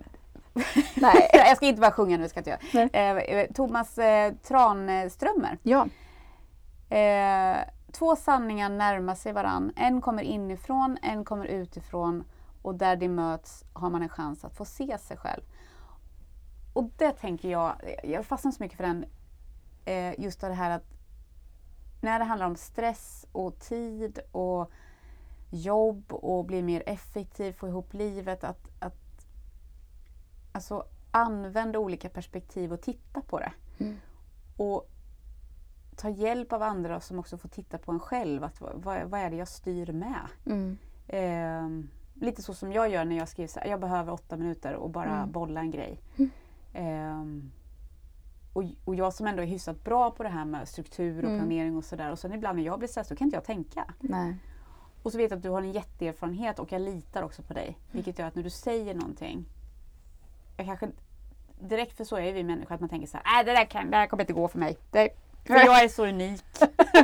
[0.95, 2.89] Nej, jag ska inte bara sjunga nu, ska jag inte göra.
[2.93, 5.59] Eh, eh, Thomas eh, Tranströmer.
[5.63, 5.87] Ja.
[6.97, 7.57] Eh,
[7.93, 9.73] två sanningar närmar sig varann.
[9.77, 12.25] En kommer inifrån, en kommer utifrån
[12.63, 15.43] och där de möts har man en chans att få se sig själv.
[16.73, 17.73] Och det tänker jag,
[18.05, 19.05] jag fastnar så mycket för den
[19.85, 20.85] eh, just det här att
[22.01, 24.71] när det handlar om stress och tid och
[25.51, 28.97] jobb och bli mer effektiv, få ihop livet, att, att
[30.53, 33.53] alltså, använda olika perspektiv och titta på det.
[33.79, 33.97] Mm.
[34.57, 34.91] Och
[35.97, 38.45] ta hjälp av andra som också får titta på en själv.
[38.45, 40.27] Att, vad, vad är det jag styr med?
[40.47, 40.79] Mm.
[41.09, 41.85] Eh,
[42.25, 44.91] lite så som jag gör när jag skriver så här, jag behöver åtta minuter och
[44.91, 45.33] bara Mm.
[45.33, 46.01] bolla en grej.
[46.17, 46.31] Mm.
[46.73, 47.45] Eh,
[48.53, 51.41] och, och jag som ändå är hyfsat bra på det här med struktur och Mm.
[51.41, 52.13] planering och sådär.
[52.13, 53.95] Och sen ibland när jag blir stressad så kan inte jag tänka.
[54.01, 54.37] Nej.
[55.03, 57.79] Och så vet jag att du har en jätteerfarenhet och jag litar också på dig.
[57.93, 59.45] Vilket gör att när du säger någonting.
[60.61, 60.91] Jag kanske
[61.61, 63.91] direkt för så är vi människor att man tänker så här, nej det där, kan,
[63.91, 64.79] det här kommer inte gå för mig.
[64.91, 65.09] Det,
[65.47, 66.45] för jag är så unik.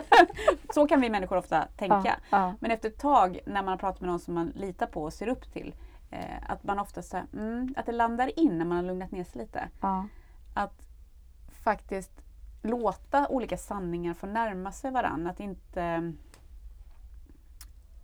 [0.74, 2.18] så kan vi människor ofta tänka.
[2.30, 2.54] Ja, ja.
[2.60, 5.12] Men efter ett tag när man har pratat med någon som man litar på och
[5.12, 5.74] ser upp till.
[6.10, 9.10] Eh, att man ofta så här, mm, att det landar in när man har lugnat
[9.10, 9.68] ner sig lite.
[9.80, 10.06] Ja.
[10.54, 10.86] Att
[11.64, 12.22] faktiskt
[12.62, 15.30] låta olika sanningar få närma sig varandra.
[15.30, 16.12] Att inte,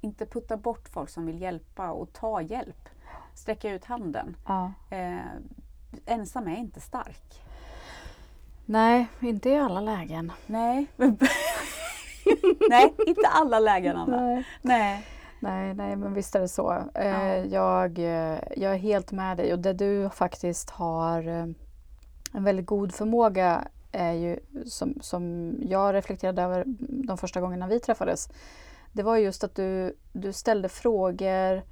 [0.00, 2.88] inte putta bort folk som vill hjälpa och ta hjälp.
[3.34, 4.36] Sträcka ut handen.
[4.46, 4.72] ja.
[4.90, 5.18] Eh,
[6.06, 7.42] ensam är inte stark.
[8.66, 10.32] Nej, inte i alla lägen.
[10.46, 10.86] Nej.
[12.70, 14.20] Nej, inte alla lägen Anna.
[14.20, 14.44] Nej.
[14.62, 15.06] Nej.
[15.40, 16.72] Nej, nej, men visst är det så.
[16.94, 17.36] Eh, Ja.
[17.36, 21.46] jag, eh, jag är helt med dig och det du faktiskt har eh,
[22.32, 26.64] en väldigt god förmåga är ju som, som jag reflekterade över
[27.06, 28.28] de första gångerna vi träffades.
[28.92, 31.62] Det var just att du, du ställde frågor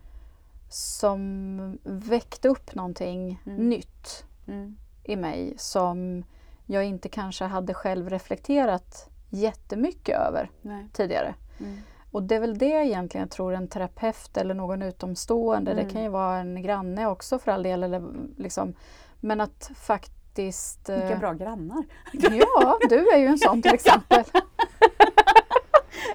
[0.75, 3.69] som väckte upp någonting Mm.
[3.69, 4.77] nytt Mm.
[5.05, 6.25] i mig som
[6.67, 10.87] jag inte kanske hade själv reflekterat jättemycket över Nej.
[10.93, 11.35] tidigare.
[11.61, 11.77] Mm.
[12.11, 15.85] Och det är väl det egentligen jag tror en terapeut eller någon utomstående, Mm.
[15.85, 18.03] det kan ju vara en granne också för all del, eller
[18.37, 18.75] liksom,
[19.21, 20.89] men att faktiskt...
[20.89, 21.85] eh, Vilka bra grannar.
[22.13, 24.25] Ja, du är ju en sån till exempel.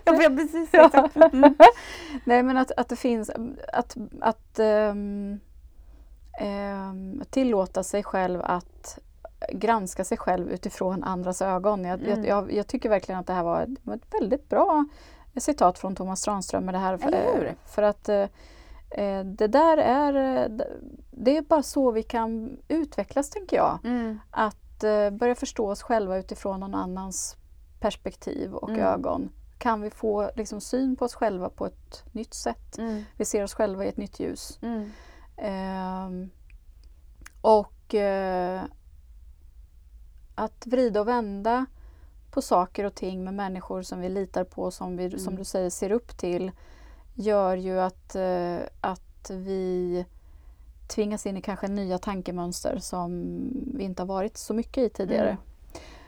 [0.04, 0.70] Ja, precis.
[0.72, 0.86] Ja.
[0.86, 1.16] Exakt.
[1.34, 1.56] Mm.
[2.26, 3.32] Nej men att, att det finns,
[3.74, 5.40] att, att ehm,
[6.40, 9.00] ehm, tillåta sig själv att
[9.54, 11.86] granska sig själv utifrån andras ögon.
[11.86, 12.10] Jag, Mm.
[12.24, 14.86] jag, jag, jag tycker verkligen att det här var ett, väldigt bra
[15.38, 16.98] citat från Thomas Tranström med det här.
[17.04, 17.46] Hur?
[17.48, 18.26] eh, För att eh,
[18.92, 20.50] eh, det där är,
[21.12, 23.80] det är bara så vi kan utvecklas tänker jag.
[23.84, 24.20] Mm.
[24.32, 27.36] Att börja förstå oss själva utifrån någon annans
[27.80, 28.82] perspektiv och Mm.
[28.82, 29.30] ögon.
[29.58, 32.78] Kan vi få liksom, syn på oss själva på ett nytt sätt.
[32.78, 33.04] Mm.
[33.18, 34.60] Vi ser oss själva i ett nytt ljus.
[34.62, 34.92] Mm.
[35.38, 36.30] Ehm,
[37.42, 38.62] och eh,
[40.36, 41.66] att vrida och vända
[42.32, 45.36] på saker och ting med människor som vi litar på, som vi som Mm.
[45.36, 46.52] du säger ser upp till,
[47.14, 50.06] gör ju att, eh, att vi
[50.88, 53.12] tvingas in i kanske nya tankemönster som
[53.76, 55.38] vi inte har varit så mycket i tidigare.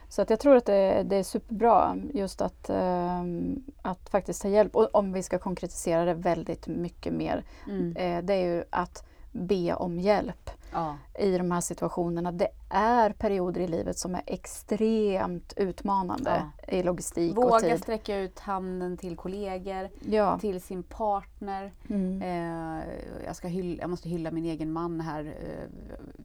[0.10, 4.48] Så att jag tror att det, det är superbra just att, ehm, att faktiskt ta
[4.48, 4.76] hjälp.
[4.76, 7.96] Och om vi ska konkretisera det väldigt mycket mer, Mm.
[7.96, 9.04] eh, det är ju att
[9.38, 10.96] be om hjälp Ja.
[11.20, 12.32] i de här situationerna.
[12.32, 17.80] Det är perioder i livet som är extremt utmanande i logistik och Våga tid.
[17.80, 20.40] sträcka ut handen till kollegor, Ja.
[20.40, 21.74] till sin partner.
[21.90, 22.22] Mm.
[22.22, 22.84] Eh,
[23.26, 25.70] jag, ska hylla, jag måste hylla min egen man här eh,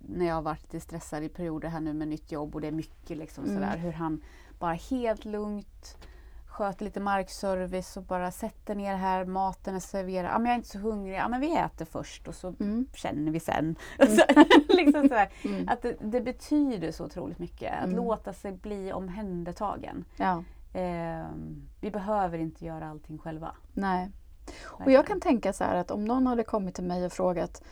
[0.08, 2.66] när jag har varit lite stressad i perioder här nu med nytt jobb och det
[2.68, 3.56] är mycket liksom Mm.
[3.56, 4.20] sådär hur han
[4.58, 5.96] bara helt lugnt
[6.52, 10.30] sköter lite markservice och bara sätter ner här, maten är serverad.
[10.30, 11.16] Ja, men jag är inte så hungrig.
[11.16, 12.86] Ja, men vi äter först och så Mm.
[12.94, 13.76] känner vi sen.
[13.98, 14.22] Så,
[14.68, 15.32] liksom sådär.
[15.44, 15.68] Mm.
[15.68, 17.72] Att det, det betyder så otroligt mycket.
[17.78, 17.96] Att Mm.
[17.96, 20.04] låta sig bli omhändertagen.
[20.16, 21.26] Ja, Eh,
[21.80, 23.54] vi behöver inte göra allting själva.
[23.72, 24.10] nej.
[24.66, 27.62] Och jag kan tänka så här att om någon hade kommit till mig och frågat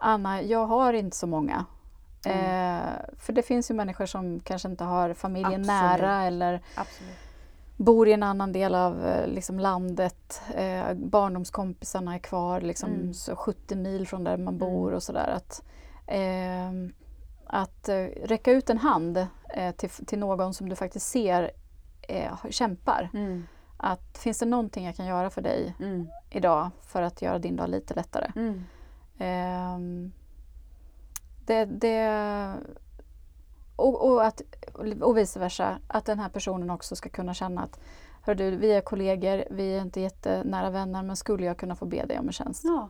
[0.00, 1.64] Anna, jag har inte så många.
[2.26, 2.38] Mm.
[2.76, 2.88] Eh,
[3.18, 5.66] för det finns ju människor som kanske inte har familjen Absolut.
[5.66, 7.16] nära eller Absolut.
[7.84, 10.42] Bor i en annan del av eh, liksom, landet.
[10.54, 13.14] Eh, barndomskompisarna är kvar liksom, Mm.
[13.14, 15.28] så 70 mil från där man bor och sådär.
[15.28, 15.62] Att,
[16.06, 16.92] ehm,
[17.46, 21.50] att eh, räcka ut en hand eh, till, till någon som du faktiskt ser
[22.08, 23.10] eh, kämpar.
[23.14, 23.46] Mm.
[23.76, 26.08] Att finns det någonting jag kan göra för dig Mm.
[26.30, 28.32] idag för att göra din dag lite lättare?
[28.36, 28.64] Mm.
[29.18, 30.12] Ehm,
[31.46, 32.54] det, det,
[33.88, 34.42] och, och, att,
[35.00, 37.80] och vice versa, att den här personen också ska kunna känna att
[38.22, 41.84] Hör du, vi är kollegor, vi är inte jättenära vänner men skulle jag kunna få
[41.86, 42.64] be dig om en tjänst?
[42.64, 42.88] Ja.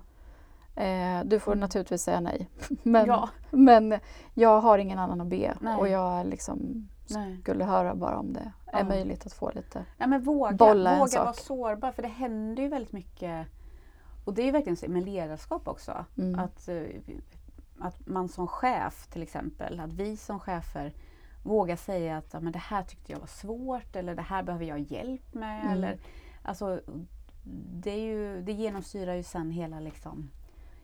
[0.83, 1.61] Eh, du får Mm.
[1.61, 2.49] naturligtvis säga nej.
[2.83, 3.29] Men, ja.
[3.51, 3.95] men
[4.35, 5.77] jag har ingen annan att be Nej.
[5.77, 7.39] och jag liksom Nej.
[7.43, 8.85] skulle höra bara om det är Ja.
[8.85, 9.85] möjligt att få lite.
[9.99, 11.25] Ja, men våga, Bolla en våga sak.
[11.25, 13.47] vara sårbar för det händer ju väldigt mycket.
[14.25, 16.05] Och det är ju verkligen så med ledarskap också.
[16.19, 16.41] Mm.
[16.41, 16.75] Att, eh,
[17.81, 20.93] att man som chef till exempel, att vi som chefer
[21.43, 24.65] våga säga att ja, men det här tyckte jag var svårt eller det här behöver
[24.65, 25.61] jag hjälp med.
[25.61, 25.73] Mm.
[25.73, 25.99] Eller,
[26.43, 26.81] alltså,
[27.83, 30.31] det, är ju, det genomsyrar ju sen hela, liksom,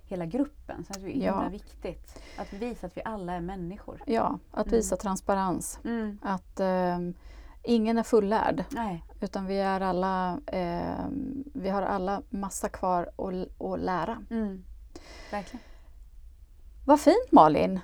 [0.04, 0.84] hela gruppen.
[0.84, 1.32] Så det är Ja.
[1.32, 4.02] himla viktigt att visa att vi alla är människor.
[4.06, 5.80] Ja, att visa transparens.
[5.84, 6.18] Mm.
[6.22, 7.14] Att ehm,
[7.62, 8.64] ingen är fullärd.
[8.70, 9.04] Nej.
[9.20, 14.22] Utan vi är alla, ehm, vi har alla massa kvar att, att lära.
[14.30, 14.64] Mm.
[15.30, 15.62] Verkligen.
[16.86, 17.80] Vad fint Malin!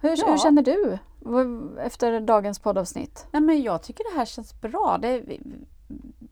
[0.00, 0.26] Hur, Ja.
[0.30, 0.98] hur känner du
[1.80, 3.26] efter dagens poddavsnitt?
[3.30, 4.98] Nej, men jag tycker det här känns bra.
[5.02, 5.22] Det,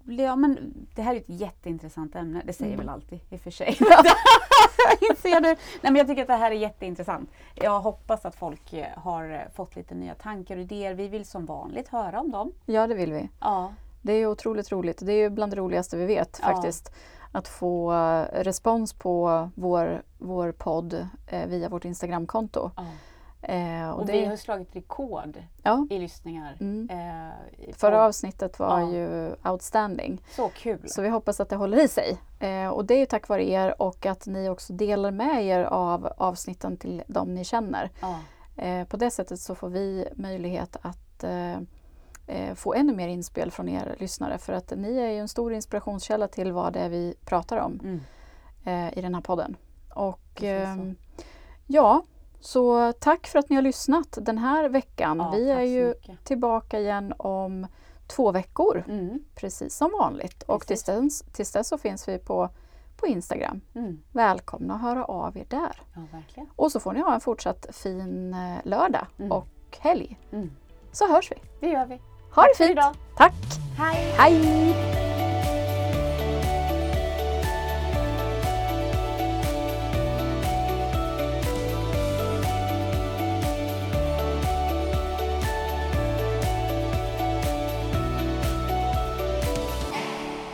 [0.04, 2.42] ja, men det här är ett jätteintressant ämne.
[2.46, 2.86] Det säger Mm.
[2.86, 3.68] väl alltid i och för sig.
[5.10, 5.48] Inser du?
[5.48, 7.30] Nej, men jag tycker att det här är jätteintressant.
[7.54, 10.94] Jag hoppas att folk eh, har eh, fått lite nya tankar och idéer.
[10.94, 12.52] Vi vill som vanligt höra om dem.
[12.66, 13.28] Ja, det vill vi.
[13.40, 13.72] Ja,
[14.02, 14.98] Det är otroligt roligt.
[15.06, 16.48] Det är ju bland det roligaste vi vet Ja.
[17.32, 17.92] Att få
[18.32, 22.70] respons på vår, vår podd eh, via vårt Instagramkonto.
[22.76, 22.82] ja.
[23.42, 26.56] Eh, och Och det, vi har slagit rekord ja, i lyssningar.
[26.60, 26.88] mm.
[26.90, 28.90] Eh, i Förra avsnittet var Ja.
[28.92, 30.20] ju outstanding.
[30.30, 30.88] Så kul!
[30.88, 32.18] Så vi hoppas att det håller i sig.
[32.40, 36.12] Eh, och det är tack vare er och att ni också delar med er av
[36.16, 37.90] avsnitten till de ni känner.
[38.00, 38.18] Ja,
[38.56, 41.56] Eh, på det sättet så får vi möjlighet att eh,
[42.54, 46.28] få ännu mer inspel från er lyssnare för att ni är ju en stor inspirationskälla
[46.28, 48.00] till vad det är vi pratar om mm.
[48.64, 49.56] eh, i den här podden.
[49.94, 50.96] Och ehm,
[51.66, 52.02] ja,
[52.40, 55.18] så tack för att ni har lyssnat den här veckan.
[55.18, 56.24] ja vi är ju mycket.
[56.24, 57.66] tillbaka igen om
[58.06, 59.24] två veckor, Mm.
[59.34, 60.42] precis som vanligt.
[60.42, 62.48] Och tills dess, tills dess så finns vi på,
[62.96, 63.60] på Instagram.
[63.74, 64.02] Mm.
[64.12, 65.82] Välkomna att höra av er där.
[66.34, 66.46] Ja.
[66.56, 69.32] Och så får ni ha en fortsatt fin eh, lördag Mm.
[69.32, 69.46] och
[69.78, 70.18] helg.
[70.32, 70.50] Mm.
[70.92, 71.36] Så hörs vi.
[71.60, 72.00] Det gör vi.
[72.34, 72.70] Ha Tack det fint!
[72.70, 72.94] idag.
[73.16, 73.32] Tack!
[73.78, 74.14] Hej!
[74.18, 74.74] Hej!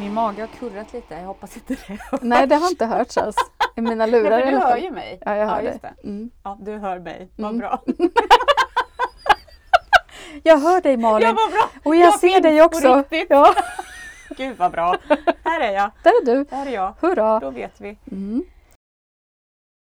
[0.00, 3.36] Min mage har kurrat lite, jag hoppas inte det Nej, det har inte hörts alls.
[3.76, 5.18] I mina lurar Nej, alla du hör ju mig.
[5.24, 5.92] Ja, jag hör just dig.
[6.02, 6.08] det.
[6.08, 6.30] Mm.
[6.44, 7.28] Ja, du hör mig.
[7.36, 7.58] Vad Mm.
[7.58, 7.82] bra.
[10.42, 11.28] Jag hör dig Malin!
[11.28, 11.68] Ja, vad bra!
[11.84, 13.04] och jag, jag ser dig också!
[13.28, 13.54] Ja,
[14.36, 14.96] Gud vad bra.
[15.44, 15.90] Här är jag.
[16.02, 16.46] där är du!
[16.50, 16.94] Här är jag.
[17.00, 17.40] Hurra!
[17.40, 17.96] Då vet vi.
[18.12, 18.42] Mm.